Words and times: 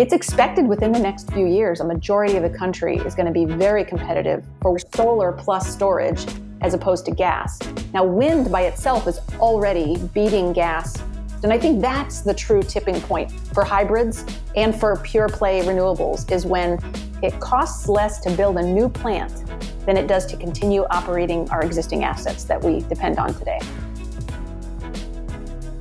It's 0.00 0.14
expected 0.14 0.66
within 0.66 0.92
the 0.92 0.98
next 0.98 1.30
few 1.30 1.44
years, 1.44 1.80
a 1.80 1.84
majority 1.84 2.36
of 2.36 2.42
the 2.42 2.48
country 2.48 2.96
is 2.96 3.14
going 3.14 3.26
to 3.26 3.32
be 3.32 3.44
very 3.44 3.84
competitive 3.84 4.42
for 4.62 4.78
solar 4.94 5.30
plus 5.30 5.70
storage 5.70 6.24
as 6.62 6.72
opposed 6.72 7.04
to 7.04 7.10
gas. 7.10 7.58
Now, 7.92 8.04
wind 8.04 8.50
by 8.50 8.62
itself 8.62 9.06
is 9.06 9.20
already 9.38 9.98
beating 10.14 10.54
gas. 10.54 11.02
And 11.42 11.52
I 11.52 11.58
think 11.58 11.82
that's 11.82 12.22
the 12.22 12.32
true 12.32 12.62
tipping 12.62 12.98
point 13.02 13.30
for 13.52 13.62
hybrids 13.62 14.24
and 14.56 14.74
for 14.74 14.96
pure 14.96 15.28
play 15.28 15.60
renewables 15.60 16.32
is 16.32 16.46
when 16.46 16.78
it 17.22 17.38
costs 17.38 17.86
less 17.86 18.20
to 18.20 18.30
build 18.30 18.56
a 18.56 18.62
new 18.62 18.88
plant 18.88 19.44
than 19.84 19.98
it 19.98 20.06
does 20.06 20.24
to 20.28 20.36
continue 20.38 20.86
operating 20.88 21.46
our 21.50 21.62
existing 21.62 22.04
assets 22.04 22.44
that 22.44 22.64
we 22.64 22.80
depend 22.88 23.18
on 23.18 23.34
today. 23.34 23.60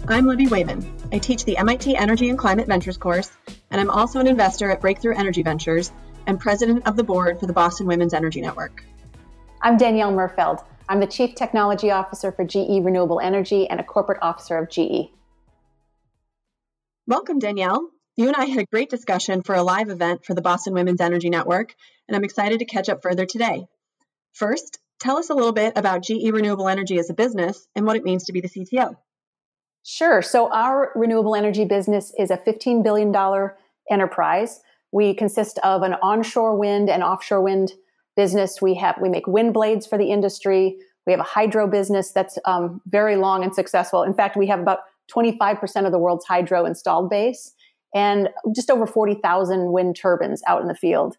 I'm 0.10 0.26
Libby 0.26 0.48
Wayman. 0.48 0.84
I 1.14 1.20
teach 1.20 1.46
the 1.46 1.56
MIT 1.58 1.96
Energy 1.96 2.30
and 2.30 2.38
Climate 2.38 2.68
Ventures 2.68 2.98
course, 2.98 3.32
and 3.72 3.80
I'm 3.80 3.90
also 3.90 4.20
an 4.20 4.28
investor 4.28 4.72
at 4.72 4.82
Breakthrough 4.82 5.16
Energy 5.16 5.44
Ventures 5.44 5.92
and 6.26 6.40
president 6.40 6.88
of 6.88 6.96
the 6.96 7.04
board 7.04 7.40
for 7.40 7.46
the 7.46 7.54
Boston 7.54 7.88
Women's 7.88 8.14
Energy 8.14 8.42
Network. 8.42 8.84
I'm 9.62 9.78
Danielle 9.78 10.12
Merfeld. 10.12 10.64
I'm 10.88 11.00
the 11.00 11.08
Chief 11.08 11.36
Technology 11.36 11.92
Officer 11.92 12.32
for 12.32 12.44
GE 12.44 12.84
Renewable 12.84 13.20
Energy 13.20 13.68
and 13.68 13.80
a 13.80 13.84
corporate 13.84 14.20
officer 14.22 14.58
of 14.58 14.70
GE. 14.70 15.12
Welcome, 17.06 17.40
Danielle. 17.40 17.90
You 18.16 18.28
and 18.28 18.36
I 18.36 18.46
had 18.46 18.60
a 18.60 18.66
great 18.66 18.90
discussion 18.90 19.44
for 19.44 19.56
a 19.56 19.64
live 19.64 19.90
event 19.90 20.26
for 20.26 20.34
the 20.34 20.42
Boston 20.42 20.74
Women's 20.74 21.02
Energy 21.02 21.30
Network, 21.30 21.74
and 22.08 22.16
I'm 22.16 22.24
excited 22.24 22.60
to 22.60 22.66
catch 22.66 22.90
up 22.90 23.02
further 23.02 23.26
today. 23.26 23.66
First, 24.34 24.80
tell 25.00 25.18
us 25.18 25.30
a 25.30 25.36
little 25.36 25.54
bit 25.54 25.74
about 25.76 26.04
GE 26.04 26.32
Renewable 26.32 26.68
Energy 26.68 26.98
as 26.98 27.10
a 27.10 27.14
business 27.14 27.68
and 27.76 27.86
what 27.86 27.96
it 27.96 28.04
means 28.04 28.26
to 28.26 28.34
be 28.34 28.42
the 28.42 28.50
CTO. 28.50 28.96
Sure. 29.84 30.22
So, 30.22 30.52
our 30.52 30.92
renewable 30.96 31.36
energy 31.36 31.66
business 31.66 32.14
is 32.18 32.32
a 32.32 32.38
$15 32.38 32.84
billion 32.84 33.14
enterprise. 33.90 34.62
We 34.92 35.14
consist 35.14 35.60
of 35.60 35.84
an 35.84 35.96
onshore 36.02 36.58
wind 36.58 36.90
and 36.90 37.04
offshore 37.04 37.42
wind 37.42 37.74
business. 38.16 38.62
We 38.62 38.76
have 38.76 38.98
we 39.02 39.10
make 39.10 39.28
wind 39.28 39.54
blades 39.54 39.88
for 39.88 39.98
the 39.98 40.12
industry. 40.12 40.78
We 41.06 41.14
have 41.14 41.20
a 41.20 41.24
hydro 41.24 41.68
business 41.68 42.12
that's 42.12 42.38
um, 42.46 42.82
very 42.88 43.16
long 43.16 43.44
and 43.44 43.56
successful. 43.56 44.04
In 44.04 44.14
fact, 44.14 44.36
we 44.36 44.48
have 44.48 44.60
about 44.60 44.80
25% 45.12 45.86
of 45.86 45.92
the 45.92 45.98
world's 45.98 46.26
hydro 46.26 46.66
installed 46.66 47.10
base 47.10 47.54
and 47.96 48.30
just 48.56 48.70
over 48.70 48.86
40,000 48.86 49.72
wind 49.72 49.96
turbines 49.96 50.42
out 50.48 50.62
in 50.62 50.68
the 50.68 50.76
field. 50.76 51.16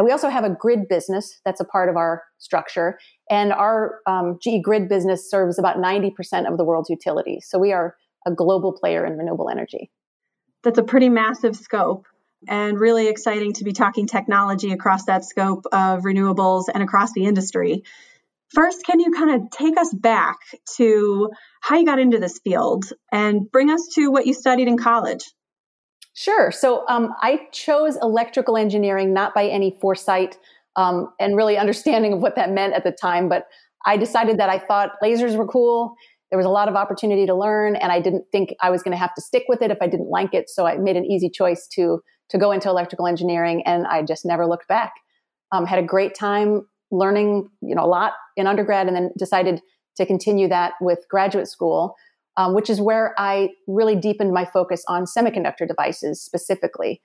And 0.00 0.06
we 0.06 0.12
also 0.12 0.30
have 0.30 0.44
a 0.44 0.48
grid 0.48 0.88
business 0.88 1.42
that's 1.44 1.60
a 1.60 1.64
part 1.66 1.90
of 1.90 1.96
our 1.98 2.22
structure. 2.38 2.98
And 3.28 3.52
our 3.52 4.00
um, 4.06 4.38
GE 4.42 4.62
Grid 4.62 4.88
business 4.88 5.28
serves 5.28 5.58
about 5.58 5.76
90% 5.76 6.50
of 6.50 6.56
the 6.56 6.64
world's 6.64 6.88
utilities. 6.88 7.46
So 7.50 7.58
we 7.58 7.74
are 7.74 7.96
a 8.26 8.30
global 8.30 8.72
player 8.72 9.04
in 9.04 9.18
renewable 9.18 9.50
energy. 9.50 9.90
That's 10.62 10.78
a 10.78 10.82
pretty 10.82 11.10
massive 11.10 11.54
scope 11.54 12.06
and 12.48 12.80
really 12.80 13.08
exciting 13.08 13.52
to 13.52 13.64
be 13.64 13.74
talking 13.74 14.06
technology 14.06 14.72
across 14.72 15.04
that 15.04 15.26
scope 15.26 15.66
of 15.70 16.00
renewables 16.00 16.64
and 16.72 16.82
across 16.82 17.12
the 17.12 17.26
industry. 17.26 17.82
First, 18.54 18.86
can 18.86 19.00
you 19.00 19.10
kind 19.10 19.34
of 19.34 19.50
take 19.50 19.76
us 19.76 19.92
back 19.92 20.38
to 20.76 21.28
how 21.60 21.76
you 21.76 21.84
got 21.84 21.98
into 21.98 22.18
this 22.18 22.38
field 22.42 22.86
and 23.12 23.52
bring 23.52 23.68
us 23.68 23.86
to 23.96 24.10
what 24.10 24.26
you 24.26 24.32
studied 24.32 24.66
in 24.66 24.78
college? 24.78 25.30
Sure. 26.14 26.50
So 26.50 26.84
um, 26.88 27.14
I 27.20 27.48
chose 27.52 27.96
electrical 28.02 28.56
engineering 28.56 29.14
not 29.14 29.34
by 29.34 29.46
any 29.46 29.76
foresight 29.80 30.36
um, 30.76 31.12
and 31.20 31.36
really 31.36 31.56
understanding 31.56 32.12
of 32.12 32.20
what 32.20 32.36
that 32.36 32.50
meant 32.50 32.74
at 32.74 32.84
the 32.84 32.92
time, 32.92 33.28
but 33.28 33.46
I 33.86 33.96
decided 33.96 34.38
that 34.38 34.50
I 34.50 34.58
thought 34.58 34.92
lasers 35.02 35.36
were 35.36 35.46
cool. 35.46 35.94
There 36.30 36.36
was 36.36 36.46
a 36.46 36.50
lot 36.50 36.68
of 36.68 36.76
opportunity 36.76 37.26
to 37.26 37.34
learn, 37.34 37.74
and 37.76 37.90
I 37.90 38.00
didn't 38.00 38.24
think 38.30 38.54
I 38.60 38.70
was 38.70 38.82
going 38.82 38.92
to 38.92 38.98
have 38.98 39.14
to 39.14 39.22
stick 39.22 39.44
with 39.48 39.62
it 39.62 39.70
if 39.70 39.78
I 39.80 39.88
didn't 39.88 40.10
like 40.10 40.32
it. 40.32 40.48
So 40.48 40.66
I 40.66 40.76
made 40.76 40.96
an 40.96 41.04
easy 41.04 41.30
choice 41.30 41.66
to 41.74 42.00
to 42.28 42.38
go 42.38 42.52
into 42.52 42.68
electrical 42.68 43.08
engineering, 43.08 43.62
and 43.66 43.86
I 43.86 44.02
just 44.02 44.24
never 44.24 44.46
looked 44.46 44.68
back. 44.68 44.92
Um, 45.50 45.66
had 45.66 45.80
a 45.80 45.82
great 45.82 46.14
time 46.14 46.68
learning, 46.92 47.48
you 47.60 47.74
know, 47.74 47.84
a 47.84 47.86
lot 47.86 48.12
in 48.36 48.46
undergrad, 48.46 48.86
and 48.86 48.94
then 48.94 49.10
decided 49.18 49.60
to 49.96 50.06
continue 50.06 50.48
that 50.48 50.74
with 50.80 51.00
graduate 51.10 51.48
school, 51.48 51.96
um, 52.40 52.54
which 52.54 52.70
is 52.70 52.80
where 52.80 53.14
I 53.18 53.50
really 53.66 53.96
deepened 53.96 54.32
my 54.32 54.46
focus 54.46 54.82
on 54.88 55.04
semiconductor 55.04 55.68
devices 55.68 56.22
specifically. 56.22 57.02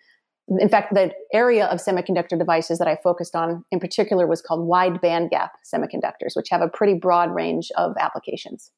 In 0.48 0.70
fact, 0.70 0.94
the 0.94 1.12
area 1.34 1.66
of 1.66 1.80
semiconductor 1.80 2.40
devices 2.40 2.78
that 2.80 2.88
I 2.88 2.98
focused 3.04 3.36
on 3.36 3.66
in 3.70 3.82
particular 3.82 4.28
was 4.28 4.42
called 4.42 4.66
wide 4.66 5.02
bandgap 5.02 5.50
semiconductors, 5.66 6.36
which 6.36 6.48
have 6.52 6.62
a 6.62 6.70
pretty 6.70 6.94
broad 6.94 7.36
range 7.36 7.70
of 7.76 7.96
applications. 8.00 8.72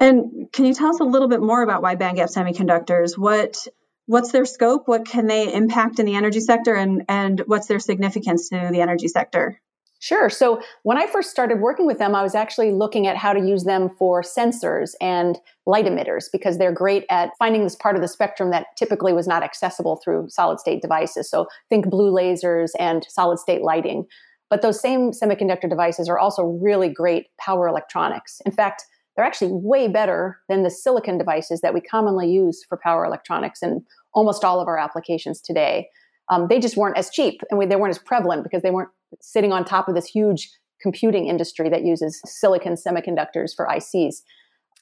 And 0.00 0.48
can 0.52 0.64
you 0.64 0.74
tell 0.74 0.88
us 0.88 0.98
a 0.98 1.04
little 1.04 1.28
bit 1.28 1.40
more 1.40 1.62
about 1.62 1.82
wide 1.82 2.00
bandgap 2.00 2.34
semiconductors? 2.34 3.16
What 3.16 3.64
what's 4.06 4.32
their 4.32 4.44
scope? 4.44 4.88
What 4.88 5.06
can 5.06 5.28
they 5.28 5.52
impact 5.54 6.00
in 6.00 6.06
the 6.06 6.16
energy 6.16 6.40
sector, 6.40 6.74
and 6.74 7.04
and 7.08 7.40
what's 7.46 7.68
their 7.68 7.78
significance 7.78 8.48
to 8.48 8.70
the 8.72 8.80
energy 8.80 9.06
sector? 9.06 9.60
Sure. 10.00 10.30
So 10.30 10.62
when 10.84 10.96
I 10.96 11.06
first 11.06 11.30
started 11.30 11.60
working 11.60 11.84
with 11.84 11.98
them, 11.98 12.14
I 12.14 12.22
was 12.22 12.36
actually 12.36 12.70
looking 12.70 13.08
at 13.08 13.16
how 13.16 13.32
to 13.32 13.40
use 13.40 13.64
them 13.64 13.90
for 13.98 14.22
sensors 14.22 14.92
and 15.00 15.38
light 15.66 15.86
emitters 15.86 16.26
because 16.30 16.56
they're 16.56 16.72
great 16.72 17.04
at 17.10 17.32
finding 17.38 17.64
this 17.64 17.74
part 17.74 17.96
of 17.96 18.02
the 18.02 18.08
spectrum 18.08 18.50
that 18.50 18.66
typically 18.76 19.12
was 19.12 19.26
not 19.26 19.42
accessible 19.42 19.96
through 19.96 20.28
solid 20.28 20.60
state 20.60 20.82
devices. 20.82 21.28
So 21.28 21.48
think 21.68 21.90
blue 21.90 22.12
lasers 22.12 22.70
and 22.78 23.04
solid 23.08 23.40
state 23.40 23.62
lighting. 23.62 24.06
But 24.50 24.62
those 24.62 24.80
same 24.80 25.10
semiconductor 25.10 25.68
devices 25.68 26.08
are 26.08 26.18
also 26.18 26.44
really 26.44 26.88
great 26.88 27.26
power 27.36 27.66
electronics. 27.66 28.40
In 28.46 28.52
fact, 28.52 28.84
they're 29.16 29.26
actually 29.26 29.50
way 29.52 29.88
better 29.88 30.38
than 30.48 30.62
the 30.62 30.70
silicon 30.70 31.18
devices 31.18 31.60
that 31.60 31.74
we 31.74 31.80
commonly 31.80 32.30
use 32.30 32.64
for 32.66 32.78
power 32.80 33.04
electronics 33.04 33.64
in 33.64 33.84
almost 34.14 34.44
all 34.44 34.60
of 34.60 34.68
our 34.68 34.78
applications 34.78 35.40
today. 35.40 35.88
Um, 36.30 36.46
they 36.48 36.60
just 36.60 36.76
weren't 36.76 36.96
as 36.96 37.10
cheap 37.10 37.40
and 37.50 37.58
we, 37.58 37.66
they 37.66 37.74
weren't 37.74 37.90
as 37.90 37.98
prevalent 37.98 38.44
because 38.44 38.62
they 38.62 38.70
weren't 38.70 38.90
sitting 39.20 39.52
on 39.52 39.64
top 39.64 39.88
of 39.88 39.94
this 39.94 40.06
huge 40.06 40.50
computing 40.80 41.26
industry 41.26 41.68
that 41.68 41.84
uses 41.84 42.20
silicon 42.24 42.74
semiconductors 42.74 43.54
for 43.54 43.66
ICs. 43.66 44.22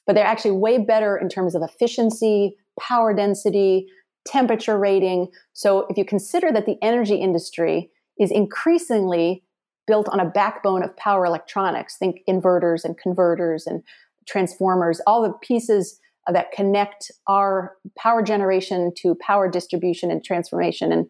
But 0.05 0.15
they're 0.15 0.25
actually 0.25 0.51
way 0.51 0.77
better 0.77 1.17
in 1.17 1.27
terms 1.29 1.55
of 1.55 1.61
efficiency, 1.63 2.55
power 2.79 3.13
density, 3.13 3.87
temperature 4.25 4.77
rating. 4.77 5.27
So 5.53 5.87
if 5.89 5.97
you 5.97 6.05
consider 6.05 6.51
that 6.51 6.65
the 6.65 6.77
energy 6.81 7.15
industry 7.15 7.89
is 8.19 8.31
increasingly 8.31 9.43
built 9.85 10.09
on 10.09 10.19
a 10.19 10.25
backbone 10.25 10.83
of 10.83 10.95
power 10.97 11.25
electronics, 11.25 11.97
think 11.97 12.21
inverters 12.27 12.83
and 12.83 12.97
converters 12.97 13.65
and 13.65 13.81
transformers, 14.27 15.01
all 15.07 15.23
the 15.23 15.33
pieces 15.41 15.99
that 16.31 16.51
connect 16.51 17.09
our 17.27 17.77
power 17.97 18.21
generation 18.21 18.91
to 18.97 19.15
power 19.15 19.49
distribution 19.49 20.11
and 20.11 20.23
transformation 20.23 20.91
and 20.91 21.09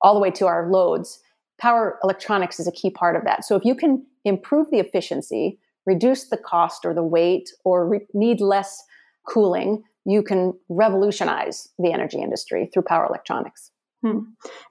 all 0.00 0.14
the 0.14 0.20
way 0.20 0.30
to 0.30 0.46
our 0.46 0.70
loads. 0.70 1.20
Power 1.60 1.98
electronics 2.02 2.58
is 2.58 2.66
a 2.66 2.72
key 2.72 2.90
part 2.90 3.16
of 3.16 3.24
that. 3.24 3.44
So 3.44 3.56
if 3.56 3.64
you 3.64 3.74
can 3.74 4.04
improve 4.24 4.68
the 4.70 4.78
efficiency, 4.78 5.58
reduce 5.86 6.28
the 6.28 6.36
cost 6.36 6.84
or 6.84 6.94
the 6.94 7.02
weight, 7.02 7.50
or 7.64 7.88
re- 7.88 8.06
need 8.14 8.40
less 8.40 8.82
cooling, 9.28 9.82
you 10.04 10.22
can 10.22 10.54
revolutionize 10.68 11.68
the 11.78 11.92
energy 11.92 12.20
industry 12.20 12.68
through 12.72 12.82
power 12.82 13.06
electronics. 13.06 13.70
Hmm. 14.04 14.18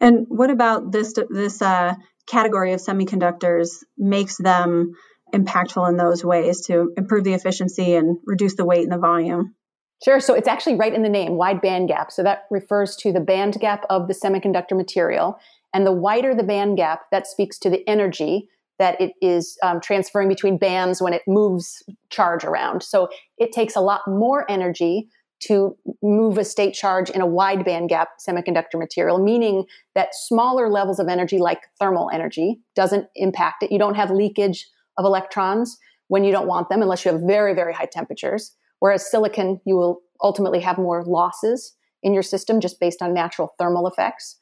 And 0.02 0.26
what 0.28 0.50
about 0.50 0.92
this 0.92 1.14
this 1.30 1.62
uh, 1.62 1.96
category 2.28 2.74
of 2.74 2.82
semiconductors 2.82 3.78
makes 3.98 4.38
them 4.38 4.94
impactful 5.34 5.88
in 5.90 5.96
those 5.96 6.24
ways 6.26 6.66
to 6.66 6.92
improve 6.98 7.24
the 7.24 7.34
efficiency 7.34 7.96
and 7.96 8.18
reduce 8.26 8.56
the 8.56 8.66
weight 8.66 8.84
and 8.84 8.92
the 8.92 8.98
volume? 8.98 9.56
Sure. 10.04 10.20
So 10.20 10.34
it's 10.34 10.48
actually 10.48 10.76
right 10.76 10.94
in 10.94 11.04
the 11.04 11.10
name, 11.10 11.36
wide 11.36 11.62
band 11.62 11.88
gap. 11.88 12.12
So 12.12 12.24
that 12.24 12.46
refers 12.50 12.96
to 12.98 13.14
the 13.14 13.20
band 13.20 13.54
gap 13.60 13.86
of 13.90 14.08
the 14.08 14.14
semiconductor 14.14 14.76
material. 14.76 15.40
And 15.74 15.86
the 15.86 15.92
wider 15.92 16.36
the 16.36 16.44
band 16.44 16.78
gap, 16.78 17.02
that 17.12 17.28
speaks 17.28 17.58
to 17.60 17.70
the 17.70 17.88
energy 17.88 18.50
that 18.80 19.00
it 19.00 19.14
is 19.22 19.58
um, 19.62 19.80
transferring 19.80 20.28
between 20.28 20.58
bands 20.58 21.02
when 21.02 21.14
it 21.14 21.22
moves 21.28 21.84
charge 22.10 22.44
around. 22.44 22.82
So 22.82 23.10
it 23.38 23.52
takes 23.52 23.76
a 23.76 23.82
lot 23.82 24.02
more 24.08 24.50
energy 24.50 25.08
to 25.42 25.76
move 26.04 26.38
a 26.38 26.46
state 26.46 26.74
charge 26.74 27.10
in 27.10 27.22
a 27.22 27.26
wide 27.26 27.66
band 27.66 27.90
gap 27.90 28.10
semiconductor 28.28 28.78
material, 28.78 29.18
meaning 29.24 29.66
that 29.96 30.14
smaller 30.14 30.70
levels 30.70 31.00
of 31.00 31.08
energy, 31.08 31.40
like 31.40 31.62
thermal 31.80 32.10
energy, 32.14 32.60
doesn't 32.76 33.08
impact 33.16 33.64
it. 33.64 33.72
You 33.72 33.80
don't 33.80 33.96
have 33.96 34.12
leakage 34.12 34.68
of 34.98 35.06
electrons 35.06 35.78
when 36.08 36.24
you 36.24 36.32
don't 36.32 36.48
want 36.48 36.70
them 36.70 36.82
unless 36.82 37.06
you 37.06 37.12
have 37.12 37.22
very, 37.22 37.54
very 37.54 37.74
high 37.74 37.88
temperatures. 37.92 38.56
Whereas 38.80 39.10
silicon, 39.10 39.62
you 39.66 39.76
will 39.76 40.02
ultimately 40.22 40.60
have 40.60 40.78
more 40.78 41.04
losses 41.06 41.76
in 42.04 42.14
your 42.14 42.24
system 42.24 42.60
just 42.60 42.80
based 42.80 43.02
on 43.02 43.14
natural 43.14 43.54
thermal 43.58 43.88
effects. 43.88 44.38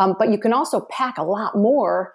Um, 0.00 0.16
but 0.18 0.30
you 0.32 0.38
can 0.38 0.52
also 0.52 0.80
pack 0.98 1.18
a 1.18 1.22
lot 1.36 1.52
more 1.54 2.14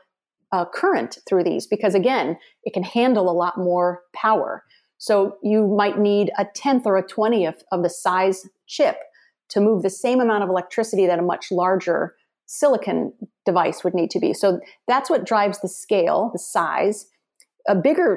uh, 0.52 0.66
current 0.66 1.20
through 1.28 1.44
these 1.44 1.66
because, 1.68 1.96
again, 1.96 2.38
it 2.64 2.74
can 2.74 2.84
handle 2.84 3.30
a 3.30 3.40
lot 3.44 3.56
more 3.58 4.02
power. 4.14 4.64
So 4.98 5.38
you 5.44 5.68
might 5.68 5.98
need 6.00 6.32
a 6.38 6.46
tenth 6.62 6.86
or 6.86 6.98
a 6.98 7.08
twentieth 7.16 7.64
of 7.72 7.84
the 7.84 7.90
size 7.90 8.48
chip 8.66 8.98
to 9.50 9.62
move 9.62 9.84
the 9.84 9.90
same 10.06 10.20
amount 10.20 10.44
of 10.44 10.50
electricity 10.50 11.06
that 11.08 11.20
a 11.20 11.30
much 11.34 11.52
larger 11.52 12.16
silicon 12.48 13.14
device 13.46 13.84
would 13.84 13.94
need 13.94 14.12
to 14.12 14.20
be. 14.20 14.34
So 14.34 14.60
that's 14.88 15.10
what 15.10 15.26
drives 15.26 15.60
the 15.60 15.68
scale, 15.68 16.30
the 16.34 16.40
size, 16.40 17.08
a 17.68 17.76
bigger 17.76 18.10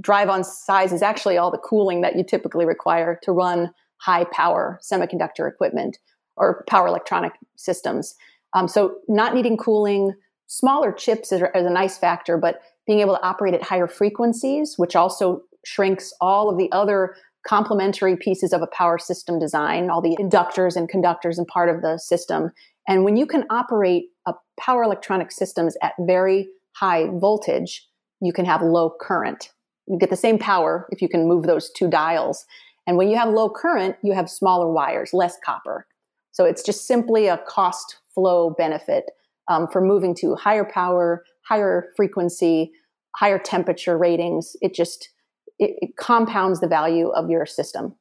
drive 0.00 0.28
on 0.28 0.44
size 0.44 0.92
is 0.92 1.02
actually 1.02 1.38
all 1.38 1.50
the 1.50 1.58
cooling 1.58 2.00
that 2.02 2.16
you 2.16 2.24
typically 2.24 2.66
require 2.66 3.18
to 3.22 3.32
run 3.32 3.72
high 3.98 4.24
power 4.32 4.78
semiconductor 4.82 5.48
equipment 5.48 5.98
or 6.36 6.64
power 6.68 6.86
electronic 6.86 7.32
systems. 7.56 8.14
Um, 8.54 8.68
so, 8.68 8.96
not 9.08 9.34
needing 9.34 9.56
cooling, 9.56 10.12
smaller 10.46 10.92
chips 10.92 11.32
is, 11.32 11.42
is 11.42 11.66
a 11.66 11.70
nice 11.70 11.98
factor, 11.98 12.38
but 12.38 12.60
being 12.86 13.00
able 13.00 13.14
to 13.14 13.22
operate 13.22 13.54
at 13.54 13.62
higher 13.62 13.88
frequencies, 13.88 14.74
which 14.76 14.94
also 14.94 15.42
shrinks 15.64 16.12
all 16.20 16.48
of 16.48 16.58
the 16.58 16.70
other 16.72 17.16
complementary 17.46 18.16
pieces 18.16 18.52
of 18.52 18.62
a 18.62 18.66
power 18.68 18.98
system 18.98 19.38
design, 19.38 19.90
all 19.90 20.00
the 20.00 20.16
inductors 20.20 20.76
and 20.76 20.88
conductors 20.88 21.38
and 21.38 21.46
part 21.46 21.68
of 21.68 21.82
the 21.82 21.98
system. 21.98 22.50
And 22.88 23.04
when 23.04 23.16
you 23.16 23.26
can 23.26 23.44
operate 23.50 24.06
a 24.26 24.34
power 24.58 24.82
electronic 24.82 25.32
systems 25.32 25.76
at 25.82 25.92
very 26.00 26.48
high 26.74 27.06
voltage, 27.06 27.86
you 28.20 28.32
can 28.32 28.44
have 28.44 28.62
low 28.62 28.94
current. 29.00 29.50
You 29.86 29.98
get 29.98 30.10
the 30.10 30.16
same 30.16 30.38
power 30.38 30.88
if 30.90 31.00
you 31.00 31.08
can 31.08 31.28
move 31.28 31.44
those 31.44 31.70
two 31.70 31.88
dials. 31.88 32.44
And 32.86 32.96
when 32.96 33.08
you 33.08 33.16
have 33.16 33.28
low 33.28 33.50
current, 33.50 33.96
you 34.02 34.12
have 34.12 34.30
smaller 34.30 34.70
wires, 34.70 35.10
less 35.12 35.36
copper. 35.44 35.86
So 36.32 36.44
it's 36.44 36.62
just 36.62 36.86
simply 36.86 37.26
a 37.26 37.38
cost 37.38 37.98
flow 38.16 38.50
benefit 38.50 39.04
um, 39.48 39.68
for 39.68 39.80
moving 39.80 40.16
to 40.16 40.34
higher 40.34 40.64
power, 40.64 41.22
higher 41.48 41.92
frequency, 41.96 42.72
higher 43.14 43.38
temperature 43.38 43.96
ratings. 43.96 44.56
It 44.60 44.74
just 44.74 45.10
it, 45.58 45.76
it 45.80 45.90
compounds 45.96 46.60
the 46.60 46.68
value 46.68 47.10
of 47.10 47.30
your 47.30 47.46
system. 47.46 47.94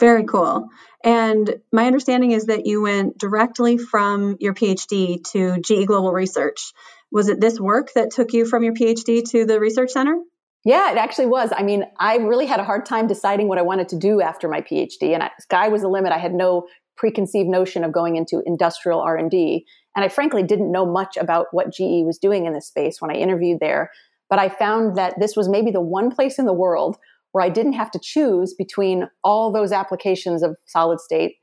Very 0.00 0.24
cool. 0.24 0.68
And 1.04 1.56
my 1.70 1.86
understanding 1.86 2.30
is 2.30 2.46
that 2.46 2.64
you 2.64 2.80
went 2.80 3.18
directly 3.18 3.76
from 3.76 4.36
your 4.40 4.54
PhD 4.54 5.22
to 5.32 5.60
GE 5.60 5.86
Global 5.86 6.12
Research. 6.12 6.72
Was 7.12 7.28
it 7.28 7.38
this 7.38 7.60
work 7.60 7.90
that 7.94 8.10
took 8.10 8.32
you 8.32 8.46
from 8.46 8.64
your 8.64 8.72
PhD 8.72 9.28
to 9.30 9.44
the 9.44 9.60
research 9.60 9.90
center? 9.90 10.16
Yeah, 10.64 10.92
it 10.92 10.98
actually 10.98 11.26
was. 11.26 11.50
I 11.56 11.62
mean, 11.62 11.84
I 11.98 12.16
really 12.16 12.46
had 12.46 12.60
a 12.60 12.64
hard 12.64 12.84
time 12.84 13.06
deciding 13.06 13.48
what 13.48 13.58
I 13.58 13.62
wanted 13.62 13.88
to 13.90 13.98
do 13.98 14.20
after 14.20 14.46
my 14.48 14.60
PhD, 14.60 15.14
and 15.14 15.22
I, 15.22 15.30
sky 15.38 15.68
was 15.68 15.80
the 15.82 15.88
limit. 15.88 16.12
I 16.12 16.18
had 16.18 16.34
no 16.34 16.66
preconceived 17.00 17.48
notion 17.48 17.82
of 17.82 17.92
going 17.92 18.16
into 18.16 18.42
industrial 18.44 19.00
R&D, 19.00 19.64
and 19.96 20.04
I 20.04 20.08
frankly 20.08 20.42
didn't 20.42 20.70
know 20.70 20.84
much 20.84 21.16
about 21.16 21.46
what 21.50 21.72
GE 21.72 22.04
was 22.04 22.18
doing 22.20 22.44
in 22.44 22.52
this 22.52 22.68
space 22.68 23.00
when 23.00 23.10
I 23.10 23.14
interviewed 23.14 23.58
there. 23.58 23.90
But 24.28 24.38
I 24.38 24.50
found 24.50 24.96
that 24.96 25.18
this 25.18 25.34
was 25.34 25.48
maybe 25.48 25.70
the 25.70 25.80
one 25.80 26.10
place 26.10 26.38
in 26.38 26.44
the 26.44 26.52
world 26.52 26.98
where 27.32 27.42
I 27.42 27.48
didn't 27.48 27.72
have 27.72 27.90
to 27.92 27.98
choose 27.98 28.52
between 28.52 29.08
all 29.24 29.50
those 29.50 29.72
applications 29.72 30.42
of 30.42 30.58
solid 30.66 31.00
state 31.00 31.36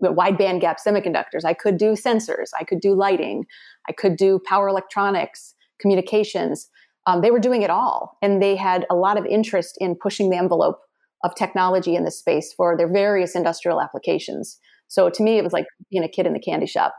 wide 0.00 0.36
band 0.36 0.60
gap 0.60 0.78
semiconductors. 0.84 1.44
I 1.44 1.54
could 1.54 1.78
do 1.78 1.92
sensors, 1.92 2.50
I 2.58 2.64
could 2.64 2.80
do 2.80 2.94
lighting, 2.94 3.46
I 3.88 3.92
could 3.92 4.16
do 4.16 4.40
power 4.46 4.68
electronics, 4.68 5.54
communications. 5.80 6.68
Um, 7.06 7.20
they 7.20 7.30
were 7.30 7.40
doing 7.40 7.62
it 7.62 7.70
all. 7.70 8.16
And 8.20 8.42
they 8.42 8.56
had 8.56 8.86
a 8.90 8.94
lot 8.96 9.16
of 9.16 9.26
interest 9.26 9.76
in 9.80 9.96
pushing 9.96 10.30
the 10.30 10.36
envelope 10.36 10.80
of 11.24 11.34
technology 11.34 11.96
in 11.96 12.04
this 12.04 12.18
space 12.18 12.52
for 12.52 12.76
their 12.76 12.88
various 12.88 13.34
industrial 13.34 13.80
applications. 13.80 14.58
So 14.88 15.10
to 15.10 15.22
me, 15.22 15.38
it 15.38 15.44
was 15.44 15.52
like 15.52 15.66
being 15.90 16.04
a 16.04 16.08
kid 16.08 16.26
in 16.26 16.32
the 16.32 16.40
candy 16.40 16.66
shop. 16.66 16.94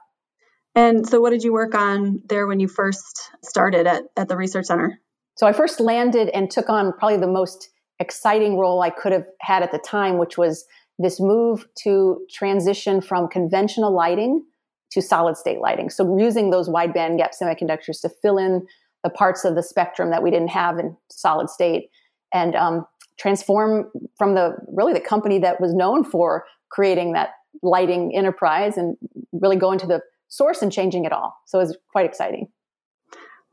And 0.76 1.08
so, 1.08 1.20
what 1.20 1.32
did 1.32 1.44
you 1.44 1.52
work 1.52 1.76
on 1.76 2.22
there 2.30 2.48
when 2.48 2.60
you 2.60 2.68
first 2.68 3.32
started 3.44 3.88
at, 3.88 4.04
at 4.16 4.28
the 4.28 4.38
research 4.38 4.68
center? 4.68 5.00
So, 5.36 5.48
I 5.48 5.52
first 5.54 5.80
landed 5.80 6.30
and 6.30 6.50
took 6.50 6.70
on 6.70 6.94
probably 6.94 7.18
the 7.18 7.28
most 7.28 7.70
exciting 8.00 8.58
role 8.58 8.82
I 8.82 8.92
could 8.92 9.12
have 9.12 9.26
had 9.42 9.64
at 9.64 9.72
the 9.72 9.80
time, 9.80 10.18
which 10.18 10.38
was 10.38 10.66
this 11.00 11.20
move 11.20 11.66
to 11.84 12.26
transition 12.32 13.02
from 13.02 13.28
conventional 13.28 13.94
lighting 13.94 14.44
to 14.92 15.02
solid 15.02 15.38
state 15.38 15.60
lighting. 15.60 15.90
So, 15.90 16.18
using 16.18 16.52
those 16.52 16.70
wide 16.70 16.94
band 16.94 17.18
gap 17.18 17.32
semiconductors 17.32 18.02
to 18.02 18.10
fill 18.22 18.38
in 18.38 18.66
the 19.04 19.10
parts 19.10 19.46
of 19.46 19.56
the 19.56 19.64
spectrum 19.64 20.12
that 20.12 20.22
we 20.22 20.30
didn't 20.30 20.50
have 20.50 20.78
in 20.78 20.96
solid 21.10 21.50
state 21.50 21.90
and 22.34 22.56
um, 22.56 22.86
transform 23.20 23.92
from 24.18 24.36
the 24.36 24.56
really 24.72 24.94
the 24.94 25.00
company 25.00 25.40
that 25.40 25.60
was 25.60 25.74
known 25.74 26.04
for 26.04 26.46
creating 26.72 27.14
that 27.14 27.30
lighting 27.62 28.16
enterprise 28.16 28.78
and 28.78 28.98
really 29.32 29.58
going 29.58 29.80
to 29.80 29.88
the 29.88 30.02
source 30.28 30.62
and 30.62 30.72
changing 30.72 31.06
it 31.06 31.12
all. 31.12 31.38
So, 31.46 31.60
it 31.60 31.64
was 31.64 31.78
quite 31.92 32.06
exciting. 32.06 32.50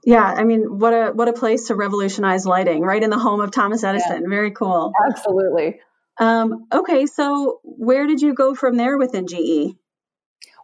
Yeah, 0.04 0.22
I 0.22 0.44
mean, 0.44 0.78
what 0.78 0.92
a 0.92 1.10
what 1.12 1.26
a 1.26 1.32
place 1.32 1.66
to 1.66 1.74
revolutionize 1.74 2.46
lighting, 2.46 2.82
right 2.82 3.02
in 3.02 3.10
the 3.10 3.18
home 3.18 3.40
of 3.40 3.50
Thomas 3.50 3.82
Edison. 3.82 4.22
Yeah. 4.22 4.28
Very 4.28 4.52
cool. 4.52 4.92
Absolutely. 5.04 5.80
Um, 6.18 6.66
okay, 6.72 7.06
so 7.06 7.60
where 7.64 8.06
did 8.06 8.22
you 8.22 8.32
go 8.32 8.54
from 8.54 8.76
there 8.76 8.96
within 8.96 9.26
GE? 9.26 9.74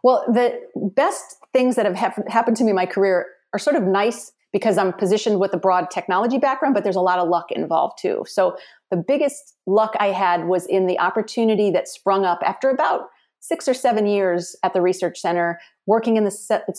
Well, 0.01 0.25
the 0.27 0.61
best 0.95 1.37
things 1.51 1.75
that 1.75 1.85
have 1.85 1.95
ha- 1.95 2.23
happened 2.27 2.57
to 2.57 2.63
me 2.63 2.71
in 2.71 2.75
my 2.75 2.85
career 2.85 3.27
are 3.53 3.59
sort 3.59 3.75
of 3.75 3.83
nice 3.83 4.31
because 4.51 4.77
I'm 4.77 4.93
positioned 4.93 5.39
with 5.39 5.53
a 5.53 5.57
broad 5.57 5.89
technology 5.91 6.37
background, 6.37 6.73
but 6.73 6.83
there's 6.83 6.95
a 6.95 7.01
lot 7.01 7.19
of 7.19 7.27
luck 7.27 7.51
involved 7.51 7.97
too. 7.99 8.23
So 8.27 8.55
the 8.91 8.97
biggest 8.97 9.55
luck 9.65 9.95
I 9.99 10.07
had 10.07 10.45
was 10.47 10.65
in 10.67 10.87
the 10.87 10.99
opportunity 10.99 11.71
that 11.71 11.87
sprung 11.87 12.23
up 12.23 12.39
after 12.45 12.69
about 12.69 13.09
six 13.43 13.67
or 13.67 13.73
seven 13.73 14.07
years 14.07 14.55
at 14.63 14.71
the 14.71 14.79
research 14.79 15.19
center, 15.19 15.59
working 15.85 16.15
in 16.15 16.23
the 16.23 16.29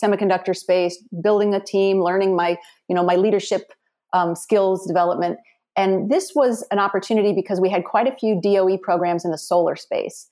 semiconductor 0.03 0.57
space, 0.57 0.97
building 1.23 1.53
a 1.55 1.61
team, 1.61 2.03
learning 2.03 2.35
my, 2.35 2.57
you 2.89 2.97
know, 2.97 3.05
my 3.05 3.17
leadership 3.17 3.75
um, 4.15 4.35
skills 4.35 4.87
development. 4.87 5.39
And 5.77 6.11
this 6.11 6.33
was 6.35 6.67
an 6.71 6.79
opportunity 6.79 7.35
because 7.35 7.61
we 7.61 7.69
had 7.69 7.85
quite 7.85 8.07
a 8.07 8.17
few 8.17 8.41
DOE 8.41 8.79
programs 8.79 9.27
in 9.27 9.31
the 9.31 9.37
solar 9.37 9.77
space. 9.77 10.27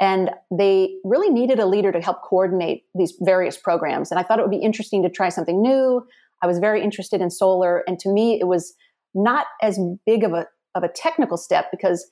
And 0.00 0.30
they 0.50 0.94
really 1.04 1.28
needed 1.28 1.58
a 1.58 1.66
leader 1.66 1.92
to 1.92 2.00
help 2.00 2.22
coordinate 2.22 2.84
these 2.94 3.12
various 3.20 3.58
programs. 3.58 4.10
And 4.10 4.18
I 4.18 4.22
thought 4.22 4.38
it 4.38 4.42
would 4.42 4.50
be 4.50 4.64
interesting 4.64 5.02
to 5.02 5.10
try 5.10 5.28
something 5.28 5.60
new. 5.60 6.02
I 6.42 6.46
was 6.46 6.60
very 6.60 6.82
interested 6.82 7.20
in 7.20 7.28
solar. 7.28 7.84
And 7.86 7.98
to 7.98 8.08
me, 8.08 8.40
it 8.40 8.46
was 8.46 8.72
not 9.14 9.48
as 9.60 9.78
big 10.06 10.24
of 10.24 10.32
a, 10.32 10.46
of 10.74 10.82
a 10.82 10.88
technical 10.88 11.36
step 11.36 11.66
because 11.70 12.10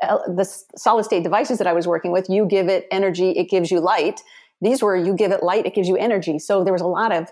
the 0.00 0.44
solid 0.76 1.04
state 1.04 1.22
devices 1.22 1.58
that 1.58 1.66
I 1.66 1.72
was 1.72 1.86
working 1.86 2.12
with, 2.12 2.28
you 2.28 2.46
give 2.46 2.68
it 2.68 2.86
energy, 2.90 3.30
it 3.30 3.50
gives 3.50 3.70
you 3.70 3.80
light. 3.80 4.20
These 4.60 4.82
were 4.82 4.96
you 4.96 5.14
give 5.14 5.32
it 5.32 5.42
light, 5.42 5.66
it 5.66 5.74
gives 5.74 5.88
you 5.88 5.96
energy. 5.96 6.38
So 6.38 6.64
there 6.64 6.72
was 6.72 6.82
a 6.82 6.86
lot 6.86 7.12
of 7.12 7.30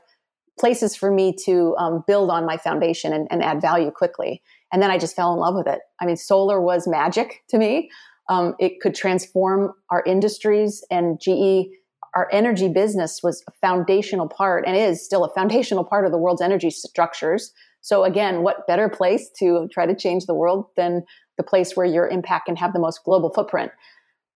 places 0.58 0.96
for 0.96 1.10
me 1.10 1.34
to 1.44 1.74
um, 1.78 2.04
build 2.06 2.30
on 2.30 2.44
my 2.44 2.56
foundation 2.56 3.12
and, 3.12 3.28
and, 3.30 3.44
add 3.44 3.60
value 3.60 3.92
quickly. 3.92 4.42
And 4.72 4.82
then 4.82 4.90
I 4.90 4.98
just 4.98 5.14
fell 5.14 5.32
in 5.32 5.38
love 5.38 5.54
with 5.54 5.68
it. 5.68 5.78
I 6.00 6.06
mean, 6.06 6.16
solar 6.16 6.60
was 6.60 6.88
magic 6.88 7.44
to 7.50 7.58
me. 7.58 7.90
Um, 8.28 8.54
it 8.58 8.80
could 8.80 8.94
transform 8.94 9.72
our 9.90 10.02
industries 10.04 10.84
and 10.90 11.20
GE. 11.20 11.68
Our 12.14 12.28
energy 12.32 12.68
business 12.68 13.20
was 13.22 13.42
a 13.46 13.52
foundational 13.60 14.28
part 14.28 14.64
and 14.66 14.76
is 14.76 15.04
still 15.04 15.24
a 15.24 15.32
foundational 15.34 15.84
part 15.84 16.04
of 16.04 16.12
the 16.12 16.18
world's 16.18 16.42
energy 16.42 16.70
structures. 16.70 17.52
So 17.80 18.04
again, 18.04 18.42
what 18.42 18.66
better 18.66 18.88
place 18.88 19.30
to 19.38 19.68
try 19.72 19.86
to 19.86 19.94
change 19.94 20.26
the 20.26 20.34
world 20.34 20.66
than 20.76 21.04
the 21.38 21.42
place 21.42 21.74
where 21.74 21.86
your 21.86 22.06
impact 22.06 22.46
can 22.46 22.56
have 22.56 22.74
the 22.74 22.78
most 22.78 23.02
global 23.04 23.30
footprint. 23.30 23.72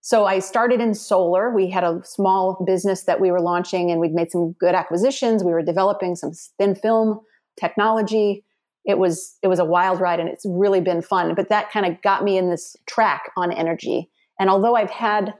So 0.01 0.25
I 0.25 0.39
started 0.39 0.81
in 0.81 0.95
solar. 0.95 1.53
We 1.53 1.69
had 1.69 1.83
a 1.83 2.01
small 2.03 2.61
business 2.65 3.03
that 3.03 3.21
we 3.21 3.31
were 3.31 3.39
launching 3.39 3.91
and 3.91 4.01
we'd 4.01 4.13
made 4.13 4.31
some 4.31 4.53
good 4.53 4.75
acquisitions. 4.75 5.43
We 5.43 5.53
were 5.53 5.61
developing 5.61 6.15
some 6.15 6.31
thin 6.57 6.75
film 6.75 7.21
technology. 7.57 8.43
It 8.83 8.97
was 8.97 9.37
it 9.41 9.47
was 9.47 9.59
a 9.59 9.65
wild 9.65 10.01
ride 10.01 10.19
and 10.19 10.27
it's 10.27 10.45
really 10.45 10.81
been 10.81 11.01
fun. 11.01 11.35
But 11.35 11.49
that 11.49 11.71
kind 11.71 11.85
of 11.85 12.01
got 12.01 12.23
me 12.23 12.37
in 12.37 12.49
this 12.49 12.75
track 12.85 13.31
on 13.37 13.51
energy. 13.51 14.09
And 14.39 14.49
although 14.49 14.75
I've 14.75 14.89
had 14.89 15.33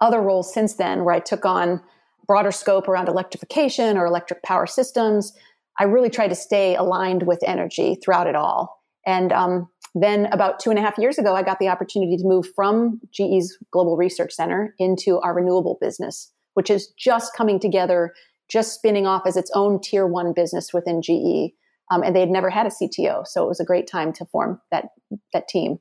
other 0.00 0.22
roles 0.22 0.54
since 0.54 0.74
then 0.74 1.04
where 1.04 1.14
I 1.14 1.20
took 1.20 1.44
on 1.44 1.82
broader 2.26 2.52
scope 2.52 2.88
around 2.88 3.08
electrification 3.08 3.98
or 3.98 4.06
electric 4.06 4.42
power 4.42 4.66
systems, 4.66 5.34
I 5.78 5.84
really 5.84 6.10
tried 6.10 6.28
to 6.28 6.34
stay 6.34 6.76
aligned 6.76 7.24
with 7.24 7.40
energy 7.44 7.98
throughout 8.02 8.26
it 8.26 8.36
all. 8.36 8.82
And 9.06 9.32
um, 9.32 9.68
then 9.94 10.26
about 10.26 10.60
two 10.60 10.70
and 10.70 10.78
a 10.78 10.82
half 10.82 10.98
years 10.98 11.18
ago, 11.18 11.34
I 11.34 11.42
got 11.42 11.58
the 11.58 11.68
opportunity 11.68 12.16
to 12.16 12.24
move 12.24 12.46
from 12.54 13.00
GE's 13.12 13.58
Global 13.70 13.96
Research 13.96 14.32
Center 14.32 14.74
into 14.78 15.18
our 15.20 15.34
renewable 15.34 15.78
business, 15.80 16.32
which 16.54 16.70
is 16.70 16.92
just 16.98 17.34
coming 17.34 17.58
together, 17.58 18.12
just 18.48 18.74
spinning 18.74 19.06
off 19.06 19.22
as 19.26 19.36
its 19.36 19.50
own 19.54 19.80
tier 19.80 20.06
one 20.06 20.32
business 20.34 20.72
within 20.72 21.02
GE. 21.02 21.54
Um, 21.90 22.02
and 22.02 22.14
they 22.14 22.20
had 22.20 22.28
never 22.28 22.50
had 22.50 22.66
a 22.66 22.70
CTO. 22.70 23.26
So 23.26 23.44
it 23.44 23.48
was 23.48 23.60
a 23.60 23.64
great 23.64 23.86
time 23.86 24.12
to 24.14 24.26
form 24.26 24.60
that, 24.70 24.86
that 25.32 25.48
team. 25.48 25.78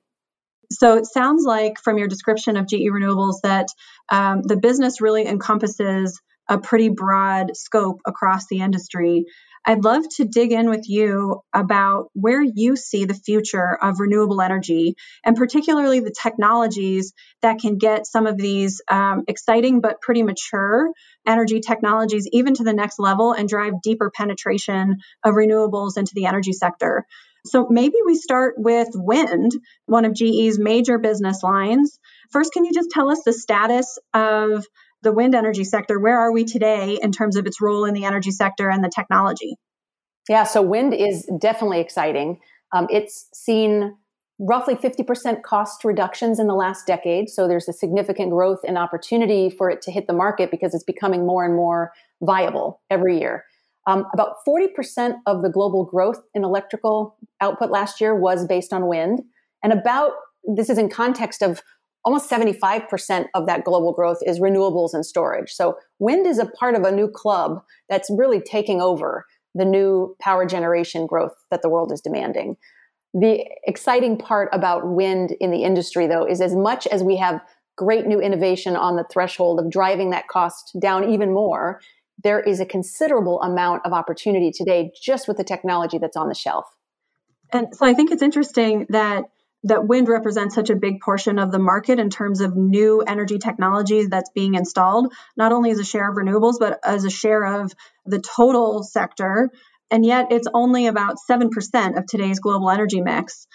So 0.72 0.98
it 0.98 1.06
sounds 1.06 1.44
like 1.46 1.80
from 1.84 1.98
your 1.98 2.08
description 2.08 2.58
of 2.58 2.68
GE 2.68 2.90
Renewables 2.92 3.42
that 3.44 3.68
um, 4.10 4.42
the 4.42 4.58
business 4.58 5.02
really 5.02 5.26
encompasses 5.26 6.22
a 6.50 6.58
pretty 6.58 6.90
broad 6.90 7.56
scope 7.56 8.00
across 8.06 8.48
the 8.48 8.60
industry. 8.60 9.26
I'd 9.66 9.84
love 9.84 10.04
to 10.18 10.26
dig 10.26 10.52
in 10.52 10.70
with 10.70 10.88
you 10.90 11.42
about 11.54 12.10
where 12.14 12.42
you 12.42 12.76
see 12.76 13.06
the 13.06 13.14
future 13.14 13.78
of 13.82 14.00
renewable 14.00 14.42
energy 14.42 14.96
and 15.26 15.36
particularly 15.36 16.00
the 16.00 16.16
technologies 16.22 17.14
that 17.42 17.60
can 17.60 17.78
get 17.78 18.08
some 18.08 18.28
of 18.28 18.38
these 18.38 18.82
um, 18.90 19.24
exciting 19.28 19.82
but 19.82 20.02
pretty 20.02 20.24
mature 20.24 20.92
energy 21.26 21.60
technologies 21.60 22.28
even 22.32 22.54
to 22.56 22.64
the 22.64 22.74
next 22.74 23.00
level 23.00 23.34
and 23.34 23.50
drive 23.50 23.82
deeper 23.82 24.10
penetration 24.10 24.98
of 25.24 25.36
renewables 25.36 25.98
into 25.98 26.14
the 26.16 26.26
energy 26.26 26.54
sector. 26.54 27.06
So 27.46 27.68
maybe 27.70 27.96
we 28.06 28.16
start 28.16 28.56
with 28.58 28.90
wind, 28.94 29.52
one 29.86 30.06
of 30.06 30.14
GE's 30.14 30.60
major 30.60 30.98
business 30.98 31.44
lines. 31.44 32.00
First, 32.32 32.52
can 32.52 32.66
you 32.66 32.74
just 32.74 32.92
tell 32.92 33.10
us 33.10 33.22
the 33.24 33.34
status 33.34 33.98
of 34.14 34.66
the 35.08 35.14
wind 35.14 35.34
energy 35.34 35.64
sector, 35.64 35.98
where 35.98 36.20
are 36.20 36.34
we 36.34 36.44
today 36.44 37.00
in 37.02 37.14
terms 37.14 37.38
of 37.38 37.46
its 37.46 37.62
role 37.62 37.86
in 37.86 37.94
the 37.94 38.04
energy 38.04 38.30
sector 38.30 38.70
and 38.70 38.84
the 38.84 38.92
technology? 38.94 39.56
Yeah, 40.28 40.44
so 40.44 40.62
wind 40.62 40.94
is 40.94 41.26
definitely 41.40 41.80
exciting. 41.80 42.42
Um, 42.76 42.88
it's 42.90 43.30
seen 43.34 43.96
roughly 44.38 44.76
50% 44.76 45.44
cost 45.44 45.86
reductions 45.86 46.40
in 46.40 46.48
the 46.48 46.56
last 46.56 46.86
decade. 46.86 47.30
So 47.30 47.48
there's 47.48 47.70
a 47.70 47.74
significant 47.74 48.32
growth 48.32 48.60
and 48.68 48.78
opportunity 48.78 49.50
for 49.50 49.70
it 49.70 49.82
to 49.84 49.92
hit 49.92 50.08
the 50.08 50.14
market 50.14 50.52
because 50.52 50.76
it's 50.76 50.84
becoming 50.84 51.26
more 51.26 51.46
and 51.46 51.56
more 51.56 51.94
viable 52.22 52.82
every 52.90 53.18
year. 53.18 53.46
Um, 53.88 54.08
about 54.14 54.36
40% 54.46 55.14
of 55.26 55.42
the 55.42 55.50
global 55.50 55.86
growth 55.86 56.22
in 56.34 56.44
electrical 56.44 57.16
output 57.40 57.72
last 57.72 58.02
year 58.02 58.14
was 58.14 58.46
based 58.46 58.74
on 58.74 58.88
wind. 58.88 59.22
And 59.64 59.72
about, 59.72 60.12
this 60.44 60.70
is 60.70 60.78
in 60.78 60.90
context 60.90 61.42
of 61.42 61.62
almost 62.08 62.30
75% 62.30 63.26
of 63.34 63.48
that 63.48 63.66
global 63.66 63.92
growth 63.92 64.20
is 64.26 64.40
renewables 64.40 64.94
and 64.94 65.06
storage. 65.06 65.52
So 65.52 65.78
wind 66.00 66.26
is 66.26 66.40
a 66.40 66.46
part 66.46 66.74
of 66.74 66.84
a 66.84 66.92
new 66.92 67.10
club 67.10 67.62
that's 67.90 68.10
really 68.10 68.40
taking 68.40 68.80
over 68.80 69.26
the 69.54 69.66
new 69.66 70.16
power 70.22 70.46
generation 70.46 71.06
growth 71.06 71.34
that 71.52 71.62
the 71.62 71.68
world 71.68 71.92
is 71.92 72.00
demanding. 72.00 72.56
The 73.14 73.44
exciting 73.66 74.18
part 74.18 74.48
about 74.54 74.88
wind 74.88 75.36
in 75.42 75.52
the 75.52 75.66
industry, 75.66 76.08
though, 76.08 76.26
is 76.26 76.40
as 76.40 76.56
much 76.56 76.88
as 76.88 77.04
we 77.04 77.18
have 77.18 77.42
great 77.76 78.08
new 78.08 78.22
innovation 78.22 78.78
on 78.78 78.96
the 78.96 79.06
threshold 79.12 79.60
of 79.60 79.70
driving 79.70 80.12
that 80.12 80.30
cost 80.30 80.78
down 80.80 81.10
even 81.10 81.34
more, 81.34 81.82
there 82.24 82.40
is 82.40 82.62
a 82.62 82.66
considerable 82.66 83.42
amount 83.42 83.86
of 83.86 83.92
opportunity 83.92 84.50
today 84.50 84.94
just 84.98 85.28
with 85.28 85.36
the 85.36 85.44
technology 85.44 85.98
that's 85.98 86.16
on 86.16 86.30
the 86.30 86.36
shelf. 86.36 86.68
And 87.52 87.68
so 87.76 87.86
I 87.86 87.94
think 87.94 88.12
it's 88.12 88.22
interesting 88.22 88.86
that 88.92 89.26
that 89.64 89.88
wind 89.88 90.08
represents 90.08 90.56
such 90.56 90.70
a 90.70 90.76
big 90.76 91.02
portion 91.02 91.40
of 91.40 91.52
the 91.52 91.60
market 91.60 92.00
in 92.00 92.10
terms 92.10 92.42
of 92.42 92.56
new 92.56 93.02
energy 93.02 93.40
technology 93.40 94.06
that's 94.06 94.30
being 94.34 94.54
installed, 94.56 95.14
not 95.36 95.52
only 95.52 95.72
as 95.72 95.80
a 95.80 95.86
share 95.86 96.10
of 96.10 96.16
renewables, 96.16 96.56
but 96.60 96.80
as 96.84 97.06
a 97.06 97.10
share 97.10 97.44
of 97.44 97.74
the 98.06 98.20
total 98.20 98.84
sector. 98.84 99.50
And 99.90 100.06
yet 100.06 100.28
it's 100.32 100.48
only 100.54 100.88
about 100.88 101.18
7% 101.30 101.98
of 101.98 102.06
today's 102.06 102.40
global 102.40 102.70
energy 102.70 103.02
mix. 103.02 103.48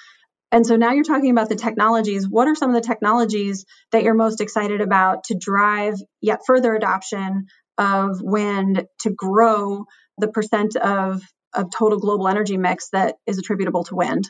And 0.50 0.66
so 0.66 0.76
now 0.76 0.92
you're 0.92 1.04
talking 1.04 1.30
about 1.30 1.49
the 1.49 1.56
technologies. 1.56 2.28
What 2.28 2.49
are 2.49 2.54
some 2.54 2.75
of 2.75 2.75
the 2.75 2.87
technologies 2.87 3.64
that 3.92 4.02
you're 4.02 4.14
most 4.14 4.40
excited 4.40 4.80
about 4.82 5.25
to 5.25 5.35
drive 5.38 5.94
yet 6.21 6.40
further 6.47 6.75
adoption 6.75 7.47
of 7.78 8.21
wind 8.21 8.87
to 9.00 9.11
grow 9.11 9.87
the 10.18 10.28
percent 10.28 10.76
of, 10.76 11.23
of 11.54 11.71
total 11.71 11.99
global 11.99 12.28
energy 12.28 12.59
mix 12.59 12.90
that 12.90 13.16
is 13.26 13.38
attributable 13.38 13.85
to 13.85 13.94
wind? 13.94 14.28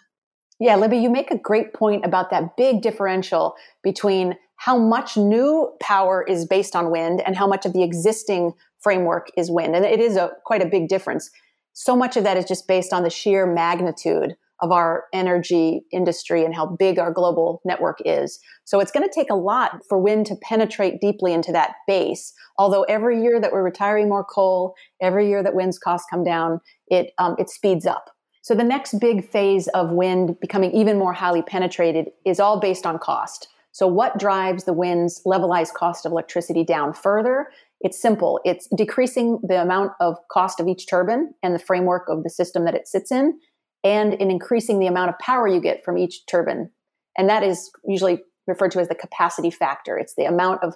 Yeah, 0.61 0.77
Libby, 0.77 0.99
you 0.99 1.11
make 1.11 1.31
a 1.31 1.39
great 1.39 1.75
point 1.75 2.05
about 2.05 2.31
that 2.31 2.57
big 2.57 2.83
differential 2.83 3.55
between 3.83 4.37
how 4.57 4.79
much 4.79 5.17
new 5.17 5.73
power 5.81 6.23
is 6.23 6.47
based 6.47 6.77
on 6.77 6.91
wind 6.91 7.21
and 7.27 7.37
how 7.37 7.49
much 7.49 7.67
of 7.67 7.73
the 7.73 7.83
existing 7.83 8.53
framework 8.81 9.29
is 9.37 9.51
wind. 9.51 9.75
And 9.75 9.85
it 9.85 10.01
is 10.01 10.17
a 10.17 10.31
quite 10.45 10.63
a 10.63 10.67
big 10.67 10.89
difference. 10.89 11.31
So 11.73 11.97
much 11.97 12.17
of 12.17 12.25
that 12.25 12.37
is 12.37 12.45
just 12.45 12.69
based 12.69 12.93
on 12.93 13.03
the 13.03 13.11
sheer 13.11 13.47
magnitude 13.47 14.37
of 14.61 14.71
our 14.71 15.07
energy 15.13 15.85
industry 15.91 16.45
and 16.45 16.55
how 16.55 16.65
big 16.65 16.99
our 16.99 17.13
global 17.13 17.61
network 17.65 17.99
is. 18.05 18.39
So 18.65 18.79
it's 18.79 18.93
going 18.93 19.07
to 19.07 19.13
take 19.13 19.31
a 19.31 19.35
lot 19.35 19.81
for 19.89 19.99
wind 19.99 20.27
to 20.27 20.37
penetrate 20.37 21.01
deeply 21.01 21.33
into 21.33 21.51
that 21.51 21.73
base. 21.89 22.33
Although 22.57 22.85
every 22.85 23.21
year 23.21 23.41
that 23.41 23.53
we're 23.53 23.65
retiring 23.65 24.09
more 24.09 24.25
coal, 24.25 24.75
every 25.01 25.29
year 25.29 25.43
that 25.43 25.57
wind's 25.57 25.81
costs 25.81 26.07
come 26.09 26.23
down, 26.23 26.61
it 26.87 27.11
um, 27.19 27.35
it 27.39 27.51
speeds 27.51 27.87
up. 27.87 28.11
So 28.43 28.55
the 28.55 28.65
next 28.65 28.99
big 28.99 29.29
phase 29.29 29.69
of 29.69 29.91
wind 29.91 30.39
becoming 30.41 30.73
even 30.73 30.99
more 30.99 31.13
highly 31.13 31.43
penetrated 31.43 32.11
is 32.27 32.41
all 32.41 32.59
based 32.59 32.85
on 32.85 32.99
cost. 32.99 33.49
So 33.71 33.87
what 33.87 34.19
drives 34.19 34.65
the 34.65 34.73
wind's 34.73 35.23
levelized 35.25 35.73
cost 35.75 36.05
of 36.05 36.13
electricity 36.13 36.65
down 36.65 36.93
further? 36.93 37.47
It's 37.81 38.01
simple. 38.01 38.41
It's 38.45 38.69
decreasing 38.77 39.39
the 39.43 39.63
amount 39.63 39.93
of 40.01 40.17
cost 40.31 40.61
of 40.61 40.69
each 40.69 40.89
turbine 40.89 41.33
and 41.43 41.55
the 41.55 41.61
framework 41.61 42.09
of 42.09 42.25
the 42.25 42.31
system 42.31 42.65
that 42.65 42.75
it 42.75 42.87
sits 42.87 43.11
in 43.11 43.39
and 43.85 44.15
in 44.15 44.31
increasing 44.31 44.79
the 44.79 44.87
amount 44.89 45.11
of 45.11 45.19
power 45.21 45.47
you 45.49 45.61
get 45.61 45.85
from 45.85 45.97
each 45.97 46.27
turbine. 46.27 46.71
And 47.17 47.29
that 47.29 47.43
is 47.43 47.71
usually 47.87 48.23
referred 48.47 48.73
to 48.73 48.81
as 48.81 48.89
the 48.89 48.95
capacity 48.95 49.51
factor. 49.51 49.97
It's 49.97 50.15
the 50.17 50.25
amount 50.25 50.63
of 50.63 50.75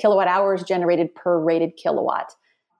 kilowatt 0.00 0.28
hours 0.28 0.62
generated 0.62 1.14
per 1.14 1.38
rated 1.38 1.72
kilowatt. 1.76 2.32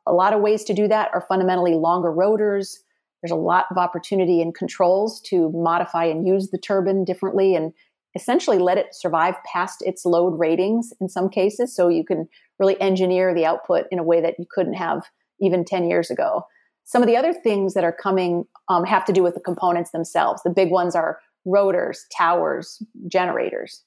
A 0.07 0.13
lot 0.13 0.33
of 0.33 0.41
ways 0.41 0.65
to 0.65 0.75
do 0.75 0.89
that 0.89 1.11
are 1.13 1.27
fundamentally 1.29 1.75
longer 1.75 2.13
rotors. 2.13 2.85
There's 3.23 3.33
a 3.33 3.37
lot 3.37 3.67
of 3.71 3.79
opportunity 3.79 4.41
in 4.41 4.53
controls 4.53 5.21
to 5.23 5.51
modify 5.53 6.05
and 6.05 6.27
use 6.27 6.51
the 6.51 6.59
turbine 6.59 7.05
differently 7.05 7.55
and 7.55 7.73
essentially 8.15 8.59
let 8.59 8.79
it 8.79 8.95
survive 8.95 9.35
past 9.51 9.83
its 9.83 10.05
load 10.05 10.39
ratings 10.39 10.93
in 11.01 11.09
some 11.09 11.29
cases. 11.29 11.75
So 11.75 11.89
you 11.89 12.05
can 12.05 12.29
really 12.59 12.81
engineer 12.81 13.35
the 13.35 13.47
output 13.47 13.85
in 13.91 13.99
a 13.99 14.05
way 14.05 14.21
that 14.21 14.35
you 14.39 14.47
couldn't 14.51 14.75
have 14.75 15.03
even 15.41 15.65
10 15.65 15.89
years 15.89 16.11
ago. 16.11 16.45
Some 16.85 17.03
of 17.03 17.09
the 17.09 17.17
other 17.17 17.33
things 17.33 17.75
that 17.75 17.85
are 17.85 17.93
coming 17.93 18.45
um, 18.69 18.85
have 18.85 19.05
to 19.07 19.13
do 19.13 19.23
with 19.23 19.35
the 19.35 19.41
components 19.41 19.91
themselves. 19.91 20.43
The 20.43 20.51
big 20.51 20.71
ones 20.71 20.95
are 20.95 21.19
rotors, 21.45 22.07
towers, 22.17 22.83
generators. 23.09 23.85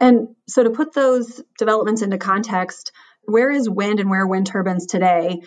And 0.00 0.28
so, 0.48 0.62
to 0.62 0.70
put 0.70 0.94
those 0.94 1.42
developments 1.58 2.02
into 2.02 2.18
context, 2.18 2.92
where 3.24 3.50
is 3.50 3.68
wind 3.68 4.00
and 4.00 4.10
where 4.10 4.22
are 4.22 4.26
wind 4.26 4.46
turbines 4.46 4.86
today? 4.86 5.40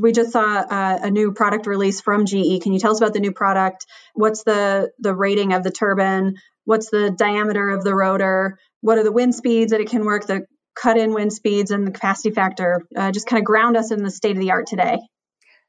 We 0.00 0.12
just 0.12 0.32
saw 0.32 0.62
a, 0.62 1.00
a, 1.04 1.10
new 1.10 1.32
product 1.32 1.66
release 1.66 2.00
from 2.00 2.26
GE. 2.26 2.62
Can 2.62 2.72
you 2.72 2.80
tell 2.80 2.90
us 2.90 3.00
about 3.00 3.12
the 3.12 3.20
new 3.20 3.32
product? 3.32 3.86
What's 4.14 4.42
the 4.42 4.90
the 4.98 5.14
rating 5.14 5.52
of 5.52 5.62
the 5.62 5.70
turbine? 5.70 6.34
What's 6.64 6.90
the 6.90 7.10
diameter 7.10 7.70
of 7.70 7.84
the 7.84 7.94
rotor? 7.94 8.58
What 8.80 8.98
are 8.98 9.04
the 9.04 9.12
wind 9.12 9.34
speeds 9.34 9.70
that 9.70 9.80
it 9.80 9.88
can 9.88 10.04
work? 10.04 10.26
The 10.26 10.46
cut 10.74 10.98
in 10.98 11.14
wind 11.14 11.32
speeds 11.32 11.70
and 11.70 11.86
the 11.86 11.92
capacity 11.92 12.32
factor. 12.32 12.82
Uh, 12.96 13.12
just 13.12 13.26
kind 13.26 13.40
of 13.40 13.44
ground 13.44 13.76
us 13.76 13.92
in 13.92 14.02
the 14.02 14.10
state 14.10 14.36
of 14.36 14.42
the 14.42 14.50
art 14.50 14.66
today. 14.66 14.98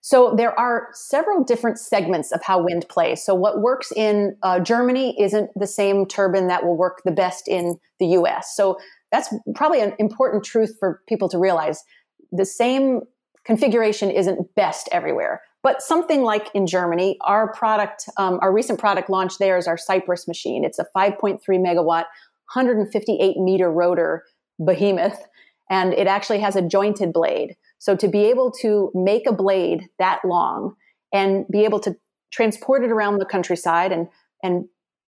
So 0.01 0.35
there 0.37 0.57
are 0.57 0.87
several 0.93 1.43
different 1.43 1.79
segments 1.79 2.31
of 2.31 2.41
how 2.43 2.63
wind 2.63 2.85
plays. 2.89 3.23
So 3.23 3.35
what 3.35 3.59
works 3.59 3.91
in 3.91 4.37
uh, 4.41 4.59
Germany 4.59 5.19
isn't 5.19 5.49
the 5.55 5.67
same 5.67 6.05
turbine 6.05 6.47
that 6.47 6.63
will 6.63 6.77
work 6.77 7.01
the 7.03 7.11
best 7.11 7.47
in 7.47 7.77
the 7.99 8.07
US. 8.19 8.55
So 8.55 8.77
that's 9.11 9.33
probably 9.55 9.81
an 9.81 9.93
important 9.99 10.43
truth 10.43 10.75
for 10.79 11.01
people 11.07 11.29
to 11.29 11.37
realize. 11.37 11.83
The 12.31 12.45
same 12.45 13.01
configuration 13.47 14.11
isn't 14.11 14.53
best 14.55 14.89
everywhere. 14.91 15.41
But 15.63 15.81
something 15.81 16.21
like 16.21 16.49
in 16.53 16.67
Germany, 16.67 17.17
our 17.21 17.51
product, 17.53 18.07
um, 18.17 18.39
our 18.41 18.53
recent 18.53 18.77
product 18.77 19.09
launch 19.09 19.37
there 19.39 19.57
is 19.57 19.67
our 19.67 19.77
Cypress 19.77 20.27
machine. 20.27 20.63
It's 20.63 20.77
a 20.77 20.85
5.3 20.95 21.39
megawatt, 21.49 22.05
158 22.53 23.37
meter 23.37 23.71
rotor 23.71 24.23
behemoth, 24.59 25.25
and 25.69 25.93
it 25.93 26.07
actually 26.07 26.39
has 26.39 26.55
a 26.55 26.61
jointed 26.61 27.13
blade. 27.13 27.55
So 27.79 27.95
to 27.95 28.07
be 28.07 28.25
able 28.25 28.51
to 28.61 28.91
make 28.93 29.25
a 29.27 29.33
blade 29.33 29.87
that 29.97 30.19
long 30.25 30.75
and 31.13 31.45
be 31.49 31.63
able 31.63 31.79
to 31.79 31.95
transport 32.31 32.83
it 32.83 32.91
around 32.91 33.19
the 33.19 33.25
countryside 33.25 33.91
and 33.91 34.07
and 34.43 34.65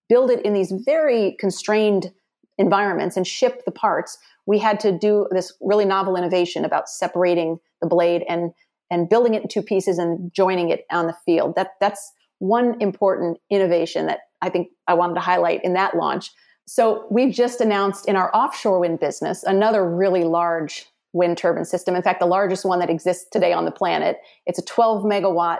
build 0.07 0.31
it 0.31 0.43
in 0.43 0.53
these 0.53 0.71
very 0.71 1.35
constrained 1.39 2.11
environments 2.57 3.15
and 3.15 3.27
ship 3.27 3.63
the 3.65 3.71
parts, 3.71 4.17
we 4.49 4.57
had 4.57 4.79
to 4.79 4.91
do 4.91 5.27
this 5.29 5.53
really 5.61 5.85
novel 5.85 6.15
innovation 6.15 6.65
about 6.65 6.89
separating 6.89 7.59
the 7.81 7.87
blade 7.87 8.23
and 8.27 8.51
and 8.89 9.07
building 9.07 9.35
it 9.35 9.43
in 9.43 9.47
two 9.47 9.61
pieces 9.61 9.99
and 9.99 10.33
joining 10.33 10.69
it 10.69 10.85
on 10.91 11.05
the 11.05 11.15
field. 11.23 11.53
That 11.55 11.73
that's 11.79 12.11
one 12.39 12.81
important 12.81 13.37
innovation 13.51 14.07
that 14.07 14.21
I 14.41 14.49
think 14.49 14.69
I 14.87 14.95
wanted 14.95 15.13
to 15.13 15.19
highlight 15.19 15.63
in 15.63 15.73
that 15.73 15.95
launch. 15.95 16.31
So 16.67 17.05
we've 17.11 17.33
just 17.33 17.61
announced 17.61 18.07
in 18.07 18.15
our 18.15 18.35
offshore 18.35 18.79
wind 18.79 18.99
business 18.99 19.43
another 19.43 19.87
really 19.87 20.23
large 20.23 20.87
wind 21.13 21.37
turbine 21.37 21.65
system. 21.65 21.95
In 21.95 22.01
fact, 22.01 22.19
the 22.19 22.25
largest 22.25 22.65
one 22.65 22.79
that 22.79 22.89
exists 22.89 23.27
today 23.31 23.53
on 23.53 23.65
the 23.65 23.71
planet. 23.71 24.17
It's 24.47 24.57
a 24.57 24.65
12 24.65 25.03
megawatt, 25.03 25.59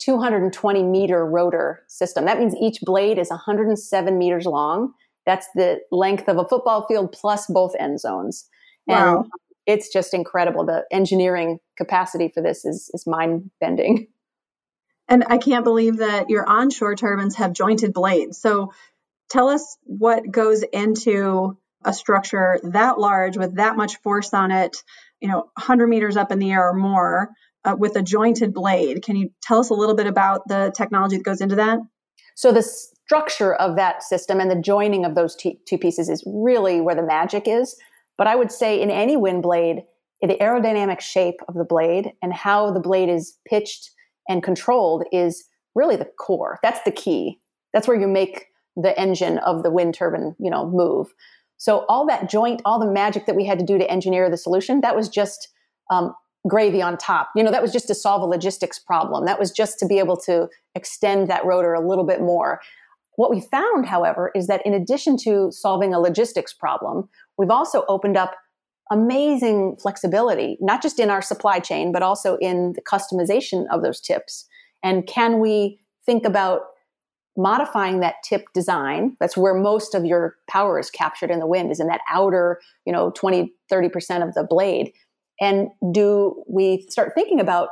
220 0.00 0.82
meter 0.82 1.24
rotor 1.24 1.82
system. 1.88 2.26
That 2.26 2.38
means 2.38 2.54
each 2.60 2.80
blade 2.82 3.16
is 3.18 3.30
107 3.30 4.18
meters 4.18 4.44
long. 4.44 4.92
That's 5.28 5.46
the 5.54 5.80
length 5.92 6.26
of 6.26 6.38
a 6.38 6.48
football 6.48 6.86
field 6.86 7.12
plus 7.12 7.46
both 7.48 7.74
end 7.78 8.00
zones. 8.00 8.48
Wow. 8.86 9.18
And 9.18 9.26
it's 9.66 9.92
just 9.92 10.14
incredible. 10.14 10.64
The 10.64 10.86
engineering 10.90 11.58
capacity 11.76 12.30
for 12.32 12.42
this 12.42 12.64
is, 12.64 12.90
is 12.94 13.06
mind 13.06 13.50
bending. 13.60 14.06
And 15.10 15.24
I 15.26 15.36
can't 15.38 15.64
believe 15.64 15.98
that 15.98 16.30
your 16.30 16.48
onshore 16.48 16.94
turbines 16.94 17.36
have 17.36 17.52
jointed 17.52 17.92
blades. 17.92 18.38
So 18.38 18.72
tell 19.30 19.48
us 19.48 19.76
what 19.84 20.30
goes 20.30 20.62
into 20.62 21.58
a 21.84 21.92
structure 21.92 22.58
that 22.62 22.98
large 22.98 23.36
with 23.36 23.56
that 23.56 23.76
much 23.76 23.96
force 23.98 24.34
on 24.34 24.50
it, 24.50 24.82
you 25.20 25.28
know, 25.28 25.50
100 25.56 25.86
meters 25.86 26.16
up 26.16 26.32
in 26.32 26.38
the 26.38 26.52
air 26.52 26.70
or 26.70 26.74
more 26.74 27.30
uh, 27.64 27.76
with 27.78 27.96
a 27.96 28.02
jointed 28.02 28.52
blade. 28.54 29.02
Can 29.02 29.16
you 29.16 29.30
tell 29.42 29.60
us 29.60 29.70
a 29.70 29.74
little 29.74 29.94
bit 29.94 30.06
about 30.06 30.48
the 30.48 30.72
technology 30.74 31.16
that 31.16 31.24
goes 31.24 31.40
into 31.40 31.56
that? 31.56 31.78
So, 32.34 32.52
the 32.52 32.62
structure 33.08 33.54
of 33.54 33.74
that 33.74 34.02
system 34.02 34.38
and 34.38 34.50
the 34.50 34.60
joining 34.60 35.06
of 35.06 35.14
those 35.14 35.34
t- 35.34 35.58
two 35.66 35.78
pieces 35.78 36.10
is 36.10 36.22
really 36.26 36.78
where 36.78 36.94
the 36.94 37.02
magic 37.02 37.44
is. 37.46 37.74
But 38.18 38.26
I 38.26 38.36
would 38.36 38.52
say 38.52 38.82
in 38.82 38.90
any 38.90 39.16
wind 39.16 39.42
blade, 39.42 39.84
the 40.20 40.36
aerodynamic 40.38 41.00
shape 41.00 41.40
of 41.48 41.54
the 41.54 41.64
blade 41.64 42.12
and 42.20 42.34
how 42.34 42.70
the 42.70 42.80
blade 42.80 43.08
is 43.08 43.38
pitched 43.48 43.92
and 44.28 44.42
controlled 44.42 45.04
is 45.10 45.44
really 45.74 45.96
the 45.96 46.04
core. 46.04 46.58
That's 46.62 46.82
the 46.82 46.90
key. 46.90 47.40
That's 47.72 47.88
where 47.88 47.98
you 47.98 48.08
make 48.08 48.48
the 48.76 48.98
engine 49.00 49.38
of 49.38 49.62
the 49.62 49.70
wind 49.70 49.94
turbine, 49.94 50.36
you 50.38 50.50
know, 50.50 50.68
move. 50.68 51.06
So 51.56 51.86
all 51.88 52.06
that 52.08 52.28
joint, 52.28 52.60
all 52.66 52.78
the 52.78 52.92
magic 52.92 53.24
that 53.24 53.36
we 53.36 53.46
had 53.46 53.58
to 53.58 53.64
do 53.64 53.78
to 53.78 53.90
engineer 53.90 54.28
the 54.28 54.36
solution, 54.36 54.82
that 54.82 54.94
was 54.94 55.08
just 55.08 55.48
um, 55.90 56.14
gravy 56.46 56.82
on 56.82 56.98
top. 56.98 57.30
You 57.34 57.42
know, 57.42 57.50
that 57.52 57.62
was 57.62 57.72
just 57.72 57.86
to 57.86 57.94
solve 57.94 58.20
a 58.20 58.26
logistics 58.26 58.78
problem. 58.78 59.24
That 59.24 59.38
was 59.38 59.50
just 59.50 59.78
to 59.78 59.86
be 59.86 59.98
able 59.98 60.18
to 60.18 60.48
extend 60.74 61.28
that 61.28 61.46
rotor 61.46 61.72
a 61.72 61.86
little 61.86 62.04
bit 62.04 62.20
more. 62.20 62.60
What 63.18 63.32
we 63.32 63.40
found, 63.40 63.84
however, 63.84 64.30
is 64.36 64.46
that 64.46 64.64
in 64.64 64.72
addition 64.72 65.16
to 65.16 65.50
solving 65.50 65.92
a 65.92 65.98
logistics 65.98 66.52
problem, 66.52 67.08
we've 67.36 67.50
also 67.50 67.84
opened 67.88 68.16
up 68.16 68.36
amazing 68.92 69.76
flexibility, 69.82 70.56
not 70.60 70.80
just 70.80 71.00
in 71.00 71.10
our 71.10 71.20
supply 71.20 71.58
chain, 71.58 71.90
but 71.90 72.00
also 72.00 72.36
in 72.36 72.74
the 72.74 72.80
customization 72.80 73.64
of 73.72 73.82
those 73.82 74.00
tips. 74.00 74.46
And 74.84 75.04
can 75.04 75.40
we 75.40 75.80
think 76.06 76.24
about 76.24 76.60
modifying 77.36 77.98
that 77.98 78.22
tip 78.22 78.44
design? 78.54 79.16
That's 79.18 79.36
where 79.36 79.54
most 79.54 79.96
of 79.96 80.04
your 80.04 80.36
power 80.48 80.78
is 80.78 80.88
captured 80.88 81.32
in 81.32 81.40
the 81.40 81.46
wind, 81.46 81.72
is 81.72 81.80
in 81.80 81.88
that 81.88 82.02
outer, 82.08 82.60
you 82.86 82.92
know, 82.92 83.10
20, 83.16 83.52
30% 83.68 84.28
of 84.28 84.34
the 84.34 84.46
blade. 84.48 84.92
And 85.40 85.70
do 85.90 86.44
we 86.48 86.86
start 86.88 87.14
thinking 87.16 87.40
about 87.40 87.70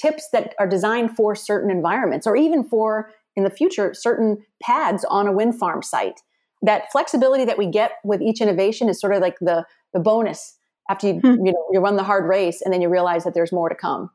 tips 0.00 0.28
that 0.32 0.54
are 0.60 0.68
designed 0.68 1.16
for 1.16 1.34
certain 1.34 1.68
environments 1.68 2.28
or 2.28 2.36
even 2.36 2.62
for 2.62 3.10
in 3.36 3.44
the 3.44 3.50
future 3.50 3.94
certain 3.94 4.38
pads 4.62 5.04
on 5.04 5.26
a 5.26 5.32
wind 5.32 5.58
farm 5.58 5.82
site. 5.82 6.20
That 6.62 6.90
flexibility 6.90 7.44
that 7.44 7.58
we 7.58 7.66
get 7.66 7.92
with 8.04 8.20
each 8.20 8.40
innovation 8.40 8.88
is 8.88 9.00
sort 9.00 9.14
of 9.14 9.20
like 9.20 9.36
the 9.40 9.64
the 9.92 10.00
bonus 10.00 10.56
after 10.90 11.08
you 11.08 11.20
hmm. 11.20 11.46
you 11.46 11.52
know 11.52 11.66
you 11.72 11.80
run 11.80 11.96
the 11.96 12.02
hard 12.02 12.28
race 12.28 12.62
and 12.62 12.72
then 12.72 12.82
you 12.82 12.88
realize 12.88 13.24
that 13.24 13.34
there's 13.34 13.52
more 13.52 13.68
to 13.68 13.74
come. 13.74 14.10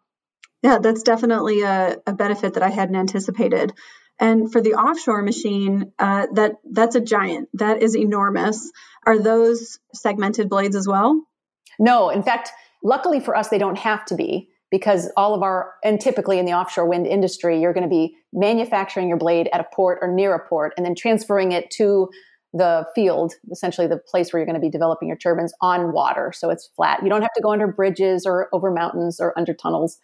Yeah 0.62 0.80
that's 0.80 1.04
definitely 1.04 1.62
a, 1.62 1.98
a 2.06 2.14
benefit 2.14 2.56
that 2.56 2.64
i 2.64 2.70
hadn't 2.70 2.96
anticipated. 2.96 3.74
And 4.20 4.52
for 4.52 4.62
the 4.62 4.74
offshore 4.74 5.22
machine 5.22 5.92
uh, 5.98 6.28
that 6.34 6.54
that's 6.70 6.96
a 6.96 7.02
giant. 7.02 7.50
That 7.54 7.82
is 7.82 7.96
enormous. 7.96 8.72
Are 9.06 9.20
those 9.20 9.80
segmented 9.94 10.50
blades 10.50 10.76
as 10.76 10.88
well? 10.88 11.22
No. 11.80 12.10
In 12.10 12.24
fact 12.24 12.52
luckily 12.84 13.20
for 13.22 13.36
us 13.36 13.48
they 13.48 13.58
don't 13.58 13.78
have 13.78 14.04
to 14.06 14.16
be 14.16 14.50
because 14.74 15.12
all 15.16 15.36
of 15.36 15.44
our, 15.44 15.76
and 15.84 16.02
typically 16.02 16.40
in 16.40 16.48
the 16.48 16.52
offshore 16.52 16.88
wind 16.88 17.06
industry, 17.06 17.62
you're 17.62 17.74
going 17.74 17.84
to 17.84 17.90
be 17.90 18.18
manufacturing 18.34 19.08
your 19.08 19.20
blade 19.20 19.48
at 19.54 19.62
a 19.62 19.66
port 19.72 20.00
or 20.02 20.12
near 20.12 20.34
a 20.34 20.50
port 20.50 20.74
and 20.76 20.84
then 20.84 20.96
transferring 20.96 21.52
it 21.52 21.70
to 21.70 22.10
the 22.54 22.84
field, 22.96 23.36
essentially 23.52 23.86
the 23.86 24.00
place 24.00 24.34
where 24.34 24.40
you're 24.40 24.48
going 24.48 24.60
to 24.60 24.60
be 24.60 24.72
developing 24.72 25.08
your 25.08 25.18
turbines 25.18 25.54
on 25.62 25.94
water. 25.94 26.34
So 26.36 26.50
it's 26.50 26.72
flat. 26.76 27.04
You 27.04 27.10
don't 27.10 27.22
have 27.22 27.34
to 27.36 27.42
go 27.42 27.52
under 27.52 27.68
bridges 27.68 28.26
or 28.26 28.50
over 28.52 28.72
mountains 28.72 29.20
or 29.20 29.38
under 29.38 29.54
tunnels. 29.54 30.00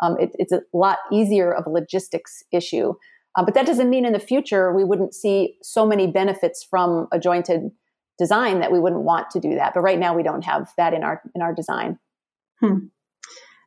Um, 0.00 0.16
it, 0.18 0.30
it's 0.38 0.52
a 0.52 0.62
lot 0.72 1.00
easier 1.12 1.52
of 1.52 1.66
a 1.66 1.70
logistics 1.70 2.42
issue. 2.50 2.94
Uh, 3.36 3.44
but 3.44 3.52
that 3.52 3.66
doesn't 3.66 3.90
mean 3.90 4.06
in 4.06 4.14
the 4.14 4.18
future 4.18 4.72
we 4.72 4.84
wouldn't 4.84 5.12
see 5.12 5.58
so 5.62 5.84
many 5.84 6.06
benefits 6.06 6.64
from 6.64 7.08
a 7.12 7.18
jointed 7.18 7.70
design 8.18 8.60
that 8.60 8.72
we 8.72 8.80
wouldn't 8.80 9.02
want 9.02 9.28
to 9.32 9.40
do 9.40 9.54
that. 9.56 9.74
But 9.74 9.80
right 9.80 9.98
now 9.98 10.16
we 10.16 10.22
don't 10.22 10.46
have 10.46 10.72
that 10.78 10.94
in 10.94 11.04
our 11.04 11.20
in 11.34 11.42
our 11.42 11.54
design. 11.54 11.98
Hmm. 12.60 12.86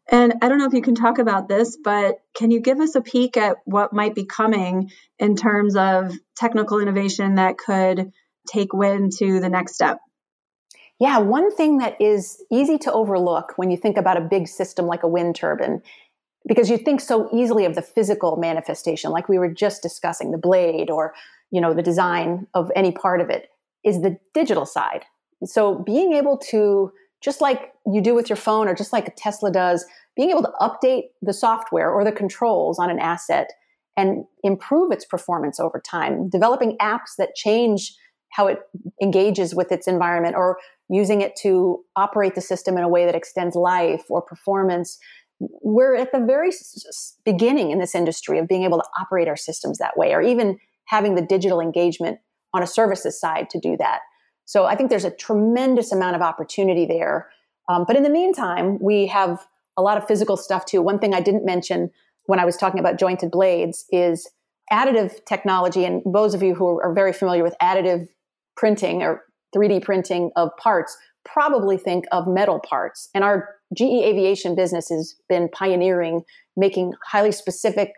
And 0.10 0.36
I 0.42 0.48
don't 0.48 0.58
know 0.58 0.68
if 0.68 0.74
you 0.74 0.82
can 0.82 0.96
talk 0.96 1.20
about 1.20 1.50
this, 1.50 1.78
but 1.84 2.20
can 2.36 2.50
you 2.50 2.62
give 2.62 2.80
us 2.80 2.96
a 2.96 3.02
peek 3.02 3.36
at 3.36 3.58
what 3.66 3.92
might 3.92 4.16
be 4.16 4.26
coming 4.26 4.90
in 5.20 5.36
terms 5.36 5.76
of 5.76 6.14
technical 6.38 6.80
innovation 6.80 7.36
that 7.36 7.58
could 7.58 8.12
take 8.50 8.74
wind 8.74 9.12
to 9.18 9.40
the 9.40 9.50
next 9.50 9.76
step? 9.76 10.00
Yeah, 11.00 11.20
one 11.20 11.54
thing 11.54 11.78
that 11.80 12.00
is 12.02 12.44
easy 12.52 12.78
to 12.80 12.92
overlook 12.92 13.54
when 13.58 13.70
you 13.70 13.78
think 13.78 13.98
about 13.98 14.18
a 14.18 14.22
big 14.22 14.48
system 14.48 14.88
like 14.88 15.04
a 15.04 15.08
wind 15.08 15.36
turbine, 15.36 15.82
because 16.48 16.70
you 16.70 16.78
think 16.78 17.02
so 17.02 17.30
easily 17.34 17.66
of 17.66 17.76
the 17.76 17.82
physical 17.82 18.38
manifestation, 18.38 19.12
like 19.12 19.30
we 19.30 19.38
were 19.38 19.54
just 19.54 19.84
discussing, 19.84 20.32
the 20.32 20.38
blade 20.38 20.90
or 20.90 21.14
you 21.52 21.62
know 21.62 21.74
the 21.74 21.84
design 21.84 22.48
of 22.54 22.72
any 22.76 22.92
part 22.92 23.22
of 23.22 23.30
it, 23.30 23.50
is 23.84 24.02
the 24.02 24.18
digital 24.34 24.66
side. 24.66 25.04
So 25.44 25.76
being 25.76 26.14
able 26.14 26.38
to 26.50 26.92
just 27.22 27.42
like 27.42 27.74
you 27.86 28.02
do 28.02 28.14
with 28.14 28.30
your 28.30 28.38
phone 28.38 28.68
or 28.68 28.76
just 28.76 28.94
like 28.94 29.14
Tesla 29.16 29.52
does, 29.52 29.86
being 30.16 30.30
able 30.30 30.44
to 30.44 30.52
update 30.62 31.06
the 31.22 31.34
software 31.34 31.92
or 31.92 32.04
the 32.04 32.12
controls 32.12 32.80
on 32.80 32.90
an 32.90 33.00
asset 33.00 33.50
and 33.96 34.26
improve 34.44 34.92
its 34.92 35.06
performance 35.06 35.60
over 35.60 35.82
time, 35.82 36.30
developing 36.30 36.78
apps 36.78 37.16
that 37.18 37.36
change 37.36 37.96
how 38.32 38.48
it 38.48 38.60
engages 39.02 39.56
with 39.56 39.72
its 39.72 39.88
environment 39.88 40.36
or 40.36 40.58
using 40.90 41.22
it 41.22 41.36
to 41.42 41.84
operate 41.96 42.36
the 42.36 42.42
system 42.42 42.78
in 42.78 42.84
a 42.84 42.90
way 42.90 43.06
that 43.06 43.16
extends 43.16 43.56
life 43.56 44.04
or 44.10 44.22
performance. 44.22 45.00
We're 45.40 45.96
at 45.96 46.12
the 46.12 46.20
very 46.20 46.52
beginning 47.26 47.72
in 47.72 47.80
this 47.80 47.96
industry 47.96 48.38
of 48.38 48.48
being 48.48 48.64
able 48.64 48.77
to 48.77 48.88
operate 49.00 49.27
our 49.27 49.36
systems 49.36 49.80
that 49.80 49.98
way, 49.98 50.14
or 50.14 50.22
even 50.22 50.60
having 50.86 51.16
the 51.16 51.22
digital 51.22 51.60
engagement 51.60 52.20
on 52.53 52.64
a 52.64 52.68
services 52.68 53.20
side 53.20 53.50
to 53.50 53.60
do 53.60 53.75
that. 53.77 54.00
So 54.48 54.66
I 54.66 54.75
think 54.75 54.90
there's 54.90 55.05
a 55.05 55.12
tremendous 55.12 55.92
amount 55.92 56.16
of 56.16 56.22
opportunity 56.22 56.86
there. 56.86 57.29
Um, 57.70 57.83
but 57.86 57.98
in 57.98 58.03
the 58.03 58.10
meantime, 58.10 58.79
we 58.79 59.07
have 59.07 59.46
a 59.75 59.81
lot 59.81 59.98
of 59.98 60.07
physical 60.07 60.38
stuff 60.38 60.66
too. 60.66 60.81
One 60.81 61.00
thing 61.00 61.14
I 61.14 61.20
didn't 61.22 61.46
mention 61.46 61.92
when 62.25 62.40
I 62.40 62.46
was 62.46 62.55
talking 62.55 62.79
about 62.79 62.98
jointed 62.98 63.29
blades 63.29 63.86
is 63.92 64.27
additive 64.72 65.24
technology. 65.25 65.83
And 65.86 66.01
those 66.05 66.33
of 66.33 66.42
you 66.42 66.55
who 66.55 66.79
are 66.79 66.94
very 66.94 67.12
familiar 67.12 67.44
with 67.44 67.55
additive 67.62 68.07
printing 68.55 69.03
or 69.03 69.24
3D 69.53 69.83
printing 69.83 70.31
of 70.38 70.50
parts 70.57 70.98
probably 71.25 71.77
think 71.77 72.05
of 72.14 72.25
metal 72.25 72.60
parts. 72.60 73.10
And 73.14 73.25
our 73.25 73.50
GE 73.75 73.81
Aviation 73.81 74.55
business 74.55 74.88
has 74.90 75.16
been 75.27 75.50
pioneering 75.50 76.24
making 76.55 76.94
highly 77.05 77.33
specific, 77.33 77.92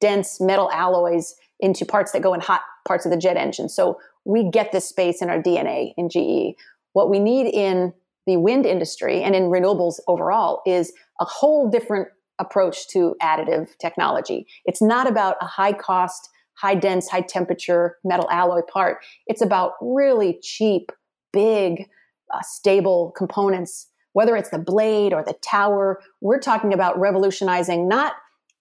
dense 0.00 0.40
metal 0.40 0.70
alloys 0.72 1.36
into 1.60 1.86
parts 1.86 2.12
that 2.12 2.22
go 2.22 2.34
in 2.34 2.40
hot 2.40 2.62
parts 2.86 3.06
of 3.06 3.12
the 3.12 3.16
jet 3.16 3.36
engine. 3.36 3.68
So 3.68 3.98
we 4.24 4.50
get 4.50 4.72
this 4.72 4.88
space 4.88 5.22
in 5.22 5.30
our 5.30 5.42
DNA 5.42 5.92
in 5.96 6.08
GE. 6.08 6.56
What 6.92 7.10
we 7.10 7.18
need 7.18 7.48
in 7.52 7.92
the 8.26 8.36
wind 8.36 8.66
industry 8.66 9.22
and 9.22 9.34
in 9.34 9.44
renewables 9.44 10.00
overall 10.08 10.62
is 10.66 10.92
a 11.20 11.24
whole 11.24 11.68
different 11.68 12.08
approach 12.38 12.88
to 12.88 13.14
additive 13.22 13.68
technology. 13.78 14.46
It's 14.64 14.82
not 14.82 15.08
about 15.08 15.36
a 15.40 15.46
high 15.46 15.72
cost, 15.72 16.28
high 16.54 16.74
dense, 16.74 17.08
high 17.08 17.20
temperature 17.20 17.96
metal 18.04 18.28
alloy 18.30 18.62
part. 18.72 18.98
It's 19.26 19.42
about 19.42 19.72
really 19.80 20.38
cheap, 20.42 20.90
big, 21.32 21.88
uh, 22.32 22.40
stable 22.42 23.12
components, 23.16 23.88
whether 24.12 24.36
it's 24.36 24.50
the 24.50 24.58
blade 24.58 25.12
or 25.12 25.22
the 25.22 25.34
tower. 25.34 26.00
We're 26.20 26.40
talking 26.40 26.72
about 26.72 26.98
revolutionizing 26.98 27.88
not 27.88 28.14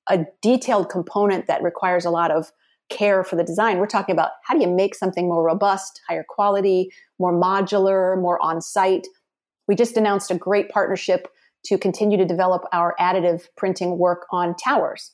a 0.10 0.26
detailed 0.42 0.90
component 0.90 1.48
that 1.48 1.64
requires 1.64 2.06
a 2.06 2.10
lot 2.10 2.32
of 2.32 2.52
care 2.90 3.24
for 3.24 3.36
the 3.36 3.44
design. 3.44 3.78
We're 3.78 3.88
talking 3.88 4.14
about 4.14 4.32
how 4.46 4.56
do 4.56 4.62
you 4.62 4.70
make 4.70 4.96
something 4.96 5.28
more 5.28 5.44
robust, 5.44 6.02
higher 6.08 6.26
quality, 6.28 6.92
more 7.20 7.34
modular, 7.34 8.20
more 8.22 8.42
on 8.42 8.62
site. 8.62 9.08
We 9.68 9.76
just 9.76 9.98
announced 9.98 10.32
a 10.32 10.36
great 10.36 10.70
partnership 10.70 11.28
to 11.66 11.78
continue 11.78 12.18
to 12.18 12.26
develop 12.26 12.64
our 12.74 12.96
additive 13.00 13.48
printing 13.56 13.98
work 13.98 14.26
on 14.32 14.56
towers. 14.56 15.12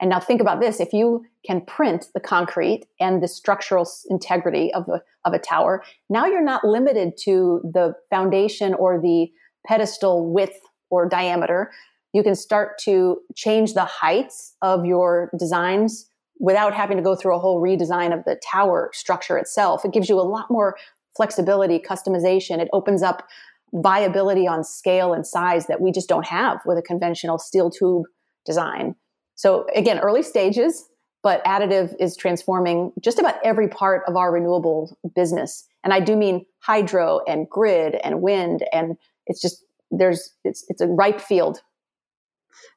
And 0.00 0.10
now 0.10 0.20
think 0.20 0.40
about 0.40 0.60
this 0.60 0.78
if 0.78 0.92
you 0.92 1.24
can 1.44 1.60
print 1.62 2.06
the 2.14 2.20
concrete 2.20 2.86
and 3.00 3.22
the 3.22 3.26
structural 3.26 3.88
integrity 4.08 4.72
of 4.72 4.88
a, 4.88 5.02
of 5.24 5.32
a 5.32 5.38
tower, 5.38 5.82
now 6.08 6.26
you're 6.26 6.44
not 6.44 6.64
limited 6.64 7.14
to 7.24 7.60
the 7.64 7.94
foundation 8.10 8.74
or 8.74 9.00
the 9.00 9.28
pedestal 9.66 10.32
width 10.32 10.60
or 10.90 11.08
diameter. 11.08 11.72
You 12.12 12.22
can 12.22 12.36
start 12.36 12.78
to 12.82 13.18
change 13.34 13.74
the 13.74 13.84
heights 13.84 14.54
of 14.62 14.86
your 14.86 15.30
designs 15.36 16.08
without 16.38 16.74
having 16.74 16.96
to 16.96 17.02
go 17.02 17.14
through 17.14 17.34
a 17.34 17.38
whole 17.38 17.60
redesign 17.60 18.16
of 18.16 18.24
the 18.24 18.40
tower 18.48 18.90
structure 18.92 19.36
itself. 19.36 19.84
It 19.84 19.92
gives 19.92 20.08
you 20.08 20.20
a 20.20 20.22
lot 20.22 20.50
more 20.50 20.76
flexibility, 21.16 21.78
customization. 21.78 22.58
It 22.58 22.68
opens 22.72 23.02
up 23.02 23.28
viability 23.72 24.46
on 24.46 24.64
scale 24.64 25.12
and 25.12 25.26
size 25.26 25.66
that 25.66 25.80
we 25.80 25.92
just 25.92 26.08
don't 26.08 26.26
have 26.26 26.60
with 26.64 26.78
a 26.78 26.82
conventional 26.82 27.38
steel 27.38 27.70
tube 27.70 28.06
design. 28.46 28.94
So 29.34 29.66
again, 29.74 29.98
early 29.98 30.22
stages, 30.22 30.88
but 31.22 31.44
additive 31.44 31.94
is 31.98 32.16
transforming 32.16 32.92
just 33.00 33.18
about 33.18 33.34
every 33.44 33.68
part 33.68 34.02
of 34.06 34.16
our 34.16 34.32
renewable 34.32 34.96
business. 35.14 35.66
And 35.84 35.92
I 35.92 36.00
do 36.00 36.16
mean 36.16 36.46
hydro 36.60 37.20
and 37.26 37.48
grid 37.48 37.96
and 38.02 38.22
wind 38.22 38.64
and 38.72 38.96
it's 39.26 39.40
just 39.40 39.64
there's 39.90 40.34
it's 40.44 40.64
it's 40.68 40.80
a 40.80 40.86
ripe 40.86 41.20
field 41.20 41.62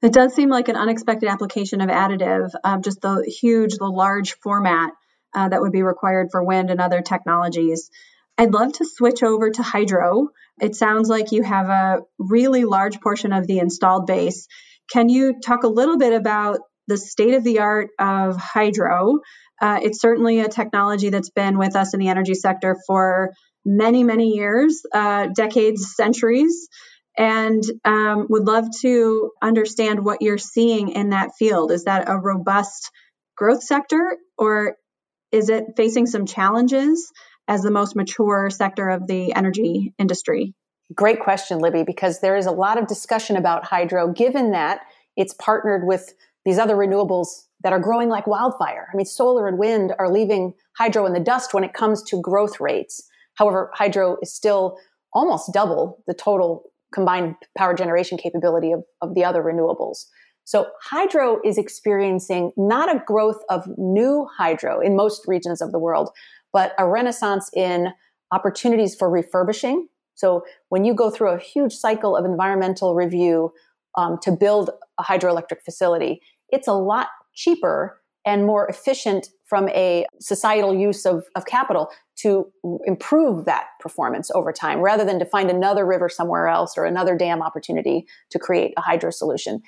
it 0.01 0.13
does 0.13 0.33
seem 0.33 0.49
like 0.49 0.67
an 0.67 0.75
unexpected 0.75 1.29
application 1.29 1.81
of 1.81 1.89
additive, 1.89 2.49
um, 2.63 2.81
just 2.81 3.01
the 3.01 3.23
huge, 3.41 3.75
the 3.77 3.85
large 3.85 4.33
format 4.43 4.91
uh, 5.33 5.49
that 5.49 5.61
would 5.61 5.71
be 5.71 5.83
required 5.83 6.29
for 6.31 6.43
wind 6.43 6.71
and 6.71 6.81
other 6.81 7.01
technologies. 7.01 7.89
I'd 8.37 8.53
love 8.53 8.73
to 8.73 8.85
switch 8.85 9.23
over 9.23 9.51
to 9.51 9.61
hydro. 9.61 10.29
It 10.59 10.75
sounds 10.75 11.09
like 11.09 11.31
you 11.31 11.43
have 11.43 11.69
a 11.69 12.01
really 12.17 12.63
large 12.63 12.99
portion 12.99 13.33
of 13.33 13.45
the 13.45 13.59
installed 13.59 14.07
base. 14.07 14.47
Can 14.91 15.09
you 15.09 15.39
talk 15.39 15.63
a 15.63 15.67
little 15.67 15.97
bit 15.97 16.13
about 16.13 16.59
the 16.87 16.97
state 16.97 17.35
of 17.35 17.43
the 17.43 17.59
art 17.59 17.89
of 17.99 18.35
hydro? 18.37 19.19
Uh, 19.61 19.79
it's 19.83 20.01
certainly 20.01 20.39
a 20.39 20.47
technology 20.47 21.09
that's 21.09 21.29
been 21.29 21.57
with 21.57 21.75
us 21.75 21.93
in 21.93 21.99
the 21.99 22.09
energy 22.09 22.33
sector 22.33 22.75
for 22.87 23.31
many, 23.63 24.03
many 24.03 24.29
years, 24.29 24.81
uh, 24.93 25.27
decades, 25.27 25.95
centuries 25.95 26.67
and 27.17 27.63
um, 27.83 28.27
would 28.29 28.43
love 28.43 28.65
to 28.81 29.31
understand 29.41 30.03
what 30.03 30.21
you're 30.21 30.37
seeing 30.37 30.89
in 30.89 31.09
that 31.09 31.31
field. 31.37 31.71
Is 31.71 31.85
that 31.85 32.09
a 32.09 32.17
robust 32.17 32.89
growth 33.35 33.63
sector, 33.63 34.17
or 34.37 34.77
is 35.31 35.49
it 35.49 35.65
facing 35.77 36.05
some 36.05 36.25
challenges 36.25 37.11
as 37.47 37.61
the 37.61 37.71
most 37.71 37.95
mature 37.95 38.49
sector 38.49 38.89
of 38.89 39.07
the 39.07 39.33
energy 39.33 39.93
industry? 39.97 40.53
Great 40.93 41.21
question, 41.21 41.59
Libby, 41.59 41.83
because 41.83 42.19
there 42.19 42.35
is 42.35 42.45
a 42.45 42.51
lot 42.51 42.77
of 42.77 42.87
discussion 42.87 43.37
about 43.37 43.63
hydro, 43.63 44.11
given 44.11 44.51
that 44.51 44.81
it's 45.15 45.33
partnered 45.33 45.85
with 45.85 46.13
these 46.45 46.57
other 46.57 46.75
renewables 46.75 47.45
that 47.63 47.73
are 47.73 47.79
growing 47.79 48.09
like 48.09 48.27
wildfire. 48.27 48.87
I 48.91 48.97
mean, 48.97 49.05
solar 49.05 49.47
and 49.47 49.57
wind 49.57 49.93
are 49.99 50.11
leaving 50.11 50.53
hydro 50.77 51.05
in 51.05 51.13
the 51.13 51.19
dust 51.19 51.53
when 51.53 51.63
it 51.63 51.73
comes 51.73 52.03
to 52.03 52.19
growth 52.19 52.59
rates. 52.59 53.07
However, 53.35 53.69
hydro 53.73 54.17
is 54.21 54.33
still 54.33 54.77
almost 55.13 55.53
double 55.53 56.03
the 56.07 56.13
total 56.13 56.70
combined 56.93 57.35
power 57.57 57.73
generation 57.73 58.17
capability 58.17 58.71
of, 58.71 58.83
of 59.01 59.15
the 59.15 59.23
other 59.23 59.41
renewables. 59.41 60.05
So 60.43 60.67
hydro 60.81 61.39
is 61.45 61.57
experiencing 61.57 62.51
not 62.57 62.93
a 62.93 63.01
growth 63.05 63.41
of 63.49 63.67
new 63.77 64.27
hydro 64.37 64.81
in 64.81 64.95
most 64.95 65.27
regions 65.27 65.61
of 65.61 65.71
the 65.71 65.79
world, 65.79 66.09
but 66.51 66.73
a 66.77 66.87
renaissance 66.87 67.49
in 67.55 67.89
opportunities 68.31 68.95
for 68.95 69.09
refurbishing. 69.09 69.87
So 70.15 70.43
when 70.69 70.83
you 70.83 70.93
go 70.93 71.09
through 71.09 71.29
a 71.29 71.39
huge 71.39 71.73
cycle 71.73 72.15
of 72.15 72.25
environmental 72.25 72.95
review 72.95 73.53
um, 73.97 74.17
to 74.23 74.31
build 74.31 74.69
a 74.99 75.03
hydroelectric 75.03 75.61
facility, 75.63 76.21
it's 76.49 76.67
a 76.67 76.73
lot 76.73 77.07
cheaper 77.33 78.01
and 78.25 78.45
more 78.45 78.67
efficient 78.67 79.27
from 79.51 79.67
a 79.67 80.05
societal 80.21 80.73
use 80.73 81.05
of, 81.05 81.25
of 81.35 81.45
capital 81.45 81.89
to 82.15 82.49
improve 82.85 83.43
that 83.43 83.65
performance 83.81 84.31
over 84.31 84.53
time 84.53 84.79
rather 84.79 85.03
than 85.03 85.19
to 85.19 85.25
find 85.25 85.49
another 85.49 85.85
river 85.85 86.07
somewhere 86.07 86.47
else 86.47 86.77
or 86.77 86.85
another 86.85 87.17
dam 87.17 87.41
opportunity 87.41 88.05
to 88.29 88.39
create 88.39 88.73
a 88.77 88.81
hydro 88.81 89.11
solution. 89.11 89.61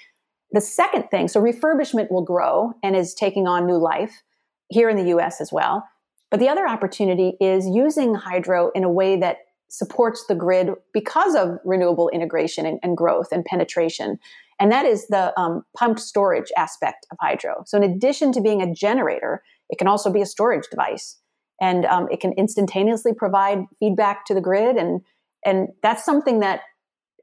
The 0.53 0.61
second 0.61 1.09
thing, 1.11 1.27
so 1.27 1.41
refurbishment 1.41 2.09
will 2.09 2.23
grow 2.23 2.71
and 2.81 2.95
is 2.95 3.13
taking 3.13 3.45
on 3.45 3.67
new 3.67 3.75
life 3.75 4.23
here 4.69 4.87
in 4.87 4.95
the 4.95 5.09
US 5.17 5.41
as 5.41 5.51
well. 5.51 5.83
But 6.31 6.39
the 6.39 6.47
other 6.47 6.65
opportunity 6.65 7.33
is 7.41 7.67
using 7.67 8.15
hydro 8.15 8.71
in 8.73 8.85
a 8.85 8.89
way 8.89 9.19
that 9.19 9.39
supports 9.67 10.23
the 10.29 10.35
grid 10.35 10.69
because 10.93 11.35
of 11.35 11.57
renewable 11.65 12.07
integration 12.07 12.65
and, 12.65 12.79
and 12.83 12.95
growth 12.95 13.33
and 13.33 13.43
penetration. 13.43 14.17
And 14.61 14.71
that 14.71 14.85
is 14.85 15.07
the 15.07 15.37
um, 15.37 15.63
pumped 15.75 15.99
storage 15.99 16.53
aspect 16.55 17.05
of 17.11 17.17
hydro. 17.19 17.63
So, 17.65 17.77
in 17.77 17.83
addition 17.83 18.31
to 18.31 18.39
being 18.39 18.61
a 18.61 18.73
generator, 18.73 19.43
it 19.69 19.78
can 19.78 19.88
also 19.88 20.12
be 20.12 20.21
a 20.21 20.26
storage 20.26 20.67
device. 20.69 21.17
And 21.62 21.86
um, 21.86 22.08
it 22.12 22.19
can 22.19 22.34
instantaneously 22.34 23.13
provide 23.13 23.65
feedback 23.80 24.26
to 24.26 24.34
the 24.34 24.41
grid. 24.41 24.76
And, 24.76 25.02
and 25.45 25.69
that's 25.82 26.04
something 26.04 26.39
that 26.39 26.62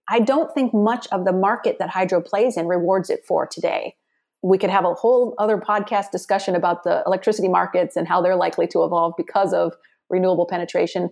I 0.08 0.20
don't 0.20 0.52
think 0.52 0.74
much 0.74 1.06
of 1.12 1.24
the 1.24 1.32
market 1.32 1.78
that 1.78 1.90
hydro 1.90 2.20
plays 2.20 2.56
in 2.56 2.66
rewards 2.66 3.10
it 3.10 3.24
for 3.26 3.46
today. 3.46 3.94
We 4.42 4.58
could 4.58 4.70
have 4.70 4.84
a 4.84 4.94
whole 4.94 5.34
other 5.38 5.58
podcast 5.58 6.10
discussion 6.10 6.56
about 6.56 6.82
the 6.82 7.02
electricity 7.06 7.48
markets 7.48 7.96
and 7.96 8.08
how 8.08 8.20
they're 8.20 8.36
likely 8.36 8.66
to 8.68 8.84
evolve 8.84 9.14
because 9.16 9.52
of 9.52 9.74
renewable 10.08 10.46
penetration. 10.46 11.10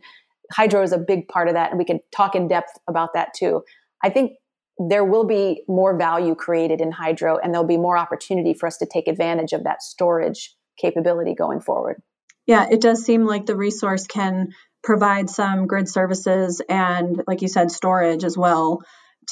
Hydro 0.51 0.83
is 0.83 0.93
a 0.93 0.99
big 0.99 1.29
part 1.29 1.47
of 1.49 1.55
that, 1.55 1.71
and 1.71 1.79
we 1.79 1.85
can 1.85 2.01
talk 2.11 2.35
in 2.35 2.49
depth 2.49 2.73
about 2.89 3.13
that 3.15 3.35
too. 3.35 3.63
I 4.03 4.09
think 4.09 4.33
there 4.79 5.05
will 5.05 5.25
be 5.25 5.63
more 5.69 5.97
value 5.97 6.35
created 6.35 6.81
in 6.81 6.91
hydro, 6.91 7.39
and 7.39 7.53
there'll 7.53 7.67
be 7.67 7.77
more 7.77 7.99
opportunity 7.99 8.55
for 8.55 8.67
us 8.67 8.79
to 8.79 8.87
take 8.87 9.07
advantage 9.07 9.53
of 9.53 9.65
that 9.65 9.83
storage 9.83 10.55
capability 10.81 11.35
going 11.35 11.61
forward. 11.61 12.01
Yeah, 12.47 12.69
it 12.71 12.81
does 12.81 13.05
seem 13.05 13.27
like 13.27 13.47
the 13.47 13.57
resource 13.57 14.07
can 14.07 14.49
provide 14.83 15.29
some 15.29 15.67
grid 15.67 15.89
services 15.89 16.63
and, 16.69 17.23
like 17.27 17.43
you 17.43 17.49
said, 17.49 17.71
storage 17.71 18.25
as 18.25 18.39
well 18.39 18.81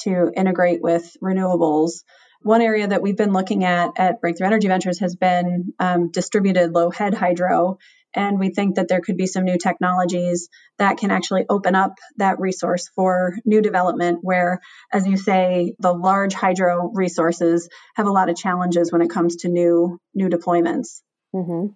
to 0.03 0.31
integrate 0.35 0.81
with 0.81 1.15
renewables. 1.23 2.03
One 2.41 2.61
area 2.61 2.87
that 2.87 3.01
we've 3.01 3.17
been 3.17 3.33
looking 3.33 3.63
at 3.63 3.91
at 3.97 4.21
Breakthrough 4.21 4.47
Energy 4.47 4.67
Ventures 4.67 4.99
has 4.99 5.15
been 5.15 5.73
um, 5.79 6.11
distributed 6.11 6.73
low 6.73 6.91
head 6.91 7.13
hydro. 7.15 7.79
And 8.13 8.39
we 8.39 8.49
think 8.49 8.75
that 8.75 8.87
there 8.87 9.01
could 9.01 9.17
be 9.17 9.27
some 9.27 9.43
new 9.43 9.57
technologies 9.57 10.49
that 10.77 10.97
can 10.97 11.11
actually 11.11 11.45
open 11.49 11.75
up 11.75 11.95
that 12.17 12.39
resource 12.39 12.89
for 12.95 13.33
new 13.45 13.61
development, 13.61 14.19
where, 14.21 14.59
as 14.93 15.05
you 15.05 15.17
say, 15.17 15.73
the 15.79 15.93
large 15.93 16.33
hydro 16.33 16.91
resources 16.93 17.69
have 17.95 18.07
a 18.07 18.11
lot 18.11 18.29
of 18.29 18.35
challenges 18.35 18.91
when 18.91 19.01
it 19.01 19.09
comes 19.09 19.37
to 19.37 19.49
new 19.49 19.99
new 20.15 20.29
deployments. 20.29 21.01
Mm-hmm. 21.37 21.67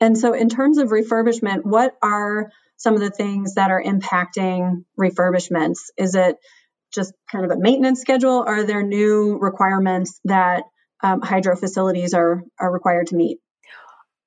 And 0.00 0.18
so, 0.18 0.32
in 0.32 0.48
terms 0.48 0.78
of 0.78 0.88
refurbishment, 0.88 1.64
what 1.64 1.94
are 2.02 2.50
some 2.76 2.94
of 2.94 3.00
the 3.00 3.10
things 3.10 3.54
that 3.54 3.70
are 3.70 3.82
impacting 3.82 4.84
refurbishments? 4.98 5.78
Is 5.98 6.14
it 6.14 6.36
just 6.92 7.12
kind 7.30 7.44
of 7.44 7.50
a 7.50 7.60
maintenance 7.60 8.00
schedule? 8.00 8.42
Are 8.46 8.64
there 8.64 8.82
new 8.82 9.38
requirements 9.38 10.20
that 10.24 10.64
um, 11.02 11.20
hydro 11.20 11.56
facilities 11.56 12.14
are, 12.14 12.42
are 12.58 12.72
required 12.72 13.08
to 13.08 13.16
meet? 13.16 13.38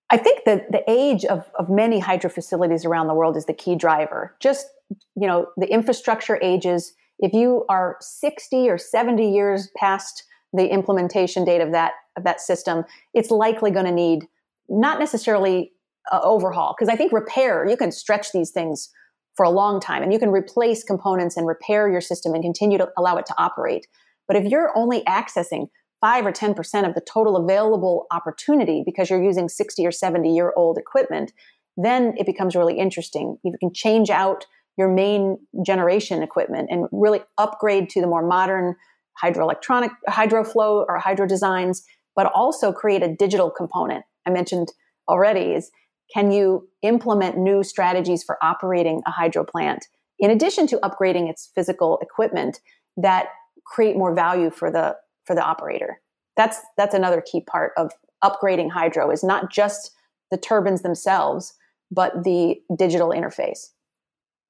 I 0.10 0.17
think 0.17 0.41
that 0.45 0.71
the 0.71 0.84
age 0.88 1.26
of, 1.26 1.49
of 1.58 1.69
many 1.69 1.99
hydro 1.99 2.30
facilities 2.30 2.86
around 2.86 3.08
the 3.08 3.15
world 3.15 3.36
is 3.36 3.45
the 3.45 3.54
key 3.54 3.76
driver. 3.76 4.36
Just, 4.39 4.67
you 5.15 5.28
know, 5.28 5.47
the 5.58 5.65
infrastructure 5.65 6.39
ages. 6.41 6.93
If 7.17 7.34
you 7.34 7.65
are 7.69 7.97
60 7.99 8.69
or 8.69 8.78
70 8.78 9.32
years 9.32 9.69
past 9.76 10.23
the 10.54 10.67
implementation 10.67 11.43
date 11.43 11.62
of 11.62 11.71
that, 11.71 11.93
of 12.15 12.23
that 12.26 12.41
system, 12.41 12.86
it's 13.15 13.32
likely 13.32 13.71
going 13.71 13.88
to 13.88 13.91
need 13.91 14.28
not 14.69 14.99
necessarily 14.99 15.71
uh, 16.12 16.19
overhaul 16.23 16.76
because 16.78 16.91
I 16.91 16.97
think 16.97 17.12
repair 17.12 17.65
you 17.67 17.78
can 17.78 17.91
stretch 17.91 18.32
these 18.32 18.52
things 18.52 18.89
for 19.36 19.45
a 19.45 19.49
long 19.49 19.80
time 19.80 20.04
and 20.04 20.13
you 20.13 20.19
can 20.19 20.30
replace 20.30 20.84
components 20.84 21.38
and 21.38 21.47
repair 21.47 21.89
your 21.89 22.02
system 22.02 22.34
and 22.34 22.43
continue 22.43 22.78
to 22.78 22.89
allow 22.97 23.17
it 23.17 23.26
to 23.28 23.36
operate. 23.38 23.88
But 24.28 24.38
if 24.38 24.45
you're 24.45 24.71
only 24.76 25.02
accessing 25.04 25.67
5 26.02 26.26
or 26.26 26.32
10% 26.32 26.88
of 26.88 26.95
the 26.95 27.02
total 27.02 27.38
available 27.38 28.06
opportunity 28.12 28.84
because 28.86 29.10
you're 29.10 29.23
using 29.23 29.49
60 29.49 29.86
or 29.86 29.91
70 29.91 30.34
year 30.34 30.54
old 30.56 30.78
equipment, 30.78 31.32
then 31.78 32.13
it 32.17 32.26
becomes 32.26 32.56
really 32.56 32.78
interesting. 32.78 33.38
You 33.43 33.56
can 33.60 33.73
change 33.73 34.10
out 34.10 34.45
your 34.78 34.89
main 34.89 35.38
generation 35.65 36.21
equipment 36.21 36.67
and 36.69 36.88
really 36.91 37.21
upgrade 37.38 37.89
to 37.91 38.02
the 38.02 38.08
more 38.08 38.26
modern 38.26 38.76
hydroelectronic 39.23 39.91
hydroflow 40.10 40.86
or 40.88 40.97
hydro 40.99 41.26
designs, 41.26 41.84
but 42.15 42.32
also 42.34 42.71
create 42.71 43.04
a 43.04 43.15
digital 43.15 43.49
component 43.49 44.04
I 44.26 44.30
mentioned 44.30 44.70
already 45.08 45.54
is 45.54 45.72
can 46.14 46.32
you 46.32 46.68
implement 46.82 47.38
new 47.38 47.64
strategies 47.64 48.24
for 48.24 48.38
operating 48.44 49.02
a 49.06 49.12
hydro 49.12 49.44
plant 49.44 49.88
in 50.20 50.30
addition 50.30 50.68
to 50.68 50.78
upgrading 50.78 51.30
its 51.30 51.52
physical 51.56 51.98
equipment 52.02 52.60
that 52.98 53.28
create 53.66 53.98
more 53.98 54.14
value 54.14 54.50
for 54.50 54.72
the 54.72 54.96
for 55.26 55.36
the 55.36 55.44
operator? 55.44 56.00
That's 56.38 56.58
that's 56.78 56.94
another 56.94 57.22
key 57.22 57.42
part 57.42 57.72
of 57.78 57.92
upgrading 58.24 58.72
hydro 58.72 59.12
is 59.12 59.24
not 59.24 59.52
just 59.52 59.92
the 60.32 60.38
turbines 60.38 60.82
themselves 60.82 61.54
but 61.94 62.24
the 62.24 62.56
digital 62.76 63.10
interface. 63.10 63.70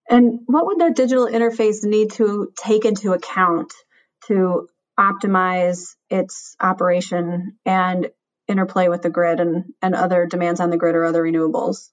And 0.10 0.40
what 0.46 0.66
would 0.66 0.80
that 0.80 0.96
digital 0.96 1.28
interface 1.28 1.84
need 1.84 2.12
to 2.14 2.52
take 2.58 2.86
into 2.86 3.14
account 3.14 3.74
to 4.28 4.68
optimize 5.00 5.96
its 6.10 6.56
operation? 6.62 7.58
And 7.66 8.12
interplay 8.48 8.88
with 8.88 9.02
the 9.02 9.10
grid 9.10 9.40
and, 9.40 9.66
and 9.82 9.96
other 9.96 10.26
demands 10.26 10.60
on 10.60 10.70
the 10.70 10.78
grid 10.78 10.96
or 10.96 11.04
other 11.04 11.24
renewables? 11.24 11.90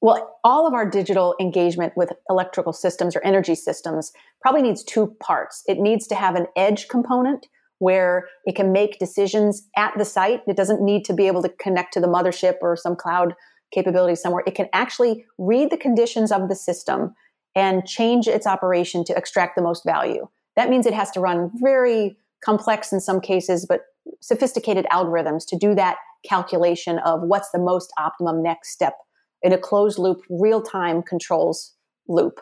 Well, 0.00 0.40
all 0.42 0.66
of 0.66 0.74
our 0.74 0.88
digital 0.88 1.36
engagement 1.40 1.92
with 1.96 2.12
electrical 2.28 2.72
systems 2.72 3.14
or 3.14 3.24
energy 3.24 3.54
systems 3.54 4.12
probably 4.40 4.62
needs 4.62 4.82
two 4.82 5.14
parts. 5.20 5.62
It 5.66 5.78
needs 5.78 6.08
to 6.08 6.16
have 6.16 6.34
an 6.34 6.46
edge 6.56 6.88
component 6.88 7.46
where 7.78 8.28
it 8.44 8.56
can 8.56 8.72
make 8.72 8.98
decisions 8.98 9.68
at 9.76 9.92
the 9.96 10.04
site. 10.04 10.42
It 10.46 10.56
doesn't 10.56 10.80
need 10.80 11.04
to 11.04 11.12
be 11.12 11.26
able 11.28 11.42
to 11.42 11.48
connect 11.48 11.92
to 11.94 12.00
the 12.00 12.08
mothership 12.08 12.54
or 12.60 12.76
some 12.76 12.96
cloud 12.96 13.34
capability 13.72 14.16
somewhere. 14.16 14.42
It 14.46 14.54
can 14.54 14.68
actually 14.72 15.24
read 15.38 15.70
the 15.70 15.76
conditions 15.76 16.32
of 16.32 16.48
the 16.48 16.56
system 16.56 17.14
and 17.54 17.86
change 17.86 18.26
its 18.26 18.46
operation 18.46 19.04
to 19.04 19.16
extract 19.16 19.56
the 19.56 19.62
most 19.62 19.84
value. 19.84 20.28
That 20.56 20.70
means 20.70 20.86
it 20.86 20.94
has 20.94 21.10
to 21.12 21.20
run 21.20 21.50
very 21.54 22.16
complex 22.44 22.92
in 22.92 23.00
some 23.00 23.20
cases, 23.20 23.66
but 23.68 23.82
sophisticated 24.20 24.86
algorithms 24.92 25.46
to 25.48 25.56
do 25.56 25.74
that 25.74 25.96
calculation 26.28 26.98
of 27.00 27.22
what's 27.22 27.50
the 27.50 27.58
most 27.58 27.92
optimum 27.98 28.42
next 28.42 28.72
step 28.72 28.94
in 29.42 29.52
a 29.52 29.58
closed 29.58 29.98
loop, 29.98 30.22
real 30.30 30.62
time 30.62 31.02
controls 31.02 31.74
loop. 32.08 32.40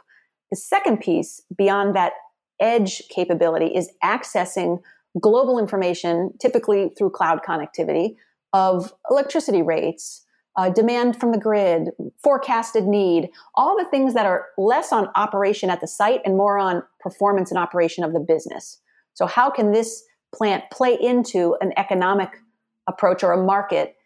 The 0.50 0.56
second 0.56 1.00
piece, 1.00 1.40
beyond 1.56 1.96
that 1.96 2.12
edge 2.60 3.02
capability, 3.08 3.66
is 3.66 3.90
accessing 4.04 4.80
global 5.20 5.58
information, 5.58 6.32
typically 6.40 6.90
through 6.96 7.10
cloud 7.10 7.40
connectivity, 7.46 8.16
of 8.52 8.92
electricity 9.10 9.62
rates, 9.62 10.26
uh, 10.56 10.68
demand 10.68 11.18
from 11.18 11.32
the 11.32 11.38
grid, 11.38 11.90
forecasted 12.22 12.84
need, 12.84 13.30
all 13.54 13.76
the 13.78 13.88
things 13.90 14.14
that 14.14 14.26
are 14.26 14.46
less 14.58 14.92
on 14.92 15.08
operation 15.14 15.70
at 15.70 15.80
the 15.80 15.86
site 15.86 16.20
and 16.24 16.36
more 16.36 16.58
on 16.58 16.82
performance 17.00 17.50
and 17.50 17.58
operation 17.58 18.04
of 18.04 18.12
the 18.12 18.20
business. 18.20 18.80
So, 19.14 19.26
how 19.26 19.50
can 19.50 19.72
this 19.72 20.02
plant 20.34 20.64
play 20.70 20.96
into 21.00 21.56
an 21.60 21.72
economic 21.76 22.30
approach 22.88 23.22
or 23.22 23.32
a 23.32 23.42
market 23.42 23.96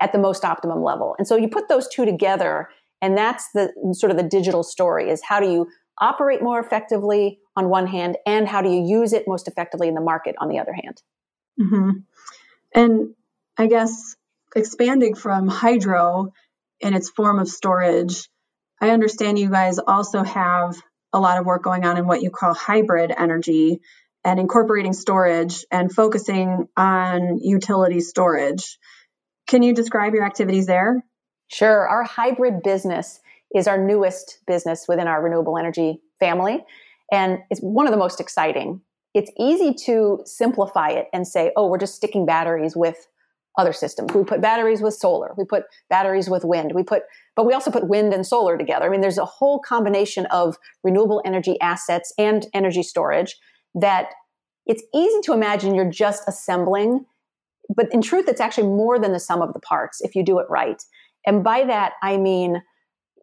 at 0.00 0.12
the 0.12 0.18
most 0.18 0.44
optimum 0.44 0.82
level. 0.82 1.14
And 1.18 1.26
so 1.26 1.36
you 1.36 1.48
put 1.48 1.68
those 1.68 1.88
two 1.88 2.04
together, 2.04 2.68
and 3.00 3.16
that's 3.16 3.50
the 3.52 3.72
sort 3.92 4.10
of 4.10 4.16
the 4.16 4.22
digital 4.22 4.62
story 4.62 5.10
is 5.10 5.22
how 5.22 5.40
do 5.40 5.50
you 5.50 5.68
operate 6.00 6.42
more 6.42 6.58
effectively 6.58 7.38
on 7.54 7.68
one 7.68 7.86
hand, 7.86 8.16
and 8.26 8.48
how 8.48 8.62
do 8.62 8.70
you 8.70 8.84
use 8.84 9.12
it 9.12 9.24
most 9.26 9.46
effectively 9.46 9.88
in 9.88 9.94
the 9.94 10.00
market 10.00 10.34
on 10.40 10.48
the 10.48 10.58
other 10.58 10.72
hand? 10.72 11.02
Mm-hmm. 11.60 11.90
And 12.74 13.14
I 13.58 13.66
guess 13.66 14.16
expanding 14.56 15.14
from 15.14 15.48
hydro 15.48 16.32
in 16.80 16.94
its 16.94 17.10
form 17.10 17.38
of 17.38 17.48
storage, 17.48 18.28
I 18.80 18.90
understand 18.90 19.38
you 19.38 19.50
guys 19.50 19.78
also 19.78 20.22
have 20.22 20.76
a 21.12 21.20
lot 21.20 21.38
of 21.38 21.44
work 21.44 21.62
going 21.62 21.84
on 21.84 21.98
in 21.98 22.06
what 22.06 22.22
you 22.22 22.30
call 22.30 22.54
hybrid 22.54 23.12
energy 23.16 23.80
and 24.24 24.38
incorporating 24.38 24.92
storage 24.92 25.64
and 25.70 25.92
focusing 25.92 26.68
on 26.76 27.38
utility 27.38 28.00
storage. 28.00 28.78
Can 29.48 29.62
you 29.62 29.74
describe 29.74 30.14
your 30.14 30.24
activities 30.24 30.66
there? 30.66 31.04
Sure. 31.48 31.86
Our 31.86 32.04
hybrid 32.04 32.62
business 32.62 33.20
is 33.54 33.66
our 33.66 33.76
newest 33.76 34.38
business 34.46 34.86
within 34.88 35.08
our 35.08 35.22
renewable 35.22 35.58
energy 35.58 36.00
family, 36.20 36.64
and 37.10 37.40
it's 37.50 37.60
one 37.60 37.86
of 37.86 37.90
the 37.90 37.98
most 37.98 38.20
exciting. 38.20 38.80
It's 39.12 39.30
easy 39.38 39.74
to 39.86 40.20
simplify 40.24 40.88
it 40.90 41.08
and 41.12 41.26
say, 41.26 41.52
oh, 41.56 41.68
we're 41.68 41.78
just 41.78 41.94
sticking 41.94 42.24
batteries 42.24 42.74
with 42.74 43.06
other 43.58 43.74
systems. 43.74 44.14
We 44.14 44.24
put 44.24 44.40
batteries 44.40 44.80
with 44.80 44.94
solar. 44.94 45.34
We 45.36 45.44
put 45.44 45.64
batteries 45.90 46.30
with 46.30 46.44
wind. 46.44 46.72
We 46.74 46.82
put, 46.82 47.02
but 47.36 47.44
we 47.44 47.52
also 47.52 47.70
put 47.70 47.86
wind 47.86 48.14
and 48.14 48.26
solar 48.26 48.56
together. 48.56 48.86
I 48.86 48.88
mean, 48.88 49.02
there's 49.02 49.18
a 49.18 49.26
whole 49.26 49.60
combination 49.60 50.24
of 50.26 50.56
renewable 50.82 51.20
energy 51.26 51.60
assets 51.60 52.14
and 52.16 52.46
energy 52.54 52.82
storage 52.82 53.36
that 53.74 54.12
it's 54.66 54.82
easy 54.94 55.20
to 55.24 55.32
imagine 55.32 55.74
you're 55.74 55.90
just 55.90 56.22
assembling, 56.28 57.04
but 57.74 57.92
in 57.92 58.00
truth, 58.00 58.28
it's 58.28 58.40
actually 58.40 58.68
more 58.68 58.98
than 58.98 59.12
the 59.12 59.20
sum 59.20 59.42
of 59.42 59.52
the 59.52 59.60
parts 59.60 60.00
if 60.00 60.14
you 60.14 60.24
do 60.24 60.38
it 60.38 60.46
right. 60.48 60.82
And 61.26 61.42
by 61.42 61.64
that, 61.64 61.94
I 62.02 62.16
mean, 62.16 62.62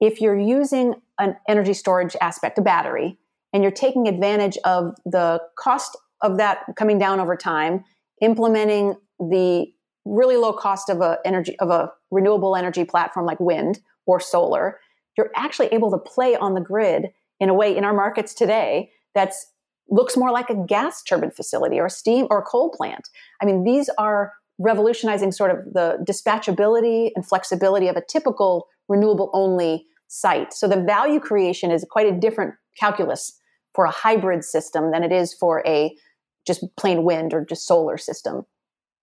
if 0.01 0.21
you're 0.21 0.39
using 0.39 0.95
an 1.17 1.35
energy 1.47 1.73
storage 1.73 2.15
aspect, 2.21 2.57
a 2.57 2.61
battery, 2.61 3.17
and 3.53 3.63
you're 3.63 3.71
taking 3.71 4.07
advantage 4.07 4.57
of 4.63 4.95
the 5.05 5.41
cost 5.57 5.97
of 6.21 6.37
that 6.37 6.59
coming 6.75 6.99
down 6.99 7.19
over 7.19 7.35
time, 7.35 7.83
implementing 8.21 8.95
the 9.19 9.67
really 10.05 10.37
low 10.37 10.53
cost 10.53 10.89
of 10.89 11.01
a 11.01 11.17
energy 11.25 11.57
of 11.59 11.69
a 11.69 11.91
renewable 12.11 12.55
energy 12.55 12.85
platform 12.85 13.25
like 13.25 13.39
wind 13.39 13.79
or 14.05 14.19
solar, 14.19 14.79
you're 15.17 15.31
actually 15.35 15.67
able 15.67 15.91
to 15.91 15.97
play 15.97 16.35
on 16.35 16.53
the 16.53 16.61
grid 16.61 17.09
in 17.39 17.49
a 17.49 17.53
way 17.53 17.75
in 17.75 17.83
our 17.83 17.93
markets 17.93 18.33
today 18.33 18.91
that's 19.13 19.47
looks 19.89 20.15
more 20.15 20.31
like 20.31 20.49
a 20.49 20.55
gas 20.55 21.03
turbine 21.03 21.31
facility 21.31 21.79
or 21.79 21.87
a 21.87 21.89
steam 21.89 22.27
or 22.29 22.39
a 22.39 22.43
coal 22.43 22.69
plant. 22.69 23.09
I 23.41 23.45
mean, 23.45 23.63
these 23.63 23.89
are 23.97 24.33
revolutionizing 24.59 25.31
sort 25.31 25.51
of 25.51 25.73
the 25.73 25.97
dispatchability 26.07 27.11
and 27.15 27.25
flexibility 27.25 27.87
of 27.87 27.95
a 27.95 28.01
typical 28.01 28.67
renewable 28.87 29.29
only 29.33 29.85
site. 30.07 30.53
So 30.53 30.67
the 30.67 30.81
value 30.81 31.19
creation 31.19 31.71
is 31.71 31.85
quite 31.89 32.07
a 32.07 32.19
different 32.19 32.55
calculus 32.77 33.39
for 33.73 33.85
a 33.85 33.91
hybrid 33.91 34.43
system 34.43 34.91
than 34.91 35.03
it 35.03 35.11
is 35.11 35.33
for 35.33 35.63
a 35.65 35.95
just 36.45 36.63
plain 36.75 37.03
wind 37.03 37.33
or 37.33 37.45
just 37.45 37.67
solar 37.67 37.97
system. 37.97 38.45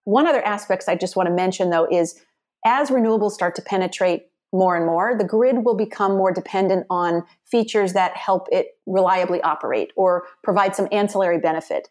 One 0.03 0.27
other 0.27 0.45
aspect 0.45 0.85
I 0.87 0.95
just 0.95 1.15
want 1.15 1.27
to 1.27 1.33
mention 1.33 1.69
though 1.69 1.87
is 1.89 2.21
as 2.65 2.89
renewables 2.89 3.31
start 3.31 3.55
to 3.55 3.61
penetrate 3.61 4.27
more 4.53 4.75
and 4.75 4.85
more, 4.85 5.15
the 5.17 5.25
grid 5.25 5.65
will 5.65 5.75
become 5.75 6.17
more 6.17 6.31
dependent 6.31 6.85
on 6.89 7.23
features 7.45 7.93
that 7.93 8.15
help 8.15 8.47
it 8.51 8.77
reliably 8.85 9.41
operate 9.41 9.91
or 9.95 10.23
provide 10.43 10.75
some 10.75 10.87
ancillary 10.91 11.39
benefit. 11.39 11.89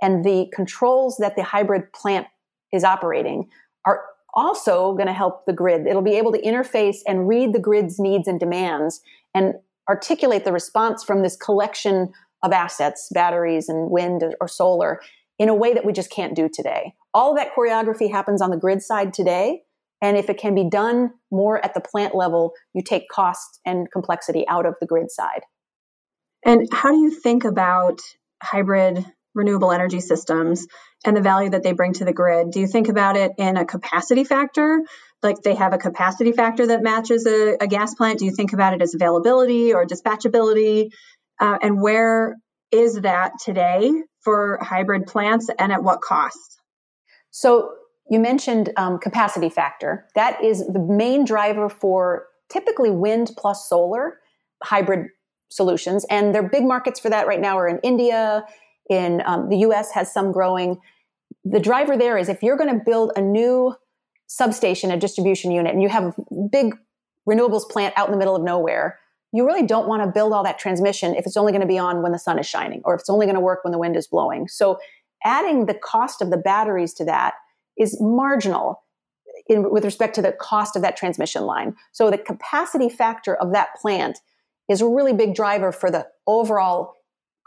And 0.00 0.24
the 0.24 0.46
controls 0.54 1.16
that 1.18 1.36
the 1.36 1.42
hybrid 1.42 1.92
plant 1.92 2.26
is 2.72 2.84
operating 2.84 3.48
are 3.84 4.04
also 4.34 4.92
going 4.92 5.06
to 5.06 5.12
help 5.12 5.46
the 5.46 5.52
grid. 5.52 5.86
It'll 5.86 6.02
be 6.02 6.16
able 6.16 6.32
to 6.32 6.40
interface 6.40 6.98
and 7.06 7.26
read 7.26 7.52
the 7.52 7.58
grid's 7.58 7.98
needs 7.98 8.28
and 8.28 8.38
demands 8.38 9.00
and 9.34 9.54
articulate 9.88 10.44
the 10.44 10.52
response 10.52 11.02
from 11.02 11.22
this 11.22 11.36
collection 11.36 12.12
of 12.42 12.52
assets, 12.52 13.08
batteries 13.12 13.68
and 13.68 13.90
wind 13.90 14.22
or 14.40 14.48
solar, 14.48 15.00
in 15.38 15.48
a 15.48 15.54
way 15.54 15.74
that 15.74 15.84
we 15.84 15.92
just 15.92 16.10
can't 16.10 16.34
do 16.34 16.48
today. 16.48 16.94
All 17.14 17.30
of 17.30 17.36
that 17.38 17.54
choreography 17.56 18.10
happens 18.10 18.42
on 18.42 18.50
the 18.50 18.56
grid 18.56 18.82
side 18.82 19.12
today. 19.12 19.62
And 20.02 20.16
if 20.16 20.28
it 20.28 20.38
can 20.38 20.54
be 20.54 20.68
done 20.68 21.10
more 21.30 21.62
at 21.64 21.74
the 21.74 21.80
plant 21.80 22.14
level, 22.14 22.52
you 22.74 22.82
take 22.82 23.08
cost 23.08 23.60
and 23.64 23.90
complexity 23.90 24.46
out 24.48 24.66
of 24.66 24.74
the 24.80 24.86
grid 24.86 25.10
side. 25.10 25.42
And 26.44 26.68
how 26.72 26.90
do 26.90 26.98
you 26.98 27.10
think 27.10 27.44
about 27.44 28.00
hybrid 28.42 29.04
renewable 29.34 29.72
energy 29.72 30.00
systems 30.00 30.66
and 31.04 31.16
the 31.16 31.20
value 31.20 31.50
that 31.50 31.62
they 31.62 31.72
bring 31.72 31.92
to 31.94 32.04
the 32.04 32.12
grid? 32.12 32.50
Do 32.50 32.60
you 32.60 32.66
think 32.66 32.88
about 32.88 33.16
it 33.16 33.32
in 33.38 33.56
a 33.56 33.64
capacity 33.64 34.24
factor? 34.24 34.80
Like 35.22 35.42
they 35.42 35.54
have 35.54 35.72
a 35.72 35.78
capacity 35.78 36.32
factor 36.32 36.66
that 36.68 36.82
matches 36.82 37.26
a, 37.26 37.56
a 37.60 37.66
gas 37.66 37.94
plant? 37.94 38.18
Do 38.18 38.26
you 38.26 38.32
think 38.34 38.52
about 38.52 38.74
it 38.74 38.82
as 38.82 38.94
availability 38.94 39.72
or 39.72 39.86
dispatchability? 39.86 40.90
Uh, 41.40 41.58
and 41.60 41.80
where 41.80 42.36
is 42.70 43.00
that 43.00 43.32
today 43.44 43.90
for 44.20 44.58
hybrid 44.60 45.06
plants 45.06 45.48
and 45.58 45.72
at 45.72 45.82
what 45.82 46.00
cost? 46.00 46.60
So 47.30 47.70
you 48.10 48.20
mentioned 48.20 48.72
um, 48.76 48.98
capacity 48.98 49.48
factor. 49.48 50.06
That 50.14 50.42
is 50.42 50.66
the 50.66 50.78
main 50.78 51.24
driver 51.24 51.68
for 51.68 52.26
typically 52.48 52.90
wind 52.90 53.32
plus 53.36 53.68
solar 53.68 54.18
hybrid 54.62 55.08
solutions. 55.48 56.04
And 56.10 56.34
their 56.34 56.42
big 56.42 56.64
markets 56.64 57.00
for 57.00 57.10
that 57.10 57.26
right 57.26 57.40
now 57.40 57.58
are 57.58 57.68
in 57.68 57.78
India, 57.80 58.44
in 58.88 59.22
um, 59.26 59.48
the 59.48 59.58
US 59.58 59.92
has 59.92 60.12
some 60.12 60.32
growing. 60.32 60.80
The 61.44 61.60
driver 61.60 61.96
there 61.96 62.16
is 62.16 62.28
if 62.28 62.42
you're 62.42 62.56
going 62.56 62.76
to 62.76 62.84
build 62.84 63.12
a 63.16 63.20
new 63.20 63.74
substation, 64.26 64.90
a 64.90 64.96
distribution 64.96 65.50
unit, 65.50 65.72
and 65.72 65.82
you 65.82 65.88
have 65.88 66.04
a 66.04 66.14
big 66.50 66.76
renewables 67.28 67.68
plant 67.68 67.94
out 67.96 68.06
in 68.06 68.12
the 68.12 68.18
middle 68.18 68.36
of 68.36 68.42
nowhere, 68.42 68.98
you 69.32 69.44
really 69.44 69.66
don't 69.66 69.88
want 69.88 70.02
to 70.02 70.10
build 70.10 70.32
all 70.32 70.44
that 70.44 70.58
transmission 70.58 71.14
if 71.14 71.26
it's 71.26 71.36
only 71.36 71.52
going 71.52 71.60
to 71.60 71.66
be 71.66 71.78
on 71.78 72.02
when 72.02 72.12
the 72.12 72.18
sun 72.18 72.38
is 72.38 72.46
shining 72.46 72.80
or 72.84 72.94
if 72.94 73.00
it's 73.00 73.10
only 73.10 73.26
going 73.26 73.34
to 73.34 73.40
work 73.40 73.64
when 73.64 73.72
the 73.72 73.78
wind 73.78 73.96
is 73.96 74.06
blowing. 74.06 74.48
So 74.48 74.78
adding 75.24 75.66
the 75.66 75.74
cost 75.74 76.22
of 76.22 76.30
the 76.30 76.36
batteries 76.36 76.94
to 76.94 77.04
that 77.04 77.34
is 77.78 77.98
marginal 78.00 78.82
in, 79.48 79.70
with 79.70 79.84
respect 79.84 80.14
to 80.16 80.22
the 80.22 80.32
cost 80.32 80.76
of 80.76 80.82
that 80.82 80.96
transmission 80.96 81.42
line. 81.42 81.74
So 81.92 82.10
the 82.10 82.18
capacity 82.18 82.88
factor 82.88 83.34
of 83.34 83.52
that 83.52 83.68
plant 83.80 84.18
is 84.68 84.80
a 84.80 84.88
really 84.88 85.12
big 85.12 85.34
driver 85.34 85.72
for 85.72 85.90
the 85.90 86.06
overall 86.26 86.94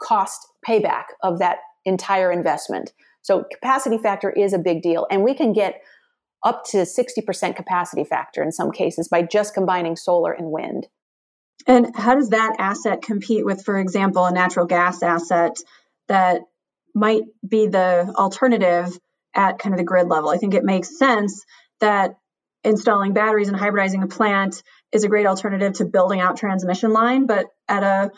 cost 0.02 0.46
payback 0.66 1.04
of 1.22 1.38
that 1.38 1.58
entire 1.84 2.32
investment. 2.32 2.92
So 3.22 3.44
capacity 3.52 3.98
factor 3.98 4.30
is 4.30 4.52
a 4.52 4.58
big 4.58 4.82
deal. 4.82 5.06
And 5.10 5.22
we 5.22 5.34
can 5.34 5.52
get 5.52 5.82
up 6.42 6.64
to 6.64 6.78
60% 6.78 7.56
capacity 7.56 8.04
factor 8.04 8.42
in 8.42 8.50
some 8.52 8.72
cases 8.72 9.08
by 9.08 9.22
just 9.22 9.52
combining 9.52 9.96
solar 9.96 10.32
and 10.32 10.50
wind. 10.50 10.86
And 11.66 11.94
how 11.94 12.14
does 12.14 12.30
that 12.30 12.56
asset 12.58 13.02
compete 13.02 13.44
with, 13.44 13.62
for 13.62 13.78
example, 13.78 14.24
a 14.24 14.32
natural 14.32 14.64
gas 14.64 15.02
asset 15.02 15.58
that 16.08 16.40
might 16.94 17.22
be 17.46 17.66
the 17.66 18.12
alternative 18.16 18.98
at 19.34 19.58
kind 19.58 19.74
of 19.74 19.78
the 19.78 19.84
grid 19.84 20.08
level? 20.08 20.30
I 20.30 20.36
think 20.36 20.54
it 20.54 20.64
makes 20.64 20.98
sense 20.98 21.44
that 21.80 22.16
installing 22.64 23.12
batteries 23.12 23.48
and 23.48 23.56
hybridizing 23.56 24.02
a 24.02 24.06
plant 24.06 24.62
is 24.92 25.04
a 25.04 25.08
great 25.08 25.26
alternative 25.26 25.74
to 25.74 25.84
building 25.84 26.20
out 26.20 26.36
transmission 26.36 26.92
line, 26.92 27.26
but 27.26 27.46
at 27.68 27.82
a, 27.82 28.10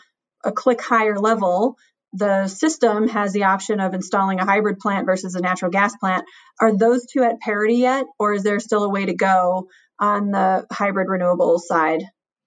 a 0.43 0.51
click 0.51 0.81
higher 0.81 1.17
level, 1.17 1.77
the 2.13 2.47
system 2.47 3.07
has 3.07 3.33
the 3.33 3.45
option 3.45 3.79
of 3.79 3.93
installing 3.93 4.39
a 4.39 4.45
hybrid 4.45 4.79
plant 4.79 5.05
versus 5.05 5.35
a 5.35 5.41
natural 5.41 5.71
gas 5.71 5.95
plant. 5.95 6.25
Are 6.61 6.75
those 6.75 7.05
two 7.05 7.23
at 7.23 7.39
parity 7.39 7.75
yet, 7.75 8.05
or 8.19 8.33
is 8.33 8.43
there 8.43 8.59
still 8.59 8.83
a 8.83 8.89
way 8.89 9.05
to 9.05 9.15
go 9.15 9.67
on 9.99 10.31
the 10.31 10.65
hybrid 10.71 11.07
renewables 11.07 11.61
side? 11.61 12.03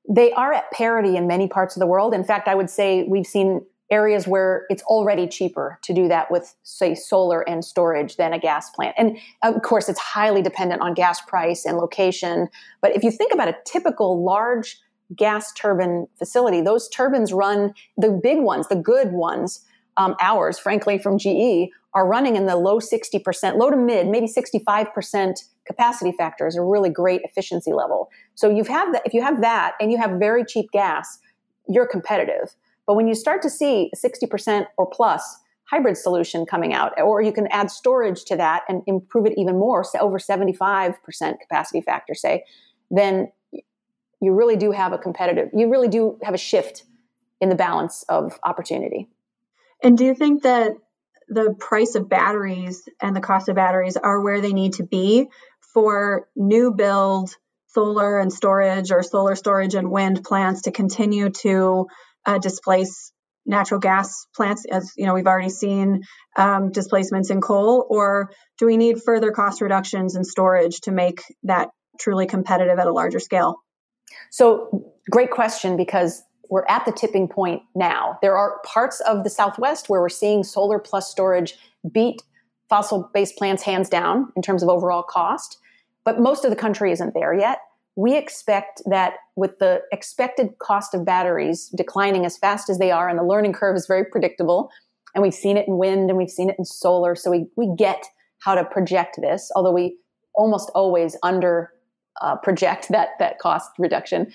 They 0.08 0.32
are 0.32 0.52
at 0.52 0.70
parity 0.70 1.16
in 1.16 1.26
many 1.26 1.48
parts 1.48 1.74
of 1.76 1.80
the 1.80 1.86
world. 1.86 2.14
In 2.14 2.24
fact, 2.24 2.46
I 2.46 2.54
would 2.54 2.70
say 2.70 3.04
we've 3.08 3.26
seen 3.26 3.62
areas 3.90 4.26
where 4.26 4.66
it's 4.68 4.82
already 4.84 5.28
cheaper 5.28 5.78
to 5.82 5.94
do 5.94 6.08
that 6.08 6.30
with, 6.30 6.54
say, 6.62 6.94
solar 6.94 7.48
and 7.48 7.64
storage 7.64 8.16
than 8.16 8.32
a 8.32 8.38
gas 8.38 8.70
plant. 8.70 8.94
And 8.98 9.18
of 9.42 9.62
course, 9.62 9.88
it's 9.88 10.00
highly 10.00 10.42
dependent 10.42 10.82
on 10.82 10.94
gas 10.94 11.20
price 11.20 11.64
and 11.64 11.76
location. 11.76 12.48
But 12.82 12.96
if 12.96 13.04
you 13.04 13.10
think 13.10 13.32
about 13.32 13.48
a 13.48 13.56
typical 13.64 14.24
large 14.24 14.78
gas 15.14 15.52
turbine 15.52 16.06
facility, 16.18 16.60
those 16.60 16.88
turbines 16.88 17.32
run 17.32 17.74
the 17.96 18.10
big 18.10 18.40
ones, 18.40 18.68
the 18.68 18.76
good 18.76 19.12
ones, 19.12 19.64
um, 19.96 20.16
ours, 20.20 20.58
frankly, 20.58 20.98
from 20.98 21.16
GE, 21.16 21.70
are 21.94 22.06
running 22.06 22.36
in 22.36 22.46
the 22.46 22.56
low 22.56 22.78
60%, 22.78 23.56
low 23.56 23.70
to 23.70 23.76
mid, 23.76 24.08
maybe 24.08 24.26
65% 24.26 25.44
capacity 25.64 26.12
factor 26.12 26.46
is 26.46 26.56
a 26.56 26.62
really 26.62 26.90
great 26.90 27.22
efficiency 27.22 27.72
level. 27.72 28.10
So 28.34 28.50
you 28.50 28.64
have 28.64 28.92
that, 28.92 29.02
if 29.06 29.14
you 29.14 29.22
have 29.22 29.40
that 29.40 29.72
and 29.80 29.90
you 29.90 29.98
have 29.98 30.18
very 30.18 30.44
cheap 30.44 30.70
gas, 30.72 31.18
you're 31.68 31.86
competitive. 31.86 32.54
But 32.86 32.94
when 32.94 33.08
you 33.08 33.14
start 33.14 33.42
to 33.42 33.50
see 33.50 33.90
60% 33.96 34.66
or 34.76 34.86
plus 34.88 35.38
hybrid 35.64 35.96
solution 35.96 36.46
coming 36.46 36.72
out, 36.72 36.92
or 37.00 37.20
you 37.20 37.32
can 37.32 37.48
add 37.48 37.70
storage 37.70 38.24
to 38.26 38.36
that 38.36 38.62
and 38.68 38.82
improve 38.86 39.26
it 39.26 39.34
even 39.36 39.58
more, 39.58 39.82
so 39.82 39.98
over 39.98 40.18
75% 40.18 40.94
capacity 41.40 41.80
factor, 41.80 42.14
say, 42.14 42.44
then 42.90 43.32
you 44.20 44.32
really 44.32 44.56
do 44.56 44.70
have 44.70 44.92
a 44.92 44.98
competitive, 44.98 45.48
you 45.52 45.68
really 45.68 45.88
do 45.88 46.18
have 46.22 46.34
a 46.34 46.38
shift 46.38 46.84
in 47.40 47.48
the 47.48 47.56
balance 47.56 48.04
of 48.08 48.38
opportunity. 48.44 49.08
And 49.82 49.98
do 49.98 50.04
you 50.04 50.14
think 50.14 50.44
that 50.44 50.72
the 51.28 51.54
price 51.58 51.96
of 51.96 52.08
batteries 52.08 52.88
and 53.02 53.14
the 53.14 53.20
cost 53.20 53.48
of 53.48 53.56
batteries 53.56 53.96
are 53.96 54.20
where 54.20 54.40
they 54.40 54.52
need 54.52 54.74
to 54.74 54.84
be 54.84 55.28
for 55.60 56.28
new 56.36 56.72
build 56.72 57.34
solar 57.66 58.18
and 58.18 58.32
storage 58.32 58.90
or 58.90 59.02
solar 59.02 59.34
storage 59.34 59.74
and 59.74 59.90
wind 59.90 60.24
plants 60.24 60.62
to 60.62 60.70
continue 60.70 61.28
to 61.28 61.88
uh, 62.26 62.38
displace 62.38 63.12
natural 63.46 63.80
gas 63.80 64.26
plants 64.34 64.64
as 64.70 64.92
you 64.96 65.06
know 65.06 65.14
we've 65.14 65.26
already 65.26 65.48
seen 65.48 66.02
um, 66.36 66.72
displacements 66.72 67.30
in 67.30 67.40
coal 67.40 67.86
or 67.88 68.30
do 68.58 68.66
we 68.66 68.76
need 68.76 69.00
further 69.04 69.30
cost 69.30 69.60
reductions 69.60 70.16
in 70.16 70.24
storage 70.24 70.80
to 70.80 70.90
make 70.90 71.22
that 71.44 71.68
truly 72.00 72.26
competitive 72.26 72.78
at 72.78 72.86
a 72.86 72.92
larger 72.92 73.20
scale 73.20 73.56
so 74.30 74.92
great 75.10 75.30
question 75.30 75.76
because 75.76 76.22
we're 76.50 76.66
at 76.68 76.84
the 76.84 76.92
tipping 76.92 77.28
point 77.28 77.62
now 77.76 78.18
there 78.20 78.36
are 78.36 78.60
parts 78.64 79.00
of 79.00 79.22
the 79.22 79.30
southwest 79.30 79.88
where 79.88 80.00
we're 80.00 80.08
seeing 80.08 80.42
solar 80.42 80.80
plus 80.80 81.08
storage 81.08 81.54
beat 81.92 82.20
fossil 82.68 83.08
based 83.14 83.36
plants 83.36 83.62
hands 83.62 83.88
down 83.88 84.32
in 84.34 84.42
terms 84.42 84.64
of 84.64 84.68
overall 84.68 85.04
cost 85.04 85.58
but 86.06 86.20
most 86.20 86.44
of 86.44 86.50
the 86.50 86.56
country 86.56 86.92
isn't 86.92 87.12
there 87.12 87.34
yet. 87.34 87.58
We 87.96 88.16
expect 88.16 88.82
that 88.86 89.14
with 89.36 89.58
the 89.58 89.80
expected 89.90 90.58
cost 90.58 90.94
of 90.94 91.04
batteries 91.04 91.68
declining 91.76 92.26
as 92.26 92.36
fast 92.36 92.68
as 92.68 92.78
they 92.78 92.90
are, 92.90 93.08
and 93.08 93.18
the 93.18 93.24
learning 93.24 93.54
curve 93.54 93.74
is 93.74 93.86
very 93.86 94.04
predictable, 94.04 94.70
and 95.14 95.22
we've 95.22 95.34
seen 95.34 95.56
it 95.56 95.66
in 95.66 95.78
wind 95.78 96.10
and 96.10 96.18
we've 96.18 96.30
seen 96.30 96.50
it 96.50 96.56
in 96.58 96.64
solar, 96.64 97.14
so 97.14 97.30
we, 97.30 97.46
we 97.56 97.74
get 97.76 98.04
how 98.40 98.54
to 98.54 98.64
project 98.64 99.16
this, 99.20 99.50
although 99.56 99.72
we 99.72 99.96
almost 100.34 100.70
always 100.74 101.16
under 101.22 101.72
uh, 102.20 102.36
project 102.36 102.88
that, 102.90 103.10
that 103.18 103.38
cost 103.38 103.70
reduction. 103.78 104.30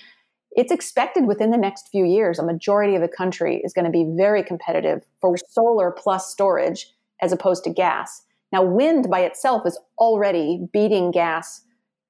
It's 0.54 0.72
expected 0.72 1.26
within 1.26 1.50
the 1.50 1.56
next 1.56 1.88
few 1.88 2.04
years, 2.04 2.38
a 2.38 2.44
majority 2.44 2.94
of 2.94 3.00
the 3.00 3.08
country 3.08 3.62
is 3.64 3.72
going 3.72 3.86
to 3.86 3.90
be 3.90 4.12
very 4.16 4.42
competitive 4.42 5.02
for 5.20 5.36
solar 5.48 5.90
plus 5.90 6.30
storage 6.30 6.88
as 7.22 7.32
opposed 7.32 7.64
to 7.64 7.70
gas. 7.70 8.22
Now, 8.52 8.62
wind 8.62 9.08
by 9.08 9.20
itself 9.20 9.64
is 9.64 9.78
already 9.98 10.66
beating 10.72 11.10
gas 11.10 11.62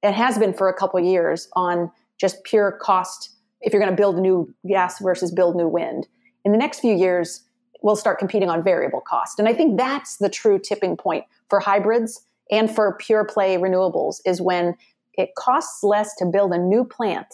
it 0.03 0.13
has 0.13 0.39
been 0.39 0.53
for 0.53 0.69
a 0.69 0.75
couple 0.75 1.01
years 1.01 1.49
on 1.55 1.91
just 2.19 2.43
pure 2.45 2.73
cost 2.73 3.31
if 3.61 3.73
you're 3.73 3.81
going 3.81 3.95
to 3.95 4.01
build 4.01 4.19
new 4.19 4.53
gas 4.67 4.99
versus 5.01 5.31
build 5.31 5.57
new 5.57 5.69
wind. 5.69 6.09
In 6.45 6.53
the 6.53 6.59
next 6.59 6.81
few 6.81 6.95
years, 6.95 7.45
we'll 7.83 7.97
start 7.97 8.19
competing 8.19 8.49
on 8.49 8.63
variable 8.63 9.01
cost. 9.01 9.39
And 9.39 9.49
I 9.49 9.55
think 9.55 9.79
that's 9.79 10.17
the 10.17 10.29
true 10.29 10.59
tipping 10.59 10.97
point 10.97 11.25
for 11.49 11.61
hybrids 11.61 12.25
and 12.51 12.71
for 12.71 12.97
pure 12.99 13.25
play 13.25 13.57
renewables 13.57 14.21
is 14.25 14.41
when 14.41 14.77
it 15.15 15.31
costs 15.37 15.83
less 15.83 16.15
to 16.17 16.27
build 16.27 16.53
a 16.53 16.59
new 16.59 16.85
plant 16.85 17.27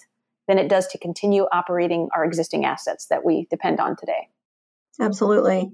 than 0.46 0.58
it 0.58 0.68
does 0.68 0.86
to 0.88 0.98
continue 0.98 1.44
operating 1.52 2.08
our 2.14 2.24
existing 2.24 2.64
assets 2.64 3.06
that 3.06 3.24
we 3.24 3.46
depend 3.50 3.80
on 3.80 3.96
today. 3.96 4.28
Absolutely. 5.00 5.70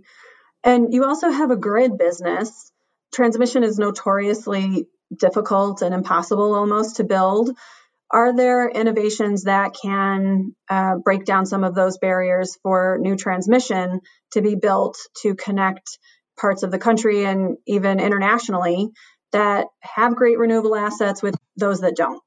And 0.63 0.93
you 0.93 1.05
also 1.05 1.31
have 1.31 1.51
a 1.51 1.57
grid 1.57 1.97
business. 1.97 2.73
Transmission 3.15 3.63
is 3.63 3.79
notoriously 3.79 4.89
difficult 5.19 5.83
and 5.83 5.95
impossible 5.95 6.55
almost 6.55 6.97
to 6.97 7.05
build. 7.05 7.51
Are 8.11 8.35
there 8.35 8.69
innovations 8.69 9.45
that 9.45 9.75
can 9.81 10.55
uh, 10.69 10.97
break 10.97 11.25
down 11.25 11.47
some 11.47 11.65
of 11.65 11.75
those 11.75 11.99
barriers 11.99 12.57
for 12.63 12.99
new 13.01 13.17
transmission 13.17 14.01
to 14.33 14.43
be 14.43 14.55
built 14.55 14.97
to 15.23 15.35
connect 15.35 15.99
parts 16.39 16.63
of 16.63 16.71
the 16.71 16.79
country 16.79 17.25
and 17.25 17.57
even 17.67 18.01
internationally 18.01 18.91
that 19.33 19.67
have 19.81 20.15
great 20.15 20.39
renewable 20.39 20.77
assets 20.77 21.23
with 21.23 21.35
those 21.57 21.81
that 21.81 21.97
don't? 21.97 22.23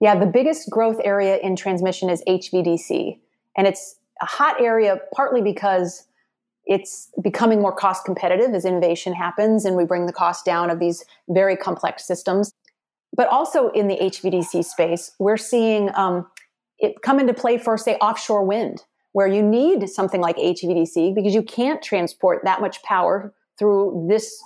Yeah, 0.00 0.18
the 0.18 0.26
biggest 0.26 0.70
growth 0.70 1.00
area 1.02 1.36
in 1.36 1.56
transmission 1.56 2.10
is 2.10 2.22
HVDC. 2.28 3.18
And 3.56 3.66
it's 3.66 3.96
a 4.20 4.26
hot 4.26 4.60
area 4.60 5.00
partly 5.12 5.42
because 5.42 6.06
it's 6.68 7.10
becoming 7.22 7.60
more 7.60 7.74
cost 7.74 8.04
competitive 8.04 8.54
as 8.54 8.66
innovation 8.66 9.14
happens 9.14 9.64
and 9.64 9.74
we 9.74 9.84
bring 9.84 10.04
the 10.04 10.12
cost 10.12 10.44
down 10.44 10.68
of 10.68 10.78
these 10.78 11.02
very 11.28 11.56
complex 11.56 12.06
systems. 12.06 12.52
But 13.16 13.26
also 13.28 13.70
in 13.70 13.88
the 13.88 13.96
HVDC 13.96 14.64
space, 14.66 15.12
we're 15.18 15.38
seeing 15.38 15.90
um, 15.94 16.26
it 16.78 17.00
come 17.02 17.18
into 17.18 17.32
play 17.32 17.56
for, 17.56 17.78
say, 17.78 17.94
offshore 17.96 18.44
wind, 18.44 18.82
where 19.12 19.26
you 19.26 19.42
need 19.42 19.88
something 19.88 20.20
like 20.20 20.36
HVDC 20.36 21.14
because 21.14 21.34
you 21.34 21.42
can't 21.42 21.82
transport 21.82 22.42
that 22.44 22.60
much 22.60 22.82
power 22.82 23.32
through 23.58 24.06
this 24.08 24.38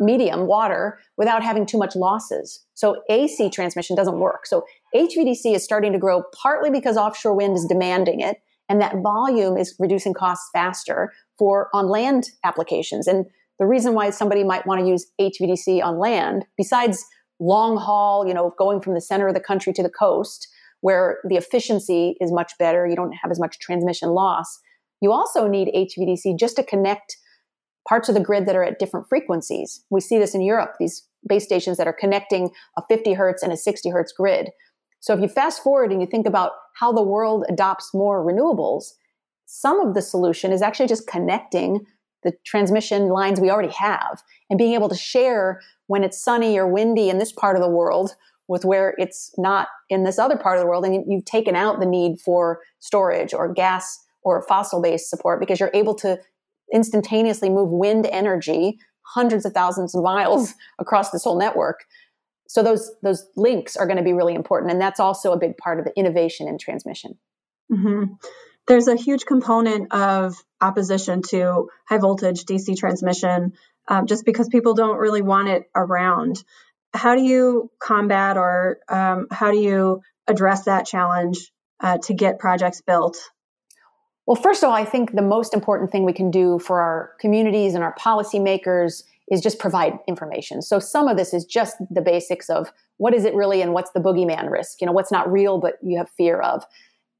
medium, 0.00 0.46
water, 0.46 0.98
without 1.16 1.44
having 1.44 1.64
too 1.64 1.78
much 1.78 1.94
losses. 1.94 2.64
So 2.74 3.02
AC 3.08 3.50
transmission 3.50 3.94
doesn't 3.94 4.18
work. 4.18 4.46
So 4.46 4.64
HVDC 4.94 5.54
is 5.54 5.62
starting 5.62 5.92
to 5.92 5.98
grow 5.98 6.24
partly 6.42 6.70
because 6.70 6.96
offshore 6.96 7.34
wind 7.34 7.56
is 7.56 7.66
demanding 7.66 8.20
it, 8.20 8.38
and 8.68 8.80
that 8.80 8.96
volume 9.02 9.56
is 9.56 9.74
reducing 9.78 10.14
costs 10.14 10.48
faster 10.52 11.12
for 11.38 11.68
on 11.72 11.88
land 11.88 12.24
applications. 12.44 13.06
And 13.06 13.26
the 13.58 13.66
reason 13.66 13.94
why 13.94 14.10
somebody 14.10 14.44
might 14.44 14.66
want 14.66 14.80
to 14.80 14.86
use 14.86 15.06
HVDC 15.20 15.82
on 15.82 15.98
land, 15.98 16.44
besides 16.56 17.04
long 17.40 17.76
haul, 17.76 18.26
you 18.26 18.34
know, 18.34 18.54
going 18.58 18.80
from 18.80 18.94
the 18.94 19.00
center 19.00 19.28
of 19.28 19.34
the 19.34 19.40
country 19.40 19.72
to 19.72 19.82
the 19.82 19.90
coast, 19.90 20.48
where 20.80 21.18
the 21.28 21.36
efficiency 21.36 22.16
is 22.20 22.32
much 22.32 22.52
better, 22.58 22.86
you 22.86 22.96
don't 22.96 23.14
have 23.22 23.30
as 23.30 23.40
much 23.40 23.58
transmission 23.58 24.10
loss. 24.10 24.60
You 25.00 25.12
also 25.12 25.48
need 25.48 25.68
HVDC 25.74 26.38
just 26.38 26.56
to 26.56 26.62
connect 26.62 27.16
parts 27.88 28.08
of 28.08 28.14
the 28.14 28.20
grid 28.20 28.46
that 28.46 28.56
are 28.56 28.64
at 28.64 28.78
different 28.78 29.08
frequencies. 29.08 29.82
We 29.90 30.00
see 30.00 30.18
this 30.18 30.34
in 30.34 30.42
Europe, 30.42 30.74
these 30.78 31.06
base 31.26 31.44
stations 31.44 31.78
that 31.78 31.86
are 31.86 31.96
connecting 31.98 32.50
a 32.76 32.82
50 32.88 33.14
hertz 33.14 33.42
and 33.42 33.52
a 33.52 33.56
60 33.56 33.90
hertz 33.90 34.12
grid. 34.12 34.50
So 35.00 35.14
if 35.14 35.20
you 35.20 35.28
fast 35.28 35.62
forward 35.62 35.92
and 35.92 36.00
you 36.00 36.06
think 36.06 36.26
about 36.26 36.52
how 36.74 36.92
the 36.92 37.02
world 37.02 37.44
adopts 37.48 37.94
more 37.94 38.24
renewables, 38.24 38.92
some 39.46 39.80
of 39.80 39.94
the 39.94 40.02
solution 40.02 40.52
is 40.52 40.62
actually 40.62 40.88
just 40.88 41.06
connecting 41.06 41.86
the 42.22 42.32
transmission 42.44 43.08
lines 43.08 43.40
we 43.40 43.50
already 43.50 43.72
have 43.72 44.22
and 44.50 44.58
being 44.58 44.74
able 44.74 44.88
to 44.88 44.96
share 44.96 45.60
when 45.86 46.02
it's 46.02 46.22
sunny 46.22 46.58
or 46.58 46.66
windy 46.66 47.08
in 47.08 47.18
this 47.18 47.32
part 47.32 47.56
of 47.56 47.62
the 47.62 47.68
world 47.68 48.14
with 48.48 48.64
where 48.64 48.94
it's 48.98 49.32
not 49.38 49.68
in 49.88 50.04
this 50.04 50.18
other 50.18 50.36
part 50.36 50.56
of 50.56 50.62
the 50.62 50.66
world. 50.66 50.84
And 50.84 51.04
you've 51.06 51.24
taken 51.24 51.54
out 51.54 51.80
the 51.80 51.86
need 51.86 52.20
for 52.20 52.60
storage 52.80 53.32
or 53.32 53.52
gas 53.52 53.98
or 54.22 54.42
fossil 54.48 54.82
based 54.82 55.08
support 55.08 55.38
because 55.38 55.60
you're 55.60 55.70
able 55.74 55.94
to 55.96 56.18
instantaneously 56.72 57.48
move 57.48 57.70
wind 57.70 58.06
energy 58.06 58.78
hundreds 59.02 59.46
of 59.46 59.52
thousands 59.52 59.94
of 59.94 60.02
miles 60.02 60.54
across 60.78 61.10
this 61.10 61.24
whole 61.24 61.38
network. 61.38 61.84
So 62.48 62.64
those 62.64 62.90
those 63.02 63.24
links 63.36 63.76
are 63.76 63.86
going 63.86 63.98
to 63.98 64.02
be 64.02 64.12
really 64.12 64.34
important, 64.34 64.72
and 64.72 64.80
that's 64.80 64.98
also 64.98 65.32
a 65.32 65.38
big 65.38 65.56
part 65.56 65.78
of 65.78 65.84
the 65.84 65.96
innovation 65.96 66.48
in 66.48 66.58
transmission. 66.58 67.18
Mm-hmm 67.72 68.14
there's 68.68 68.86
a 68.86 68.94
huge 68.94 69.24
component 69.24 69.92
of 69.92 70.36
opposition 70.60 71.22
to 71.22 71.68
high 71.88 71.98
voltage 71.98 72.44
DC 72.44 72.76
transmission 72.76 73.54
um, 73.88 74.06
just 74.06 74.24
because 74.24 74.48
people 74.48 74.74
don't 74.74 74.98
really 74.98 75.22
want 75.22 75.48
it 75.48 75.64
around. 75.74 76.44
How 76.94 77.16
do 77.16 77.22
you 77.22 77.70
combat 77.80 78.36
or 78.36 78.78
um, 78.88 79.26
how 79.30 79.50
do 79.50 79.58
you 79.58 80.02
address 80.26 80.64
that 80.64 80.86
challenge 80.86 81.50
uh, 81.80 81.98
to 82.04 82.14
get 82.14 82.38
projects 82.38 82.82
built? 82.82 83.18
Well, 84.26 84.36
first 84.36 84.62
of 84.62 84.68
all, 84.68 84.74
I 84.74 84.84
think 84.84 85.12
the 85.12 85.22
most 85.22 85.54
important 85.54 85.90
thing 85.90 86.04
we 86.04 86.12
can 86.12 86.30
do 86.30 86.58
for 86.58 86.80
our 86.80 87.12
communities 87.18 87.74
and 87.74 87.82
our 87.82 87.94
policymakers 87.94 89.04
is 89.30 89.40
just 89.40 89.58
provide 89.58 89.94
information. 90.06 90.62
So 90.62 90.78
some 90.78 91.08
of 91.08 91.16
this 91.16 91.34
is 91.34 91.44
just 91.44 91.76
the 91.90 92.00
basics 92.00 92.48
of 92.48 92.72
what 92.96 93.14
is 93.14 93.24
it 93.24 93.34
really 93.34 93.62
and 93.62 93.74
what's 93.74 93.90
the 93.92 94.00
boogeyman 94.00 94.50
risk? 94.50 94.80
You 94.80 94.86
know, 94.86 94.92
what's 94.92 95.12
not 95.12 95.30
real 95.30 95.58
but 95.58 95.74
you 95.82 95.98
have 95.98 96.08
fear 96.10 96.40
of 96.40 96.64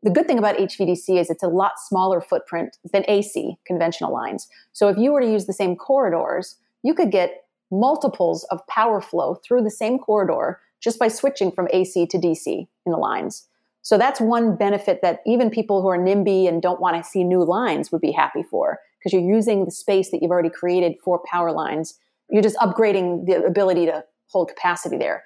the 0.03 0.11
good 0.11 0.27
thing 0.27 0.38
about 0.38 0.57
HVDC 0.57 1.18
is 1.18 1.29
it's 1.29 1.42
a 1.42 1.49
lot 1.49 1.73
smaller 1.79 2.21
footprint 2.21 2.77
than 2.92 3.05
AC 3.09 3.57
conventional 3.66 4.12
lines. 4.12 4.47
So 4.73 4.88
if 4.88 4.97
you 4.97 5.12
were 5.12 5.21
to 5.21 5.31
use 5.31 5.47
the 5.47 5.53
same 5.53 5.75
corridors, 5.75 6.57
you 6.83 6.94
could 6.94 7.11
get 7.11 7.44
multiples 7.71 8.44
of 8.44 8.66
power 8.68 9.01
flow 9.01 9.35
through 9.44 9.62
the 9.62 9.71
same 9.71 9.99
corridor 9.99 10.61
just 10.81 10.99
by 10.99 11.09
switching 11.09 11.51
from 11.51 11.68
AC 11.73 12.07
to 12.07 12.18
DC 12.18 12.47
in 12.47 12.92
the 12.92 12.97
lines. 12.97 13.49
So 13.83 13.99
that's 13.99 14.21
one 14.21 14.57
benefit 14.57 15.01
that 15.03 15.21
even 15.27 15.51
people 15.51 15.83
who 15.83 15.88
are 15.88 15.99
NIMBY 15.99 16.49
and 16.49 16.62
don't 16.62 16.81
want 16.81 17.03
to 17.03 17.09
see 17.09 17.25
new 17.25 17.42
lines 17.42 17.90
would 17.90 18.01
be 18.01 18.12
happy 18.12 18.44
for 18.44 18.79
because 18.99 19.13
you're 19.13 19.35
using 19.35 19.65
the 19.65 19.71
space 19.71 20.11
that 20.11 20.21
you've 20.23 20.31
already 20.31 20.51
created 20.51 20.95
for 21.05 21.21
power 21.31 21.53
lines. 21.53 21.95
You're 22.31 22.43
just 22.43 22.57
upgrading 22.57 23.27
the 23.27 23.45
ability 23.45 23.87
to 23.87 24.05
hold 24.31 24.49
capacity 24.49 24.99
there. 24.99 25.25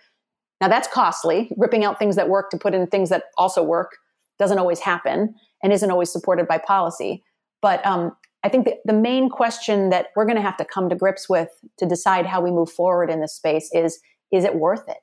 Now 0.61 0.69
that's 0.69 0.89
costly, 0.89 1.51
ripping 1.57 1.85
out 1.85 1.99
things 1.99 2.17
that 2.17 2.29
work 2.29 2.51
to 2.51 2.59
put 2.59 2.75
in 2.75 2.87
things 2.87 3.09
that 3.09 3.25
also 3.37 3.63
work 3.63 3.97
doesn't 4.39 4.59
always 4.59 4.81
happen 4.81 5.35
and 5.63 5.73
isn't 5.73 5.91
always 5.91 6.13
supported 6.13 6.47
by 6.47 6.59
policy. 6.59 7.23
But 7.61 7.85
um, 7.87 8.17
I 8.45 8.49
think 8.49 8.69
the, 8.85 8.93
main 8.93 9.29
question 9.29 9.91
that 9.91 10.09
we're 10.17 10.25
going 10.25 10.37
to 10.37 10.43
have 10.43 10.57
to 10.57 10.65
come 10.65 10.89
to 10.89 10.97
grips 10.97 11.29
with 11.29 11.49
to 11.79 11.87
decide 11.87 12.27
how 12.27 12.41
we 12.41 12.51
move 12.51 12.71
forward 12.71 13.11
in 13.11 13.21
this 13.21 13.35
space 13.35 13.71
is 13.73 14.01
is 14.33 14.45
it 14.45 14.55
worth 14.55 14.89
it? 14.89 14.99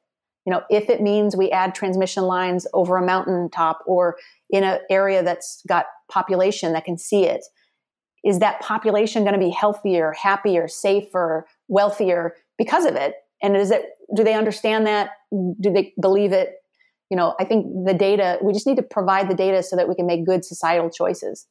You 0.46 0.54
know, 0.54 0.64
if 0.70 0.90
it 0.90 1.02
means 1.02 1.36
we 1.36 1.52
add 1.52 1.76
transmission 1.76 2.24
lines 2.24 2.66
over 2.74 2.98
a 2.98 3.06
mountaintop 3.06 3.80
or 3.86 4.16
in 4.50 4.64
an 4.64 4.80
area 4.90 5.22
that's 5.24 5.62
got 5.68 5.86
population 6.10 6.74
that 6.74 6.86
can 6.86 6.98
see 6.98 7.26
it, 7.26 7.46
is 8.24 8.40
that 8.40 8.62
population 8.62 9.24
going 9.24 9.34
to 9.34 9.40
be 9.40 9.52
healthier, 9.52 10.14
happier, 10.14 10.68
safer, 10.68 11.46
wealthier 11.68 12.36
because 12.58 12.86
of 12.86 12.96
it? 12.96 13.16
And 13.42 13.56
is 13.56 13.72
it 13.72 13.86
do 14.16 14.24
they 14.24 14.34
understand 14.34 14.88
that? 14.88 15.12
Do 15.32 15.72
they 15.72 15.94
believe 16.00 16.34
it? 16.34 16.56
you 17.10 17.18
know, 17.18 17.36
I 17.40 17.46
think 17.46 17.66
the 17.86 17.94
data, 17.94 18.38
we 18.42 18.54
just 18.54 18.68
need 18.68 18.78
to 18.78 18.84
provide 18.84 19.30
the 19.30 19.36
data 19.36 19.64
so 19.64 19.76
that 19.76 19.90
we 19.90 19.96
can 19.96 20.06
make 20.06 20.26
good 20.26 20.46
societal 20.46 20.90
choices. 20.90 21.48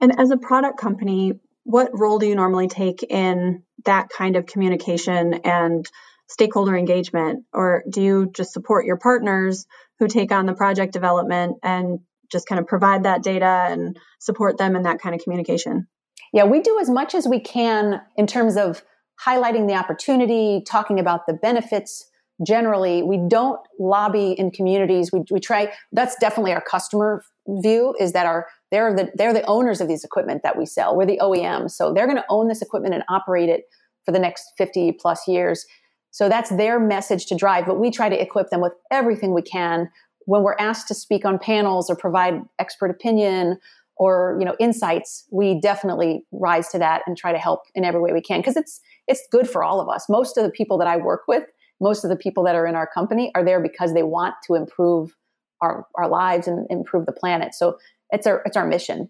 And 0.00 0.18
as 0.18 0.30
a 0.30 0.36
product 0.36 0.78
company, 0.78 1.34
what 1.64 1.90
role 1.92 2.18
do 2.18 2.26
you 2.26 2.34
normally 2.34 2.68
take 2.68 3.02
in 3.02 3.62
that 3.84 4.08
kind 4.08 4.36
of 4.36 4.46
communication 4.46 5.34
and 5.44 5.86
stakeholder 6.28 6.74
engagement? 6.74 7.44
Or 7.52 7.84
do 7.88 8.00
you 8.00 8.30
just 8.34 8.52
support 8.52 8.86
your 8.86 8.96
partners 8.96 9.66
who 9.98 10.08
take 10.08 10.32
on 10.32 10.46
the 10.46 10.54
project 10.54 10.92
development 10.92 11.56
and 11.62 12.00
just 12.30 12.46
kind 12.48 12.60
of 12.60 12.66
provide 12.66 13.04
that 13.04 13.22
data 13.22 13.66
and 13.68 13.96
support 14.20 14.58
them 14.58 14.76
in 14.76 14.82
that 14.82 15.00
kind 15.00 15.14
of 15.14 15.20
communication? 15.22 15.86
Yeah, 16.32 16.44
we 16.44 16.60
do 16.60 16.78
as 16.80 16.90
much 16.90 17.14
as 17.14 17.26
we 17.26 17.40
can 17.40 18.00
in 18.16 18.26
terms 18.26 18.56
of 18.56 18.82
highlighting 19.24 19.66
the 19.66 19.74
opportunity, 19.74 20.62
talking 20.66 21.00
about 21.00 21.26
the 21.26 21.32
benefits, 21.32 22.08
generally 22.46 23.02
we 23.02 23.20
don't 23.28 23.60
lobby 23.78 24.32
in 24.32 24.50
communities. 24.50 25.10
We, 25.12 25.22
we 25.30 25.40
try 25.40 25.72
that's 25.92 26.16
definitely 26.20 26.52
our 26.52 26.60
customer 26.60 27.24
view 27.62 27.94
is 27.98 28.12
that 28.12 28.26
our 28.26 28.46
they're 28.70 28.94
the 28.94 29.10
they're 29.14 29.32
the 29.32 29.44
owners 29.46 29.80
of 29.80 29.88
these 29.88 30.04
equipment 30.04 30.42
that 30.44 30.56
we 30.56 30.66
sell. 30.66 30.96
We're 30.96 31.06
the 31.06 31.18
oem 31.22 31.70
so 31.70 31.92
they're 31.92 32.06
going 32.06 32.18
to 32.18 32.24
own 32.28 32.48
this 32.48 32.62
equipment 32.62 32.94
and 32.94 33.02
operate 33.08 33.48
it 33.48 33.62
for 34.04 34.12
the 34.12 34.18
next 34.18 34.52
50 34.56 34.92
plus 35.00 35.26
years. 35.26 35.66
So 36.10 36.28
that's 36.28 36.50
their 36.50 36.80
message 36.80 37.26
to 37.26 37.36
drive, 37.36 37.66
but 37.66 37.78
we 37.78 37.90
try 37.90 38.08
to 38.08 38.20
equip 38.20 38.48
them 38.48 38.60
with 38.60 38.72
everything 38.90 39.34
we 39.34 39.42
can 39.42 39.90
when 40.28 40.42
we're 40.42 40.56
asked 40.58 40.88
to 40.88 40.94
speak 40.94 41.24
on 41.24 41.38
panels 41.38 41.88
or 41.88 41.96
provide 41.96 42.40
expert 42.58 42.90
opinion 42.90 43.58
or 43.96 44.36
you 44.38 44.44
know 44.44 44.54
insights 44.60 45.24
we 45.32 45.60
definitely 45.60 46.24
rise 46.32 46.68
to 46.68 46.78
that 46.78 47.02
and 47.06 47.16
try 47.16 47.32
to 47.32 47.38
help 47.38 47.62
in 47.74 47.84
every 47.84 48.00
way 48.00 48.12
we 48.12 48.20
can. 48.20 48.40
Because 48.40 48.56
it's 48.56 48.80
it's 49.06 49.26
good 49.32 49.48
for 49.48 49.64
all 49.64 49.80
of 49.80 49.88
us. 49.88 50.06
Most 50.08 50.36
of 50.36 50.44
the 50.44 50.50
people 50.50 50.78
that 50.78 50.86
i 50.86 50.96
work 50.96 51.22
with 51.26 51.44
most 51.80 52.04
of 52.04 52.10
the 52.10 52.16
people 52.16 52.44
that 52.44 52.54
are 52.54 52.66
in 52.66 52.74
our 52.74 52.86
company 52.86 53.30
are 53.34 53.44
there 53.44 53.62
because 53.62 53.94
they 53.94 54.02
want 54.02 54.34
to 54.46 54.54
improve 54.54 55.14
our, 55.60 55.86
our 55.94 56.08
lives 56.08 56.48
and 56.48 56.66
improve 56.70 57.06
the 57.06 57.12
planet. 57.12 57.54
So 57.54 57.78
it's 58.10 58.26
our 58.26 58.42
it's 58.44 58.56
our 58.56 58.66
mission. 58.66 59.08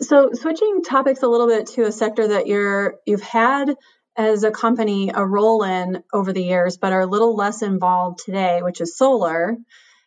So 0.00 0.30
switching 0.32 0.82
topics 0.82 1.22
a 1.22 1.28
little 1.28 1.48
bit 1.48 1.66
to 1.68 1.82
a 1.82 1.92
sector 1.92 2.28
that 2.28 2.46
you're 2.46 2.96
you've 3.06 3.22
had 3.22 3.74
as 4.16 4.42
a 4.42 4.50
company 4.50 5.10
a 5.14 5.24
role 5.24 5.62
in 5.62 6.02
over 6.12 6.32
the 6.32 6.42
years 6.42 6.76
but 6.76 6.92
are 6.92 7.02
a 7.02 7.06
little 7.06 7.36
less 7.36 7.62
involved 7.62 8.18
today 8.24 8.62
which 8.62 8.80
is 8.80 8.96
solar 8.96 9.56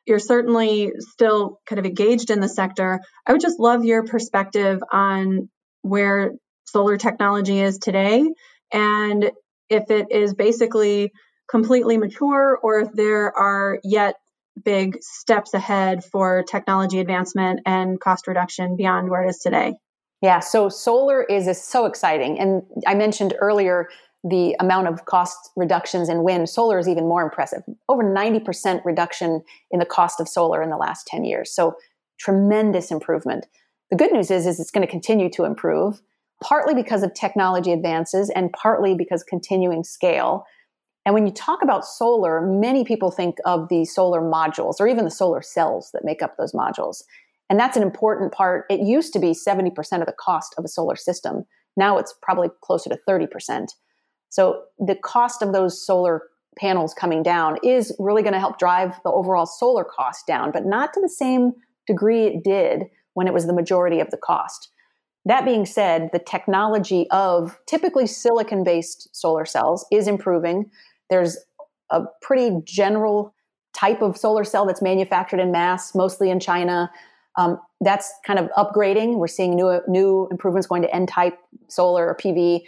you're 0.06 0.20
certainly 0.20 0.91
still 0.99 1.60
kind 1.66 1.80
of 1.80 1.86
engaged 1.86 2.30
in 2.30 2.39
the 2.39 2.49
sector. 2.49 2.99
I 3.26 3.32
would 3.32 3.41
just 3.41 3.60
love 3.60 3.86
your 3.86 4.04
perspective 4.06 4.82
on 4.91 5.49
where 5.82 6.34
solar 6.66 6.97
technology 6.97 7.60
is 7.60 7.78
today 7.78 8.26
and 8.72 9.32
if 9.70 9.89
it 9.89 10.08
is 10.12 10.34
basically 10.34 11.12
completely 11.49 11.97
mature 11.97 12.58
or 12.62 12.80
if 12.80 12.91
there 12.93 13.38
are 13.38 13.80
yet 13.84 14.16
big 14.64 14.97
steps 15.02 15.54
ahead 15.54 16.04
for 16.04 16.43
technology 16.43 16.99
advancement 16.99 17.62
and 17.66 17.99
cost 17.99 18.28
reduction 18.28 18.76
beyond 18.76 19.10
where 19.10 19.24
it 19.24 19.30
is 19.30 19.39
today. 19.39 19.74
Yeah, 20.22 20.39
so 20.39 20.70
solar 20.70 21.24
is, 21.24 21.47
is 21.47 21.62
so 21.62 21.86
exciting. 21.86 22.39
And 22.39 22.64
I 22.86 22.93
mentioned 22.95 23.34
earlier 23.39 23.89
the 24.24 24.55
amount 24.59 24.88
of 24.88 25.05
cost 25.05 25.49
reductions 25.55 26.07
in 26.07 26.24
wind, 26.24 26.47
solar 26.49 26.78
is 26.78 26.88
even 26.88 27.07
more 27.07 27.24
impressive. 27.24 27.63
Over 27.89 28.03
90% 28.03 28.86
reduction 28.86 29.43
in 29.72 29.80
the 29.80 29.86
cost 29.86 30.19
of 30.19 30.28
solar 30.28 30.61
in 30.61 30.69
the 30.69 30.78
last 30.78 31.07
10 31.07 31.26
years. 31.26 31.51
So 31.51 31.76
tremendous 32.19 32.91
improvement. 32.91 33.47
The 33.89 33.97
good 33.97 34.11
news 34.11 34.30
is, 34.30 34.45
is 34.45 34.59
it's 34.59 34.72
going 34.72 34.86
to 34.86 34.91
continue 34.91 35.30
to 35.32 35.43
improve, 35.43 36.01
partly 36.43 36.76
because 36.76 37.01
of 37.03 37.13
technology 37.13 37.72
advances 37.72 38.30
and 38.30 38.53
partly 38.53 38.93
because 38.93 39.24
continuing 39.24 39.84
scale. 39.84 40.45
And 41.05 41.15
when 41.15 41.26
you 41.26 41.34
talk 41.34 41.63
about 41.63 41.84
solar, 41.84 42.41
many 42.41 42.84
people 42.84 43.09
think 43.09 43.38
of 43.45 43.69
the 43.69 43.86
solar 43.86 44.22
modules 44.22 44.76
or 44.80 44.88
even 44.88 45.03
the 45.03 45.11
solar 45.11 45.41
cells 45.41 45.89
that 45.93 46.05
make 46.05 46.22
up 46.22 46.38
those 46.38 46.53
modules. 46.53 47.01
And 47.49 47.59
that's 47.59 47.76
an 47.76 47.84
important 47.84 48.32
part. 48.32 48.65
It 48.69 48.82
used 48.82 49.13
to 49.13 49.19
be 49.19 49.32
70% 49.32 49.72
of 49.99 50.05
the 50.05 50.15
cost 50.17 50.53
of 50.59 50.63
a 50.63 50.69
solar 50.69 50.95
system. 50.95 51.43
Now 51.76 51.97
it's 51.97 52.13
probably 52.22 52.49
closer 52.61 52.89
to 52.89 52.99
30%. 53.09 53.67
So 54.32 54.63
the 54.79 54.95
cost 54.95 55.41
of 55.41 55.53
those 55.53 55.86
solar 55.86 56.23
panels 56.57 56.93
coming 56.93 57.21
down 57.21 57.57
is 57.63 57.93
really 57.99 58.23
going 58.23 58.34
to 58.34 58.39
help 58.39 58.57
drive 58.57 58.95
the 59.03 59.11
overall 59.11 59.45
solar 59.45 59.84
cost 59.84 60.25
down, 60.25 60.51
but 60.51 60.65
not 60.65 60.93
to 60.93 61.01
the 61.01 61.09
same 61.09 61.53
degree 61.86 62.25
it 62.25 62.43
did 62.43 62.84
when 63.13 63.27
it 63.27 63.34
was 63.34 63.45
the 63.45 63.53
majority 63.53 63.99
of 63.99 64.09
the 64.09 64.17
cost. 64.17 64.69
That 65.25 65.45
being 65.45 65.65
said, 65.65 66.09
the 66.13 66.19
technology 66.19 67.07
of 67.11 67.59
typically 67.67 68.07
silicon 68.07 68.63
based 68.63 69.13
solar 69.15 69.45
cells 69.45 69.86
is 69.91 70.07
improving. 70.07 70.71
There's 71.09 71.38
a 71.89 72.03
pretty 72.21 72.61
general 72.63 73.36
type 73.73 74.01
of 74.01 74.17
solar 74.17 74.43
cell 74.43 74.65
that's 74.65 74.82
manufactured 74.82 75.39
in 75.39 75.51
mass, 75.51 75.93
mostly 75.93 76.29
in 76.29 76.39
China. 76.39 76.89
Um, 77.38 77.59
that's 77.82 78.11
kind 78.25 78.39
of 78.39 78.49
upgrading. 78.57 79.17
We're 79.17 79.27
seeing 79.27 79.55
new 79.55 79.82
new 79.88 80.27
improvements 80.32 80.67
going 80.67 80.82
to 80.82 80.93
N 80.93 81.05
type 81.05 81.38
solar 81.67 82.07
or 82.07 82.15
PV. 82.15 82.61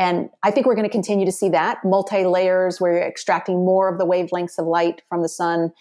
And 0.00 0.30
I 0.42 0.50
think 0.50 0.64
we're 0.64 0.74
going 0.74 0.88
to 0.88 0.92
continue 0.92 1.26
to 1.26 1.32
see 1.32 1.50
that 1.50 1.84
multi 1.84 2.24
layers 2.24 2.80
where 2.80 2.92
you're 2.94 3.06
extracting 3.06 3.66
more 3.66 3.86
of 3.86 3.98
the 3.98 4.06
wavelengths 4.06 4.58
of 4.58 4.66
light 4.66 5.02
from 5.10 5.20
the 5.20 5.28
sun. 5.28 5.72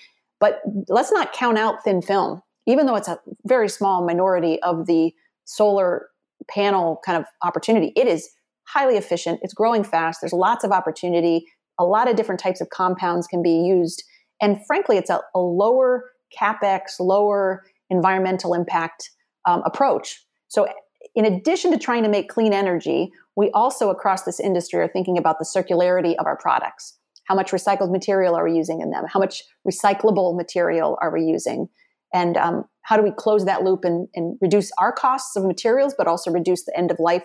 But 0.41 0.61
let's 0.89 1.09
not 1.09 1.31
count 1.31 1.57
out 1.57 1.85
thin 1.85 2.01
film, 2.01 2.41
even 2.67 2.85
though 2.85 2.97
it's 2.97 3.07
a 3.07 3.17
very 3.45 3.69
small 3.69 4.05
minority 4.05 4.61
of 4.61 4.87
the 4.87 5.13
solar 5.45 6.07
panel 6.49 6.99
kind 7.05 7.17
of 7.17 7.23
opportunity. 7.45 7.93
It 7.95 8.07
is 8.07 8.29
highly 8.67 8.97
efficient, 8.97 9.39
it's 9.41 9.53
growing 9.53 9.85
fast, 9.85 10.19
there's 10.21 10.33
lots 10.33 10.65
of 10.65 10.71
opportunity, 10.71 11.45
a 11.79 11.85
lot 11.85 12.09
of 12.09 12.17
different 12.17 12.41
types 12.41 12.59
of 12.59 12.69
compounds 12.71 13.25
can 13.25 13.41
be 13.41 13.51
used. 13.53 14.03
And 14.41 14.59
frankly, 14.67 14.97
it's 14.97 15.09
a, 15.09 15.21
a 15.33 15.39
lower 15.39 16.11
capex, 16.37 16.99
lower 16.99 17.63
environmental 17.89 18.53
impact 18.53 19.11
um, 19.47 19.63
approach. 19.65 20.21
So, 20.49 20.67
in 21.15 21.25
addition 21.25 21.71
to 21.71 21.77
trying 21.77 22.03
to 22.03 22.09
make 22.09 22.27
clean 22.29 22.53
energy, 22.53 23.11
we 23.39 23.49
also 23.51 23.89
across 23.89 24.23
this 24.23 24.37
industry 24.37 24.81
are 24.81 24.89
thinking 24.89 25.17
about 25.17 25.39
the 25.39 25.45
circularity 25.45 26.13
of 26.17 26.25
our 26.25 26.35
products. 26.35 26.97
How 27.23 27.35
much 27.35 27.51
recycled 27.51 27.89
material 27.89 28.35
are 28.35 28.43
we 28.43 28.53
using 28.53 28.81
in 28.81 28.91
them? 28.91 29.05
How 29.07 29.17
much 29.17 29.43
recyclable 29.65 30.35
material 30.35 30.97
are 31.01 31.09
we 31.09 31.23
using? 31.23 31.69
And 32.13 32.35
um, 32.35 32.65
how 32.81 32.97
do 32.97 33.01
we 33.01 33.11
close 33.11 33.45
that 33.45 33.63
loop 33.63 33.85
and, 33.85 34.09
and 34.13 34.37
reduce 34.41 34.73
our 34.77 34.91
costs 34.91 35.37
of 35.37 35.45
materials, 35.45 35.95
but 35.97 36.05
also 36.05 36.31
reduce 36.31 36.65
the 36.65 36.77
end 36.77 36.91
of 36.91 36.99
life 36.99 37.23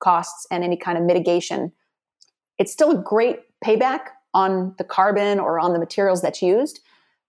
costs 0.00 0.46
and 0.50 0.62
any 0.62 0.76
kind 0.76 0.98
of 0.98 1.04
mitigation? 1.04 1.72
It's 2.58 2.70
still 2.70 2.90
a 2.90 3.02
great 3.02 3.38
payback 3.64 4.08
on 4.34 4.74
the 4.76 4.84
carbon 4.84 5.40
or 5.40 5.58
on 5.58 5.72
the 5.72 5.78
materials 5.78 6.20
that's 6.20 6.42
used, 6.42 6.80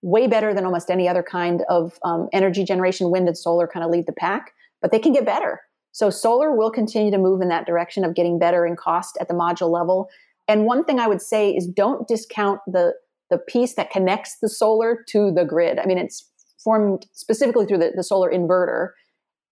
way 0.02 0.28
better 0.28 0.54
than 0.54 0.66
almost 0.66 0.90
any 0.90 1.08
other 1.08 1.24
kind 1.24 1.64
of 1.70 1.98
um, 2.04 2.28
energy 2.34 2.66
generation. 2.66 3.12
Wind 3.12 3.30
and 3.30 3.38
solar 3.38 3.66
kind 3.66 3.86
of 3.86 3.92
lead 3.92 4.08
the 4.08 4.12
pack, 4.12 4.52
but 4.82 4.92
they 4.92 5.00
can 5.00 5.14
get 5.14 5.26
better. 5.26 5.62
So 5.96 6.10
solar 6.10 6.52
will 6.52 6.72
continue 6.72 7.10
to 7.10 7.18
move 7.18 7.40
in 7.40 7.48
that 7.48 7.66
direction 7.66 8.04
of 8.04 8.16
getting 8.16 8.38
better 8.38 8.66
in 8.66 8.76
cost 8.76 9.18
at 9.22 9.30
the 9.30 9.34
module 9.34 9.72
level. 9.72 10.10
And 10.46 10.66
one 10.66 10.84
thing 10.84 11.00
I 11.00 11.08
would 11.08 11.22
say 11.22 11.52
is 11.52 11.66
don't 11.66 12.06
discount 12.06 12.60
the 12.68 12.96
the 13.30 13.38
piece 13.38 13.76
that 13.76 13.92
connects 13.92 14.40
the 14.42 14.50
solar 14.50 15.06
to 15.08 15.32
the 15.32 15.46
grid. 15.46 15.80
I 15.80 15.86
mean, 15.86 15.98
it's 15.98 16.30
formed 16.62 17.06
specifically 17.14 17.66
through 17.66 17.78
the, 17.78 17.94
the 17.96 18.04
solar 18.04 18.30
inverter. 18.30 18.90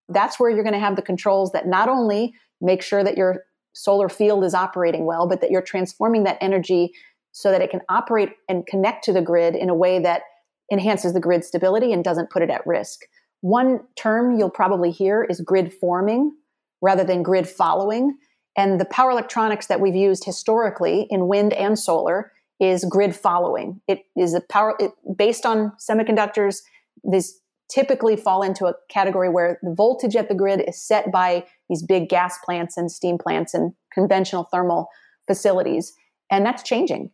That's 0.09 0.37
where 0.37 0.49
you're 0.49 0.63
going 0.63 0.73
to 0.73 0.79
have 0.79 0.97
the 0.97 1.01
controls 1.01 1.53
that 1.53 1.65
not 1.65 1.87
only 1.87 2.33
make 2.59 2.81
sure 2.81 3.05
that 3.05 3.15
your 3.15 3.45
solar 3.73 4.09
field 4.09 4.43
is 4.43 4.53
operating 4.53 5.05
well, 5.05 5.29
but 5.29 5.39
that 5.39 5.49
you're 5.49 5.61
transforming 5.61 6.25
that 6.25 6.37
energy 6.41 6.91
so 7.31 7.51
that 7.51 7.61
it 7.61 7.71
can 7.71 7.81
operate 7.87 8.31
and 8.49 8.67
connect 8.67 9.05
to 9.05 9.13
the 9.13 9.21
grid 9.21 9.55
in 9.55 9.69
a 9.69 9.75
way 9.75 9.97
that 9.97 10.23
enhances 10.69 11.13
the 11.13 11.21
grid 11.21 11.45
stability 11.45 11.93
and 11.93 12.03
doesn't 12.03 12.29
put 12.29 12.43
it 12.43 12.49
at 12.49 12.67
risk. 12.67 12.99
One 13.43 13.81
term 13.97 14.39
you'll 14.39 14.49
probably 14.49 14.89
hear 14.89 15.21
is 15.21 15.41
grid 15.41 15.73
forming 15.73 16.33
rather 16.81 17.03
than 17.03 17.23
grid 17.23 17.45
following. 17.45 18.17
And 18.55 18.79
the 18.79 18.85
power 18.85 19.11
electronics 19.11 19.67
that 19.67 19.81
we've 19.81 19.97
used 19.97 20.23
historically 20.23 21.07
in 21.09 21.27
wind 21.27 21.51
and 21.51 21.77
solar 21.77 22.31
is 22.61 22.85
grid 22.85 23.13
following. 23.13 23.81
It 23.85 24.03
is 24.15 24.33
a 24.33 24.39
power 24.39 24.77
it, 24.79 24.91
based 25.17 25.45
on 25.45 25.73
semiconductors. 25.77 26.61
These 27.03 27.37
typically 27.69 28.15
fall 28.15 28.43
into 28.43 28.65
a 28.65 28.75
category 28.89 29.27
where 29.27 29.59
the 29.61 29.73
voltage 29.75 30.15
at 30.15 30.29
the 30.29 30.35
grid 30.35 30.63
is 30.65 30.81
set 30.81 31.11
by 31.11 31.45
these 31.67 31.83
big 31.83 32.07
gas 32.07 32.37
plants 32.45 32.77
and 32.77 32.89
steam 32.89 33.17
plants 33.17 33.53
and 33.53 33.73
conventional 33.93 34.45
thermal 34.53 34.87
facilities. 35.27 35.91
And 36.31 36.45
that's 36.45 36.63
changing. 36.63 37.11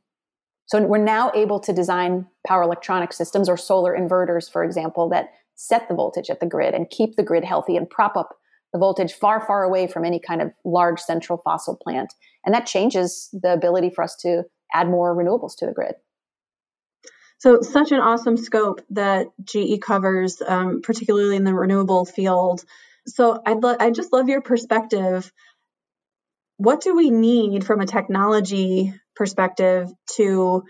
So 0.68 0.80
we're 0.86 1.00
now 1.00 1.32
able 1.34 1.60
to 1.62 1.74
design 1.74 2.28
power 2.46 2.62
electronic 2.62 3.14
systems 3.14 3.50
or 3.50 3.58
solar 3.58 3.98
inverters, 3.98 4.52
for 4.52 4.64
example, 4.64 5.10
that 5.10 5.32
set 5.60 5.90
the 5.90 5.94
voltage 5.94 6.30
at 6.30 6.40
the 6.40 6.46
grid 6.46 6.74
and 6.74 6.90
keep 6.90 7.18
the 7.18 7.24
grid 7.24 7.44
healthy 7.44 7.76
and 7.76 7.90
prop 7.90 8.16
up 8.16 8.30
the 8.72 8.80
voltage 8.80 9.12
far, 9.12 9.46
far 9.46 9.64
away 9.64 9.88
from 9.88 10.06
any 10.06 10.18
kind 10.18 10.42
of 10.42 10.54
large 10.64 11.02
central 11.02 11.38
fossil 11.44 11.76
plant. 11.76 12.14
And 12.46 12.56
that 12.56 12.66
changes 12.66 13.28
the 13.34 13.52
ability 13.52 13.90
for 13.90 14.06
us 14.06 14.16
to 14.22 14.44
add 14.74 14.88
more 14.88 15.14
renewables 15.14 15.58
to 15.58 15.66
the 15.66 15.74
grid. 15.74 15.96
So, 17.40 17.60
such 17.62 17.92
an 17.92 18.00
awesome 18.00 18.38
scope 18.38 18.82
that 18.92 19.28
GE 19.44 19.82
covers, 19.82 20.42
um, 20.46 20.82
particularly 20.82 21.36
in 21.36 21.44
the 21.44 21.54
renewable 21.54 22.06
field. 22.06 22.64
So, 23.06 23.42
I'd 23.46 23.62
lo- 23.62 23.78
I 23.78 23.92
just 23.92 24.14
love 24.14 24.30
your 24.30 24.42
perspective. 24.42 25.30
What 26.56 26.82
do 26.82 26.96
we 26.96 27.10
need 27.10 27.66
from 27.66 27.82
a 27.82 27.86
technology 27.86 28.94
perspective 29.16 29.90
to 30.16 30.64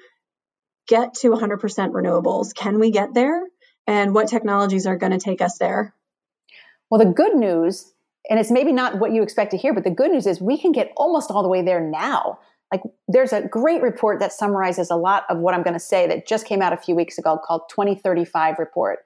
get 0.88 1.14
to 1.16 1.30
100% 1.30 1.60
renewables? 1.92 2.56
Can 2.56 2.80
we 2.80 2.90
get 2.90 3.14
there? 3.14 3.44
And 3.88 4.14
what 4.14 4.28
technologies 4.28 4.86
are 4.86 4.98
going 4.98 5.12
to 5.12 5.20
take 5.20 5.42
us 5.42 5.58
there? 5.58 5.94
Well, 6.90 7.00
the 7.00 7.12
good 7.12 7.36
news, 7.36 7.92
and 8.30 8.40
it's 8.40 8.52
maybe 8.52 8.72
not 8.72 9.00
what 9.00 9.12
you 9.12 9.22
expect 9.22 9.52
to 9.52 9.58
hear, 9.58 9.74
but 9.74 9.84
the 9.84 9.92
good 9.92 10.12
news 10.12 10.26
is 10.26 10.42
we 10.42 10.58
can 10.58 10.72
get 10.72 10.92
almost 10.98 11.32
all 11.32 11.44
the 11.44 11.50
way 11.50 11.62
there 11.62 11.82
now. 11.82 12.40
Like 12.72 12.82
there's 13.08 13.34
a 13.34 13.48
great 13.48 13.82
report 13.82 14.20
that 14.20 14.32
summarizes 14.32 14.92
a 14.92 14.96
lot 14.96 15.24
of 15.30 15.40
what 15.40 15.54
I'm 15.54 15.64
going 15.64 15.74
to 15.74 15.80
say 15.80 16.08
that 16.08 16.28
just 16.28 16.46
came 16.46 16.62
out 16.62 16.74
a 16.74 16.78
few 16.78 16.96
weeks 16.96 17.18
ago 17.18 17.40
called 17.44 17.64
2035 17.70 18.60
report. 18.60 19.00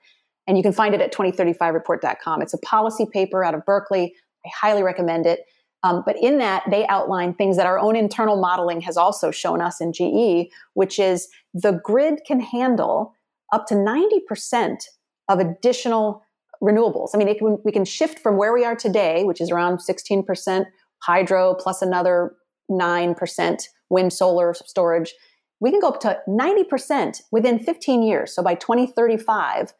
And 0.47 0.57
you 0.57 0.63
can 0.63 0.74
find 0.74 0.93
it 0.93 0.99
at 0.99 1.13
2035report.com. 1.13 2.41
It's 2.41 2.53
a 2.53 2.57
policy 2.59 3.05
paper 3.05 3.43
out 3.43 3.53
of 3.53 3.65
Berkeley. 3.65 4.13
I 4.45 4.49
highly 4.53 4.84
recommend 4.84 5.26
it. 5.26 5.45
Um, 5.84 6.03
but 6.05 6.15
in 6.21 6.38
that, 6.38 6.63
they 6.69 6.88
outline 6.88 7.34
things 7.34 7.57
that 7.57 7.65
our 7.65 7.78
own 7.78 7.95
internal 7.95 8.38
modeling 8.38 8.82
has 8.82 8.97
also 8.97 9.32
shown 9.32 9.61
us 9.61 9.82
in 9.82 9.91
GE, 9.91 10.51
which 10.74 10.97
is 10.97 11.28
the 11.53 11.80
grid 11.84 12.21
can 12.26 12.39
handle 12.39 13.15
up 13.53 13.67
to 13.67 13.75
90% 13.75 14.83
of 15.29 15.39
additional 15.39 16.23
renewables. 16.61 17.09
I 17.13 17.17
mean, 17.17 17.37
can, 17.37 17.57
we 17.63 17.71
can 17.71 17.85
shift 17.85 18.19
from 18.19 18.37
where 18.37 18.53
we 18.53 18.65
are 18.65 18.75
today, 18.75 19.23
which 19.23 19.39
is 19.39 19.51
around 19.51 19.77
16% 19.77 20.65
hydro 21.03 21.53
plus 21.55 21.81
another 21.81 22.35
9% 22.71 23.63
wind 23.89 24.13
solar 24.13 24.53
storage. 24.53 25.13
we 25.59 25.71
can 25.71 25.79
go 25.79 25.89
up 25.89 25.99
to 26.01 26.19
90% 26.27 27.21
within 27.31 27.59
15 27.59 28.03
years. 28.03 28.33
So 28.33 28.41
by 28.41 28.55
2035, 28.55 29.73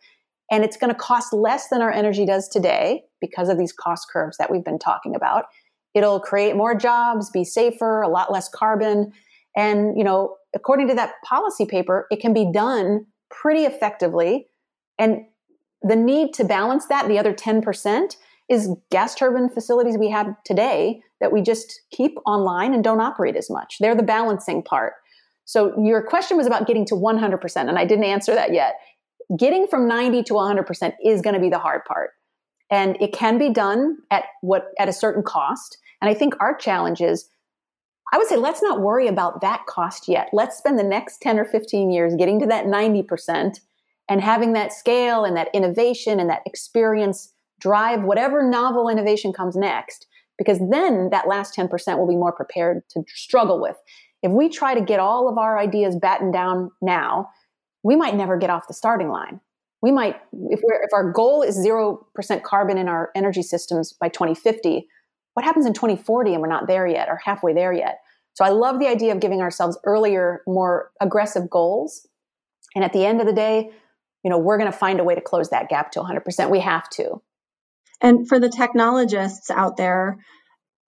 and 0.52 0.64
it's 0.64 0.78
going 0.78 0.94
to 0.94 0.98
cost 0.98 1.34
less 1.34 1.70
than 1.70 1.82
our 1.82 1.92
energy 1.92 2.26
does 2.26 2.48
today 2.48 3.04
because 3.20 3.50
of 3.50 3.58
these 3.58 3.74
cost 3.74 4.08
curves 4.12 4.38
that 4.38 4.52
we've 4.52 4.64
been 4.64 4.80
talking 4.80 5.16
about. 5.16 5.46
It'll 5.94 6.20
create 6.20 6.56
more 6.56 6.76
jobs, 6.76 7.30
be 7.32 7.44
safer, 7.44 8.02
a 8.02 8.08
lot 8.08 8.32
less 8.32 8.50
carbon. 8.50 9.14
And, 9.58 9.98
you 9.98 10.04
know, 10.04 10.36
according 10.56 10.88
to 10.90 10.96
that 10.96 11.14
policy 11.26 11.66
paper, 11.66 12.08
it 12.12 12.20
can 12.20 12.34
be 12.34 12.52
done 12.52 13.08
pretty 13.42 13.64
effectively. 13.66 14.48
And 14.98 15.26
the 15.82 15.96
need 15.96 16.34
to 16.36 16.46
balance 16.46 16.86
that, 16.88 17.08
the 17.08 17.20
other 17.20 17.34
10%, 17.34 18.16
is 18.50 18.70
gas 18.92 19.16
turbine 19.16 19.50
facilities 19.50 19.98
we 19.98 20.10
have 20.10 20.36
today 20.46 21.02
that 21.20 21.32
we 21.32 21.42
just 21.42 21.82
keep 21.92 22.18
online 22.26 22.74
and 22.74 22.84
don't 22.84 23.00
operate 23.00 23.36
as 23.36 23.50
much. 23.50 23.78
They're 23.80 23.96
the 23.96 24.04
balancing 24.04 24.64
part. 24.64 24.94
So 25.46 25.74
your 25.82 26.02
question 26.02 26.38
was 26.38 26.48
about 26.48 26.68
getting 26.68 26.86
to 26.88 26.96
100%, 26.96 27.56
and 27.56 27.78
I 27.78 27.86
didn't 27.86 28.06
answer 28.06 28.34
that 28.34 28.54
yet. 28.54 28.76
Getting 29.38 29.68
from 29.68 29.88
90 29.88 30.24
to 30.24 30.34
100% 30.34 30.94
is 31.04 31.22
going 31.22 31.34
to 31.34 31.40
be 31.40 31.50
the 31.50 31.60
hard 31.60 31.84
part. 31.86 32.12
And 32.70 32.98
it 33.02 33.14
can 33.14 33.38
be 33.38 33.50
done 33.50 33.98
at 34.10 34.26
what 34.42 34.68
at 34.80 34.90
a 34.90 34.94
certain 34.94 35.24
cost. 35.24 35.78
And 36.02 36.10
I 36.10 36.14
think 36.14 36.34
our 36.40 36.56
challenge 36.56 37.02
is 37.02 37.30
I 38.14 38.18
would 38.18 38.28
say 38.28 38.36
let's 38.36 38.62
not 38.62 38.80
worry 38.80 39.08
about 39.08 39.42
that 39.42 39.66
cost 39.66 40.08
yet. 40.08 40.30
Let's 40.32 40.56
spend 40.56 40.78
the 40.78 40.84
next 40.84 41.20
10 41.24 41.40
or 41.40 41.46
15 41.46 41.90
years 41.90 42.14
getting 42.16 42.40
to 42.42 42.46
that 42.46 42.68
90% 42.68 43.60
and 44.08 44.22
having 44.22 44.54
that 44.54 44.72
scale 44.72 45.26
and 45.26 45.36
that 45.36 45.50
innovation 45.52 46.20
and 46.20 46.30
that 46.30 46.44
experience 46.46 47.34
drive 47.60 48.04
whatever 48.04 48.48
novel 48.48 48.88
innovation 48.88 49.34
comes 49.34 49.56
next 49.56 50.06
because 50.38 50.60
then 50.70 51.10
that 51.10 51.28
last 51.28 51.58
10% 51.58 51.98
will 51.98 52.08
be 52.08 52.16
more 52.16 52.32
prepared 52.32 52.84
to 52.90 53.04
struggle 53.08 53.60
with. 53.60 53.78
If 54.22 54.32
we 54.32 54.48
try 54.48 54.76
to 54.76 54.82
get 54.82 55.00
all 55.00 55.28
of 55.28 55.40
our 55.40 55.58
ideas 55.58 55.96
battened 55.96 56.34
down 56.34 56.70
now, 56.84 57.30
we 57.82 57.96
might 57.96 58.16
never 58.16 58.38
get 58.38 58.52
off 58.52 58.68
the 58.68 58.76
starting 58.76 59.10
line. 59.10 59.40
We 59.82 59.92
might, 59.92 60.18
if, 60.52 60.62
we're, 60.62 60.84
if 60.84 60.94
our 60.94 61.12
goal 61.12 61.42
is 61.42 61.58
0% 61.58 62.44
carbon 62.44 62.78
in 62.78 62.88
our 62.88 63.10
energy 63.16 63.42
systems 63.42 63.92
by 63.92 64.10
2050, 64.10 64.88
what 65.34 65.44
happens 65.44 65.66
in 65.66 65.74
2040 65.74 66.34
and 66.34 66.42
we're 66.42 66.48
not 66.48 66.68
there 66.68 66.86
yet 66.88 67.10
or 67.10 67.20
halfway 67.24 67.54
there 67.54 67.74
yet? 67.74 68.00
So 68.34 68.44
I 68.44 68.50
love 68.50 68.80
the 68.80 68.88
idea 68.88 69.14
of 69.14 69.20
giving 69.20 69.42
ourselves 69.42 69.78
earlier, 69.86 70.42
more 70.48 70.92
aggressive 71.00 71.50
goals. 71.50 72.08
And 72.76 72.84
at 72.84 72.94
the 72.94 73.06
end 73.06 73.22
of 73.22 73.28
the 73.28 73.34
day, 73.34 73.70
you 74.24 74.32
know, 74.32 74.40
we're 74.40 74.58
going 74.58 74.72
to 74.72 74.78
find 74.78 75.00
a 75.00 75.04
way 75.04 75.16
to 75.16 75.22
close 75.22 75.50
that 75.50 75.70
gap 75.70 75.92
to 75.92 76.00
100%. 76.00 76.50
We 76.50 76.62
have 76.62 76.90
to. 76.92 77.22
And 78.02 78.28
for 78.28 78.40
the 78.40 78.50
technologists 78.50 79.52
out 79.52 79.78
there, 79.78 80.18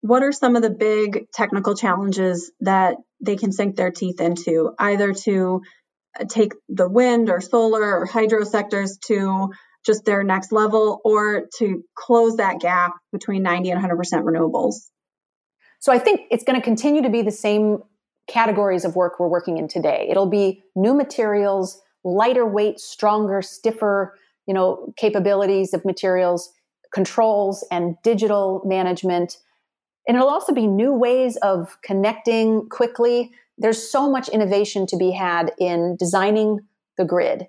what 0.02 0.24
are 0.24 0.32
some 0.32 0.56
of 0.56 0.62
the 0.62 0.70
big 0.70 1.28
technical 1.34 1.76
challenges 1.76 2.52
that 2.62 2.98
they 3.22 3.36
can 3.36 3.52
sink 3.52 3.76
their 3.76 3.92
teeth 3.92 4.22
into, 4.22 4.72
either 4.78 5.14
to 5.14 5.62
uh, 6.20 6.26
take 6.30 6.54
the 6.70 6.90
wind 6.90 7.30
or 7.30 7.42
solar 7.42 8.00
or 8.00 8.06
hydro 8.06 8.44
sectors 8.44 8.98
to 9.08 9.50
just 9.86 10.06
their 10.06 10.24
next 10.24 10.52
level 10.52 11.00
or 11.04 11.48
to 11.58 11.84
close 11.96 12.38
that 12.38 12.60
gap 12.60 12.94
between 13.12 13.44
90 13.44 13.72
and 13.72 13.84
100% 13.84 13.98
renewables? 14.24 14.76
So 15.80 15.92
I 15.92 16.00
think 16.00 16.22
it's 16.32 16.44
going 16.44 16.60
to 16.60 16.64
continue 16.64 17.02
to 17.02 17.10
be 17.10 17.22
the 17.22 17.32
same 17.32 17.80
categories 18.28 18.86
of 18.86 18.96
work 18.96 19.20
we're 19.20 19.28
working 19.28 19.58
in 19.58 19.68
today. 19.68 20.08
It'll 20.10 20.30
be 20.30 20.64
new 20.76 20.94
materials, 20.94 21.82
lighter 22.04 22.46
weight, 22.46 22.80
stronger, 22.80 23.42
stiffer, 23.42 24.18
you 24.48 24.54
know, 24.54 24.94
capabilities 24.98 25.74
of 25.74 25.86
materials, 25.86 26.52
controls 26.94 27.66
and 27.72 27.96
digital 28.04 28.62
management, 28.66 29.38
and 30.08 30.18
it'll 30.18 30.30
also 30.30 30.54
be 30.54 30.68
new 30.68 30.94
ways 30.94 31.36
of 31.38 31.78
connecting 31.84 32.70
quickly. 32.70 33.32
There's 33.58 33.92
so 33.92 34.10
much 34.10 34.30
innovation 34.30 34.86
to 34.88 34.98
be 34.98 35.12
had 35.12 35.52
in 35.60 35.96
designing 35.98 36.60
the 36.98 37.06
grid. 37.06 37.48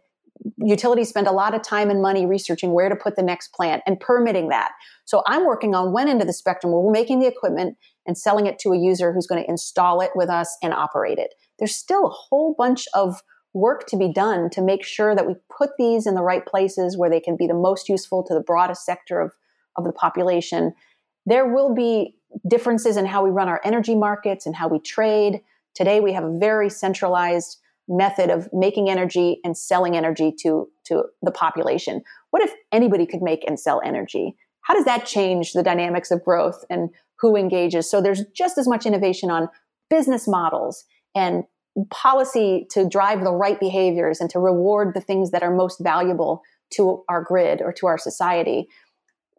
Utilities 0.59 1.09
spend 1.09 1.27
a 1.27 1.33
lot 1.33 1.55
of 1.55 1.63
time 1.63 1.91
and 1.91 2.03
money 2.03 2.27
researching 2.27 2.73
where 2.73 2.89
to 2.89 2.97
put 2.97 3.17
the 3.17 3.23
next 3.23 3.53
plant 3.53 3.83
and 3.87 4.01
permitting 4.01 4.49
that. 4.49 4.73
So 5.05 5.23
I'm 5.27 5.45
working 5.45 5.75
on 5.75 5.93
one 5.93 6.09
end 6.09 6.21
of 6.21 6.27
the 6.27 6.33
spectrum 6.33 6.73
where 6.73 6.83
we're 6.83 6.93
making 6.93 7.21
the 7.21 7.27
equipment 7.27 7.77
and 8.07 8.17
selling 8.17 8.47
it 8.47 8.59
to 8.61 8.71
a 8.71 8.79
user 8.79 9.13
who's 9.13 9.27
going 9.27 9.43
to 9.43 9.51
install 9.51 10.01
it 10.01 10.11
with 10.15 10.29
us 10.29 10.57
and 10.63 10.73
operate 10.73 11.19
it. 11.19 11.35
There's 11.59 11.75
still 11.75 12.07
a 12.07 12.11
whole 12.11 12.55
bunch 12.57 12.87
of 12.95 13.23
work 13.55 13.87
to 13.87 13.97
be 13.97 14.13
done 14.13 14.51
to 14.51 14.61
make 14.61 14.85
sure 14.85 15.15
that 15.15 15.27
we 15.27 15.35
put 15.57 15.71
these 15.79 16.07
in 16.07 16.15
the 16.15 16.23
right 16.23 16.45
places 16.45 16.97
where 16.97 17.09
they 17.09 17.21
can 17.21 17.37
be 17.37 17.47
the 17.47 17.55
most 17.55 17.89
useful 17.89 18.23
to 18.23 18.35
the 18.35 18.41
broadest 18.41 18.85
sector 18.85 19.21
of, 19.21 19.33
of 19.77 19.85
the 19.85 19.93
population. 19.93 20.75
There 21.25 21.53
will 21.53 21.75
be 21.75 22.17
differences 22.49 22.97
in 22.97 23.07
how 23.07 23.25
we 23.25 23.31
run 23.31 23.49
our 23.49 23.61
energy 23.65 23.95
markets 23.95 24.45
and 24.47 24.55
how 24.55 24.69
we 24.69 24.79
trade. 24.79 25.41
Today, 25.75 26.01
we 26.01 26.13
have 26.13 26.25
a 26.25 26.39
very 26.39 26.69
centralized 26.69 27.59
method 27.89 28.31
of 28.31 28.49
making 28.53 28.91
energy 28.91 29.39
and 29.45 29.57
selling 29.57 29.97
energy 29.97 30.33
to, 30.41 30.69
to 30.85 31.05
the 31.23 31.31
population. 31.31 32.03
What 32.31 32.43
if 32.43 32.53
anybody 32.73 33.07
could 33.07 33.23
make 33.23 33.45
and 33.47 33.59
sell 33.59 33.81
energy? 33.85 34.37
How 34.63 34.75
does 34.75 34.85
that 34.85 35.07
change 35.07 35.53
the 35.53 35.63
dynamics 35.63 36.11
of 36.11 36.25
growth 36.25 36.65
and 36.69 36.91
who 37.21 37.37
engages? 37.37 37.89
So 37.89 38.01
there's 38.01 38.25
just 38.35 38.59
as 38.59 38.67
much 38.67 38.87
innovation 38.87 39.31
on 39.31 39.49
business 39.89 40.27
models 40.27 40.85
and 41.15 41.45
policy 41.91 42.67
to 42.71 42.89
drive 42.89 43.23
the 43.23 43.33
right 43.33 43.61
behaviors 43.61 44.21
and 44.21 44.29
to 44.31 44.39
reward 44.39 44.95
the 44.95 45.01
things 45.01 45.31
that 45.31 45.43
are 45.43 45.55
most 45.55 45.79
valuable 45.81 46.43
to 46.71 47.05
our 47.09 47.23
grid 47.23 47.61
or 47.63 47.73
to 47.73 47.87
our 47.87 47.99
society. 47.99 48.67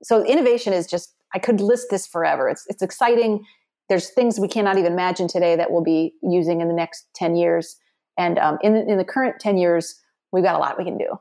So 0.04 0.24
innovation 0.24 0.72
is 0.72 0.88
just 0.88 1.14
I 1.34 1.40
could 1.40 1.60
list 1.60 1.88
this 1.90 2.08
forever. 2.08 2.48
It's 2.48 2.66
it's 2.68 2.82
exciting. 2.82 3.44
There's 3.90 4.10
things 4.12 4.40
we 4.40 4.48
cannot 4.48 4.78
even 4.78 4.94
imagine 4.94 5.28
today 5.28 5.56
that 5.56 5.72
we'll 5.72 5.84
be 5.84 6.14
using 6.22 6.62
in 6.62 6.68
the 6.68 6.74
next 6.74 7.08
ten 7.14 7.36
years, 7.36 7.76
and 8.18 8.38
um, 8.40 8.58
in 8.62 8.76
in 8.76 8.98
the 8.98 9.06
current 9.06 9.40
ten 9.40 9.58
years, 9.58 10.00
we've 10.32 10.44
got 10.44 10.56
a 10.56 10.60
lot 10.60 10.78
we 10.78 10.86
can 10.86 10.98
do. 10.98 11.20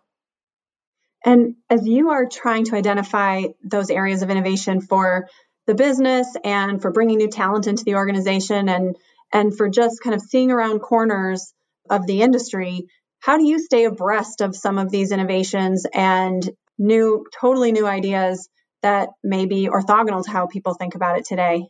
And 1.25 1.57
as 1.69 1.87
you 1.87 2.11
are 2.11 2.27
trying 2.27 2.65
to 2.67 2.77
identify 2.77 3.43
those 3.65 3.91
areas 3.91 4.23
of 4.23 4.31
innovation 4.31 4.81
for 4.81 5.29
the 5.67 5.75
business 5.75 6.29
and 6.45 6.81
for 6.81 6.93
bringing 6.93 7.19
new 7.19 7.29
talent 7.29 7.67
into 7.67 7.85
the 7.85 7.97
organization 7.97 8.69
and 8.69 8.97
and 9.33 9.57
for 9.57 9.69
just 9.69 10.01
kind 10.01 10.15
of 10.15 10.23
seeing 10.23 10.53
around 10.53 10.79
corners 10.79 11.53
of 11.91 12.07
the 12.07 12.23
industry, 12.23 12.87
how 13.19 13.39
do 13.39 13.45
you 13.45 13.59
stay 13.59 13.85
abreast 13.85 14.41
of 14.41 14.55
some 14.55 14.79
of 14.79 14.91
these 14.91 15.11
innovations 15.11 15.85
and 15.93 16.49
new 16.79 17.27
totally 17.41 17.73
new 17.73 17.87
ideas 17.87 18.49
that 18.83 19.09
may 19.25 19.47
be 19.47 19.69
orthogonal 19.69 20.25
to 20.25 20.31
how 20.31 20.47
people 20.47 20.75
think 20.75 20.95
about 20.95 21.19
it 21.19 21.25
today? 21.25 21.67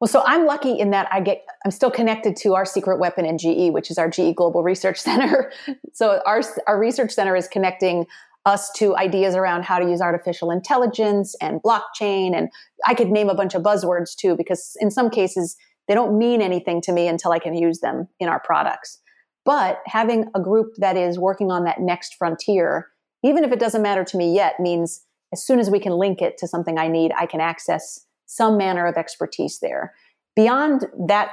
Well, 0.00 0.08
so 0.08 0.22
I'm 0.24 0.46
lucky 0.46 0.78
in 0.78 0.90
that 0.90 1.08
I 1.12 1.20
get 1.20 1.44
I'm 1.64 1.70
still 1.70 1.90
connected 1.90 2.34
to 2.36 2.54
our 2.54 2.64
secret 2.64 2.98
weapon 2.98 3.26
in 3.26 3.36
GE, 3.36 3.72
which 3.72 3.90
is 3.90 3.98
our 3.98 4.08
GE 4.08 4.34
Global 4.34 4.62
Research 4.62 4.98
Center. 5.00 5.52
so 5.92 6.22
our 6.26 6.40
our 6.66 6.78
research 6.78 7.12
center 7.12 7.36
is 7.36 7.46
connecting 7.48 8.06
us 8.46 8.70
to 8.72 8.96
ideas 8.96 9.34
around 9.34 9.64
how 9.64 9.78
to 9.78 9.84
use 9.84 10.00
artificial 10.00 10.50
intelligence 10.50 11.36
and 11.42 11.62
blockchain 11.62 12.34
and 12.34 12.48
I 12.86 12.94
could 12.94 13.10
name 13.10 13.28
a 13.28 13.34
bunch 13.34 13.54
of 13.54 13.62
buzzwords 13.62 14.16
too 14.16 14.34
because 14.34 14.76
in 14.80 14.90
some 14.90 15.10
cases 15.10 15.56
they 15.86 15.94
don't 15.94 16.16
mean 16.16 16.40
anything 16.40 16.80
to 16.82 16.92
me 16.92 17.06
until 17.06 17.32
I 17.32 17.38
can 17.38 17.54
use 17.54 17.80
them 17.80 18.08
in 18.18 18.28
our 18.30 18.40
products. 18.40 18.98
But 19.44 19.80
having 19.84 20.30
a 20.34 20.40
group 20.40 20.74
that 20.78 20.96
is 20.96 21.18
working 21.18 21.50
on 21.50 21.64
that 21.64 21.80
next 21.80 22.14
frontier, 22.14 22.88
even 23.22 23.44
if 23.44 23.52
it 23.52 23.58
doesn't 23.58 23.82
matter 23.82 24.04
to 24.04 24.16
me 24.16 24.34
yet, 24.34 24.60
means 24.60 25.04
as 25.32 25.44
soon 25.44 25.58
as 25.58 25.70
we 25.70 25.80
can 25.80 25.92
link 25.92 26.22
it 26.22 26.38
to 26.38 26.46
something 26.46 26.78
I 26.78 26.88
need, 26.88 27.12
I 27.18 27.26
can 27.26 27.40
access 27.40 28.06
some 28.30 28.56
manner 28.56 28.86
of 28.86 28.96
expertise 28.96 29.58
there. 29.58 29.92
Beyond 30.36 30.86
that 31.08 31.30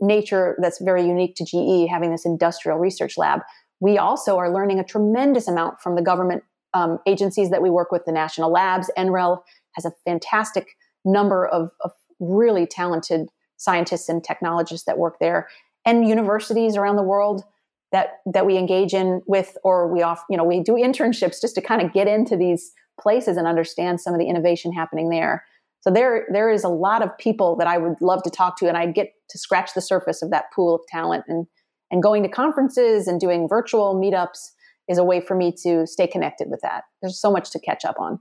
nature 0.00 0.56
that's 0.60 0.80
very 0.82 1.06
unique 1.06 1.36
to 1.36 1.44
GE, 1.44 1.88
having 1.88 2.10
this 2.10 2.26
industrial 2.26 2.78
research 2.78 3.16
lab, 3.16 3.42
we 3.78 3.98
also 3.98 4.36
are 4.36 4.52
learning 4.52 4.80
a 4.80 4.84
tremendous 4.84 5.46
amount 5.46 5.80
from 5.80 5.94
the 5.94 6.02
government 6.02 6.42
um, 6.74 6.98
agencies 7.06 7.50
that 7.50 7.62
we 7.62 7.70
work 7.70 7.92
with, 7.92 8.04
the 8.04 8.10
national 8.10 8.50
labs. 8.50 8.90
NREL 8.98 9.42
has 9.74 9.84
a 9.84 9.92
fantastic 10.04 10.76
number 11.04 11.46
of, 11.46 11.70
of 11.84 11.92
really 12.18 12.66
talented 12.66 13.28
scientists 13.56 14.08
and 14.08 14.24
technologists 14.24 14.86
that 14.86 14.98
work 14.98 15.18
there, 15.20 15.48
and 15.86 16.08
universities 16.08 16.76
around 16.76 16.96
the 16.96 17.02
world 17.04 17.44
that 17.92 18.20
that 18.26 18.44
we 18.44 18.56
engage 18.56 18.92
in 18.92 19.22
with, 19.26 19.56
or 19.62 19.92
we 19.92 20.02
off, 20.02 20.24
you 20.28 20.36
know, 20.36 20.44
we 20.44 20.60
do 20.60 20.72
internships 20.72 21.40
just 21.40 21.54
to 21.54 21.60
kind 21.60 21.80
of 21.80 21.92
get 21.92 22.08
into 22.08 22.36
these 22.36 22.72
places 23.00 23.36
and 23.36 23.46
understand 23.46 24.00
some 24.00 24.12
of 24.12 24.18
the 24.18 24.26
innovation 24.26 24.72
happening 24.72 25.10
there. 25.10 25.44
So 25.80 25.90
there, 25.90 26.26
there 26.32 26.50
is 26.50 26.64
a 26.64 26.68
lot 26.68 27.02
of 27.02 27.16
people 27.16 27.56
that 27.56 27.66
I 27.66 27.78
would 27.78 28.00
love 28.00 28.22
to 28.24 28.30
talk 28.30 28.58
to, 28.58 28.68
and 28.68 28.76
I 28.76 28.86
get 28.86 29.12
to 29.30 29.38
scratch 29.38 29.74
the 29.74 29.80
surface 29.80 30.22
of 30.22 30.30
that 30.30 30.52
pool 30.54 30.74
of 30.74 30.82
talent. 30.88 31.24
And 31.28 31.46
and 31.90 32.02
going 32.02 32.22
to 32.22 32.28
conferences 32.28 33.08
and 33.08 33.20
doing 33.20 33.48
virtual 33.48 33.94
meetups 33.94 34.52
is 34.88 34.98
a 34.98 35.04
way 35.04 35.20
for 35.20 35.34
me 35.34 35.52
to 35.64 35.86
stay 35.86 36.06
connected 36.06 36.48
with 36.50 36.60
that. 36.62 36.84
There's 37.02 37.20
so 37.20 37.30
much 37.30 37.50
to 37.50 37.60
catch 37.60 37.84
up 37.84 37.96
on. 37.98 38.20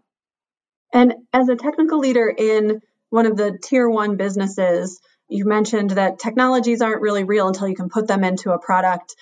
And 0.94 1.14
as 1.34 1.50
a 1.50 1.56
technical 1.56 2.00
leader 2.00 2.34
in 2.36 2.82
one 3.10 3.26
of 3.26 3.38
the 3.38 3.58
tier 3.62 3.88
one 3.90 4.18
businesses, 4.18 5.00
you 5.28 5.46
mentioned 5.46 5.92
that 5.92 6.20
technologies 6.20 6.82
aren't 6.82 7.02
really 7.02 7.24
real 7.24 7.48
until 7.48 7.68
you 7.68 7.76
can 7.76 7.90
put 7.90 8.08
them 8.08 8.24
into 8.24 8.52
a 8.52 8.60
product. 8.60 9.16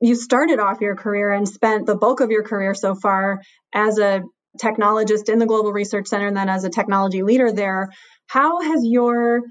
You 0.00 0.14
started 0.14 0.58
off 0.58 0.80
your 0.80 0.96
career 0.96 1.30
and 1.30 1.46
spent 1.46 1.86
the 1.86 1.96
bulk 1.96 2.20
of 2.20 2.30
your 2.30 2.42
career 2.42 2.74
so 2.74 2.94
far 2.94 3.42
as 3.72 3.98
a 3.98 4.22
technologist 4.58 5.28
in 5.28 5.38
the 5.38 5.46
Global 5.46 5.72
Research 5.72 6.08
Center 6.08 6.26
and 6.26 6.36
then 6.36 6.48
as 6.48 6.64
a 6.64 6.70
technology 6.70 7.22
leader 7.22 7.52
there, 7.52 7.90
how 8.26 8.60
has 8.60 8.80
your 8.84 9.42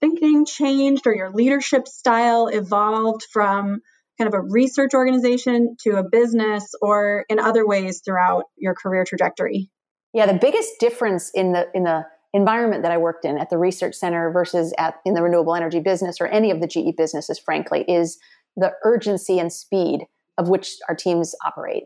thinking 0.00 0.44
changed 0.46 1.06
or 1.06 1.14
your 1.14 1.30
leadership 1.30 1.88
style 1.88 2.48
evolved 2.48 3.22
from 3.32 3.80
kind 4.18 4.28
of 4.28 4.34
a 4.34 4.40
research 4.40 4.92
organization 4.94 5.76
to 5.80 5.96
a 5.96 6.04
business 6.04 6.70
or 6.82 7.24
in 7.28 7.38
other 7.38 7.66
ways 7.66 8.02
throughout 8.04 8.44
your 8.56 8.74
career 8.74 9.04
trajectory? 9.04 9.70
Yeah, 10.12 10.26
the 10.26 10.38
biggest 10.38 10.72
difference 10.80 11.30
in 11.32 11.52
the 11.52 11.68
in 11.74 11.84
the 11.84 12.04
environment 12.32 12.82
that 12.82 12.92
I 12.92 12.98
worked 12.98 13.24
in 13.24 13.38
at 13.38 13.50
the 13.50 13.58
research 13.58 13.94
center 13.94 14.30
versus 14.30 14.72
at 14.78 14.96
in 15.04 15.14
the 15.14 15.22
renewable 15.22 15.54
energy 15.54 15.80
business 15.80 16.20
or 16.20 16.26
any 16.26 16.50
of 16.50 16.60
the 16.60 16.66
GE 16.66 16.96
businesses, 16.96 17.38
frankly, 17.38 17.84
is 17.88 18.18
the 18.56 18.72
urgency 18.84 19.38
and 19.38 19.52
speed 19.52 20.00
of 20.38 20.48
which 20.48 20.76
our 20.88 20.94
teams 20.94 21.34
operate. 21.46 21.84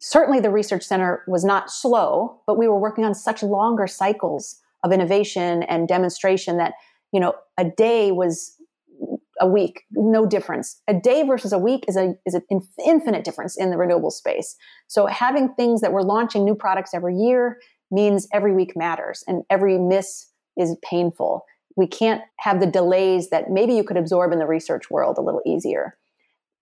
Certainly, 0.00 0.40
the 0.40 0.50
research 0.50 0.82
center 0.82 1.22
was 1.28 1.44
not 1.44 1.70
slow, 1.70 2.40
but 2.46 2.58
we 2.58 2.66
were 2.66 2.78
working 2.78 3.04
on 3.04 3.14
such 3.14 3.42
longer 3.42 3.86
cycles 3.86 4.58
of 4.82 4.92
innovation 4.92 5.62
and 5.64 5.86
demonstration 5.86 6.56
that 6.56 6.72
you 7.12 7.20
know 7.20 7.34
a 7.58 7.64
day 7.64 8.10
was 8.10 8.56
a 9.40 9.46
week 9.46 9.82
no 9.92 10.26
difference. 10.26 10.80
A 10.88 10.94
day 10.94 11.22
versus 11.22 11.52
a 11.52 11.58
week 11.58 11.84
is 11.86 11.96
a 11.96 12.14
is 12.26 12.34
an 12.34 12.42
infinite 12.84 13.24
difference 13.24 13.56
in 13.58 13.70
the 13.70 13.76
renewable 13.76 14.10
space. 14.10 14.56
So 14.86 15.06
having 15.06 15.54
things 15.54 15.80
that 15.80 15.92
we're 15.92 16.02
launching 16.02 16.44
new 16.44 16.54
products 16.54 16.94
every 16.94 17.16
year 17.16 17.58
means 17.90 18.26
every 18.32 18.54
week 18.54 18.76
matters 18.76 19.24
and 19.26 19.42
every 19.50 19.78
miss 19.78 20.28
is 20.56 20.76
painful. 20.82 21.44
We 21.76 21.86
can't 21.86 22.22
have 22.38 22.60
the 22.60 22.66
delays 22.66 23.30
that 23.30 23.50
maybe 23.50 23.74
you 23.74 23.84
could 23.84 23.96
absorb 23.96 24.32
in 24.32 24.38
the 24.38 24.46
research 24.46 24.90
world 24.90 25.18
a 25.18 25.22
little 25.22 25.42
easier. 25.46 25.96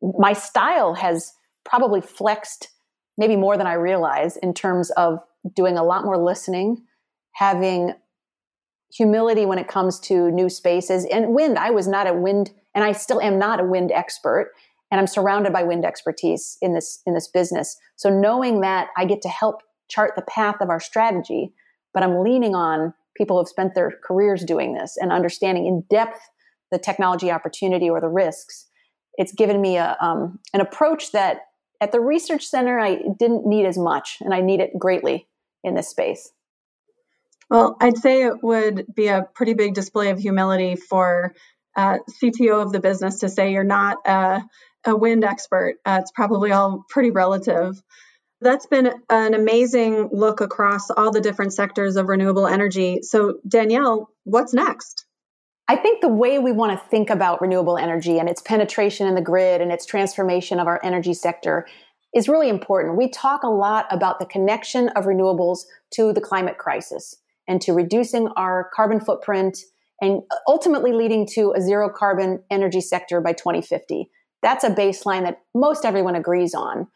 My 0.00 0.32
style 0.32 0.94
has 0.94 1.32
probably 1.64 2.00
flexed 2.00 2.68
maybe 3.18 3.36
more 3.36 3.58
than 3.58 3.66
i 3.66 3.74
realize 3.74 4.38
in 4.38 4.54
terms 4.54 4.90
of 4.92 5.18
doing 5.54 5.76
a 5.76 5.84
lot 5.84 6.04
more 6.04 6.16
listening 6.16 6.82
having 7.32 7.92
humility 8.92 9.46
when 9.46 9.58
it 9.58 9.68
comes 9.68 10.00
to 10.00 10.30
new 10.30 10.48
spaces 10.48 11.04
and 11.06 11.34
wind. 11.34 11.58
I 11.58 11.70
was 11.70 11.86
not 11.86 12.06
a 12.06 12.14
wind 12.14 12.50
and 12.74 12.84
i 12.84 12.92
still 12.92 13.20
am 13.20 13.38
not 13.38 13.60
a 13.60 13.64
wind 13.64 13.92
expert 13.92 14.52
and 14.90 15.00
i'm 15.00 15.06
surrounded 15.06 15.52
by 15.52 15.62
wind 15.62 15.84
expertise 15.84 16.56
in 16.62 16.74
this 16.74 17.02
in 17.06 17.14
this 17.14 17.28
business. 17.28 17.76
So 17.96 18.10
knowing 18.10 18.60
that 18.60 18.88
i 18.96 19.04
get 19.04 19.22
to 19.22 19.28
help 19.28 19.62
chart 19.88 20.14
the 20.16 20.22
path 20.22 20.56
of 20.60 20.70
our 20.70 20.80
strategy 20.80 21.52
but 21.94 22.02
i'm 22.02 22.22
leaning 22.22 22.54
on 22.54 22.94
people 23.16 23.36
who 23.36 23.40
have 23.40 23.48
spent 23.48 23.74
their 23.74 23.92
careers 24.04 24.44
doing 24.44 24.74
this 24.74 24.96
and 24.96 25.12
understanding 25.12 25.66
in 25.66 25.84
depth 25.90 26.20
the 26.70 26.78
technology 26.78 27.30
opportunity 27.30 27.88
or 27.90 28.00
the 28.00 28.08
risks 28.08 28.66
it's 29.14 29.32
given 29.32 29.60
me 29.60 29.76
a 29.76 29.96
um, 30.00 30.38
an 30.54 30.60
approach 30.60 31.12
that 31.12 31.47
at 31.80 31.92
the 31.92 32.00
research 32.00 32.46
center 32.46 32.78
i 32.78 33.00
didn't 33.18 33.46
need 33.46 33.66
as 33.66 33.78
much 33.78 34.18
and 34.20 34.34
i 34.34 34.40
need 34.40 34.60
it 34.60 34.78
greatly 34.78 35.26
in 35.64 35.74
this 35.74 35.88
space 35.88 36.32
well, 37.50 37.76
I'd 37.80 37.96
say 37.96 38.24
it 38.24 38.42
would 38.42 38.86
be 38.94 39.08
a 39.08 39.26
pretty 39.34 39.54
big 39.54 39.74
display 39.74 40.10
of 40.10 40.18
humility 40.18 40.76
for 40.76 41.34
uh, 41.76 41.98
CTO 42.22 42.62
of 42.62 42.72
the 42.72 42.80
business 42.80 43.20
to 43.20 43.28
say 43.28 43.52
you're 43.52 43.64
not 43.64 43.98
a, 44.06 44.42
a 44.84 44.96
wind 44.96 45.24
expert. 45.24 45.76
Uh, 45.84 45.98
it's 46.02 46.12
probably 46.12 46.52
all 46.52 46.84
pretty 46.90 47.10
relative. 47.10 47.80
That's 48.40 48.66
been 48.66 48.92
an 49.08 49.34
amazing 49.34 50.10
look 50.12 50.40
across 50.40 50.90
all 50.90 51.10
the 51.10 51.20
different 51.20 51.54
sectors 51.54 51.96
of 51.96 52.08
renewable 52.08 52.46
energy. 52.46 53.00
So, 53.02 53.38
Danielle, 53.46 54.10
what's 54.24 54.52
next? 54.52 55.06
I 55.70 55.76
think 55.76 56.00
the 56.00 56.08
way 56.08 56.38
we 56.38 56.50
want 56.50 56.72
to 56.72 56.88
think 56.88 57.10
about 57.10 57.42
renewable 57.42 57.76
energy 57.76 58.18
and 58.18 58.28
its 58.28 58.40
penetration 58.40 59.06
in 59.06 59.14
the 59.14 59.20
grid 59.20 59.60
and 59.60 59.70
its 59.70 59.84
transformation 59.84 60.58
of 60.58 60.66
our 60.66 60.80
energy 60.82 61.12
sector 61.12 61.66
is 62.14 62.26
really 62.26 62.48
important. 62.48 62.96
We 62.96 63.10
talk 63.10 63.42
a 63.42 63.50
lot 63.50 63.86
about 63.90 64.18
the 64.18 64.24
connection 64.24 64.88
of 64.90 65.04
renewables 65.04 65.66
to 65.92 66.14
the 66.14 66.22
climate 66.22 66.56
crisis 66.56 67.16
and 67.46 67.60
to 67.60 67.74
reducing 67.74 68.28
our 68.28 68.70
carbon 68.74 68.98
footprint 68.98 69.58
and 70.00 70.22
ultimately 70.46 70.92
leading 70.92 71.26
to 71.26 71.52
a 71.54 71.60
zero 71.60 71.90
carbon 71.90 72.42
energy 72.50 72.80
sector 72.80 73.20
by 73.20 73.34
2050. 73.34 74.08
That's 74.42 74.64
a 74.64 74.70
baseline 74.70 75.24
that 75.24 75.42
most 75.54 75.84
everyone 75.84 76.14
agrees 76.14 76.54
on. 76.54 76.86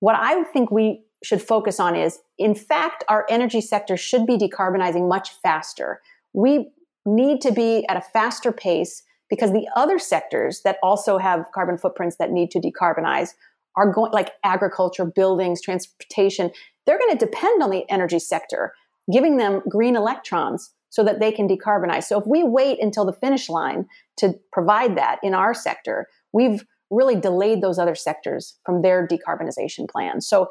What 0.00 0.16
I 0.18 0.42
think 0.44 0.72
we 0.72 1.04
should 1.22 1.42
focus 1.42 1.78
on 1.78 1.94
is, 1.94 2.18
in 2.38 2.54
fact, 2.56 3.04
our 3.08 3.24
energy 3.30 3.60
sector 3.60 3.96
should 3.96 4.26
be 4.26 4.36
decarbonizing 4.36 5.08
much 5.08 5.30
faster. 5.42 6.00
We 6.32 6.70
need 7.06 7.40
to 7.42 7.52
be 7.52 7.86
at 7.88 7.96
a 7.96 8.00
faster 8.00 8.52
pace 8.52 9.02
because 9.30 9.52
the 9.52 9.66
other 9.74 9.98
sectors 9.98 10.60
that 10.62 10.78
also 10.82 11.18
have 11.18 11.46
carbon 11.54 11.78
footprints 11.78 12.16
that 12.18 12.30
need 12.30 12.50
to 12.50 12.60
decarbonize 12.60 13.30
are 13.76 13.92
going 13.92 14.12
like 14.12 14.32
agriculture, 14.44 15.04
buildings, 15.04 15.60
transportation. 15.60 16.50
They're 16.86 16.98
going 16.98 17.16
to 17.16 17.24
depend 17.24 17.62
on 17.62 17.70
the 17.70 17.84
energy 17.90 18.18
sector 18.18 18.72
giving 19.12 19.36
them 19.36 19.62
green 19.68 19.96
electrons 19.96 20.72
so 20.90 21.04
that 21.04 21.20
they 21.20 21.30
can 21.30 21.48
decarbonize. 21.48 22.04
So 22.04 22.18
if 22.18 22.26
we 22.26 22.42
wait 22.42 22.78
until 22.80 23.04
the 23.04 23.12
finish 23.12 23.48
line 23.48 23.86
to 24.18 24.34
provide 24.52 24.96
that 24.96 25.18
in 25.22 25.34
our 25.34 25.54
sector, 25.54 26.06
we've 26.32 26.64
really 26.90 27.16
delayed 27.16 27.62
those 27.62 27.78
other 27.78 27.94
sectors 27.94 28.58
from 28.64 28.82
their 28.82 29.06
decarbonization 29.06 29.88
plans. 29.88 30.26
So 30.28 30.48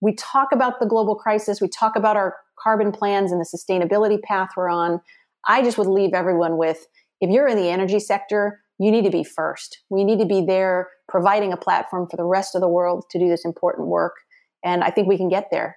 we 0.00 0.14
talk 0.14 0.48
about 0.52 0.80
the 0.80 0.86
global 0.86 1.14
crisis, 1.14 1.60
we 1.60 1.68
talk 1.68 1.96
about 1.96 2.16
our 2.16 2.36
carbon 2.62 2.92
plans 2.92 3.32
and 3.32 3.40
the 3.40 3.46
sustainability 3.46 4.20
path 4.22 4.50
we're 4.56 4.68
on. 4.68 5.00
I 5.46 5.62
just 5.62 5.78
would 5.78 5.86
leave 5.86 6.14
everyone 6.14 6.56
with 6.56 6.86
if 7.20 7.30
you're 7.30 7.48
in 7.48 7.56
the 7.56 7.70
energy 7.70 8.00
sector, 8.00 8.60
you 8.78 8.90
need 8.90 9.04
to 9.04 9.10
be 9.10 9.24
first. 9.24 9.82
We 9.88 10.04
need 10.04 10.18
to 10.18 10.26
be 10.26 10.44
there 10.44 10.88
providing 11.08 11.52
a 11.52 11.56
platform 11.56 12.08
for 12.10 12.16
the 12.16 12.24
rest 12.24 12.54
of 12.54 12.60
the 12.60 12.68
world 12.68 13.04
to 13.10 13.18
do 13.18 13.28
this 13.28 13.44
important 13.44 13.88
work. 13.88 14.14
And 14.64 14.82
I 14.82 14.90
think 14.90 15.08
we 15.08 15.16
can 15.16 15.28
get 15.28 15.48
there 15.50 15.76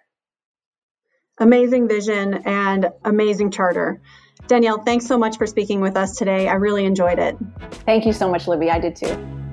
amazing 1.40 1.88
vision 1.88 2.42
and 2.46 2.90
amazing 3.06 3.52
charter. 3.52 4.02
Danielle, 4.48 4.84
thanks 4.84 5.06
so 5.06 5.18
much 5.18 5.38
for 5.38 5.46
speaking 5.46 5.82
with 5.82 5.98
us 5.98 6.16
today. 6.16 6.48
I 6.48 6.54
really 6.54 6.86
enjoyed 6.86 7.20
it. 7.20 7.38
Thank 7.86 8.06
you 8.06 8.14
so 8.14 8.30
much, 8.30 8.48
Libby. 8.48 8.70
I 8.70 8.80
did 8.80 8.96
too. 8.96 9.47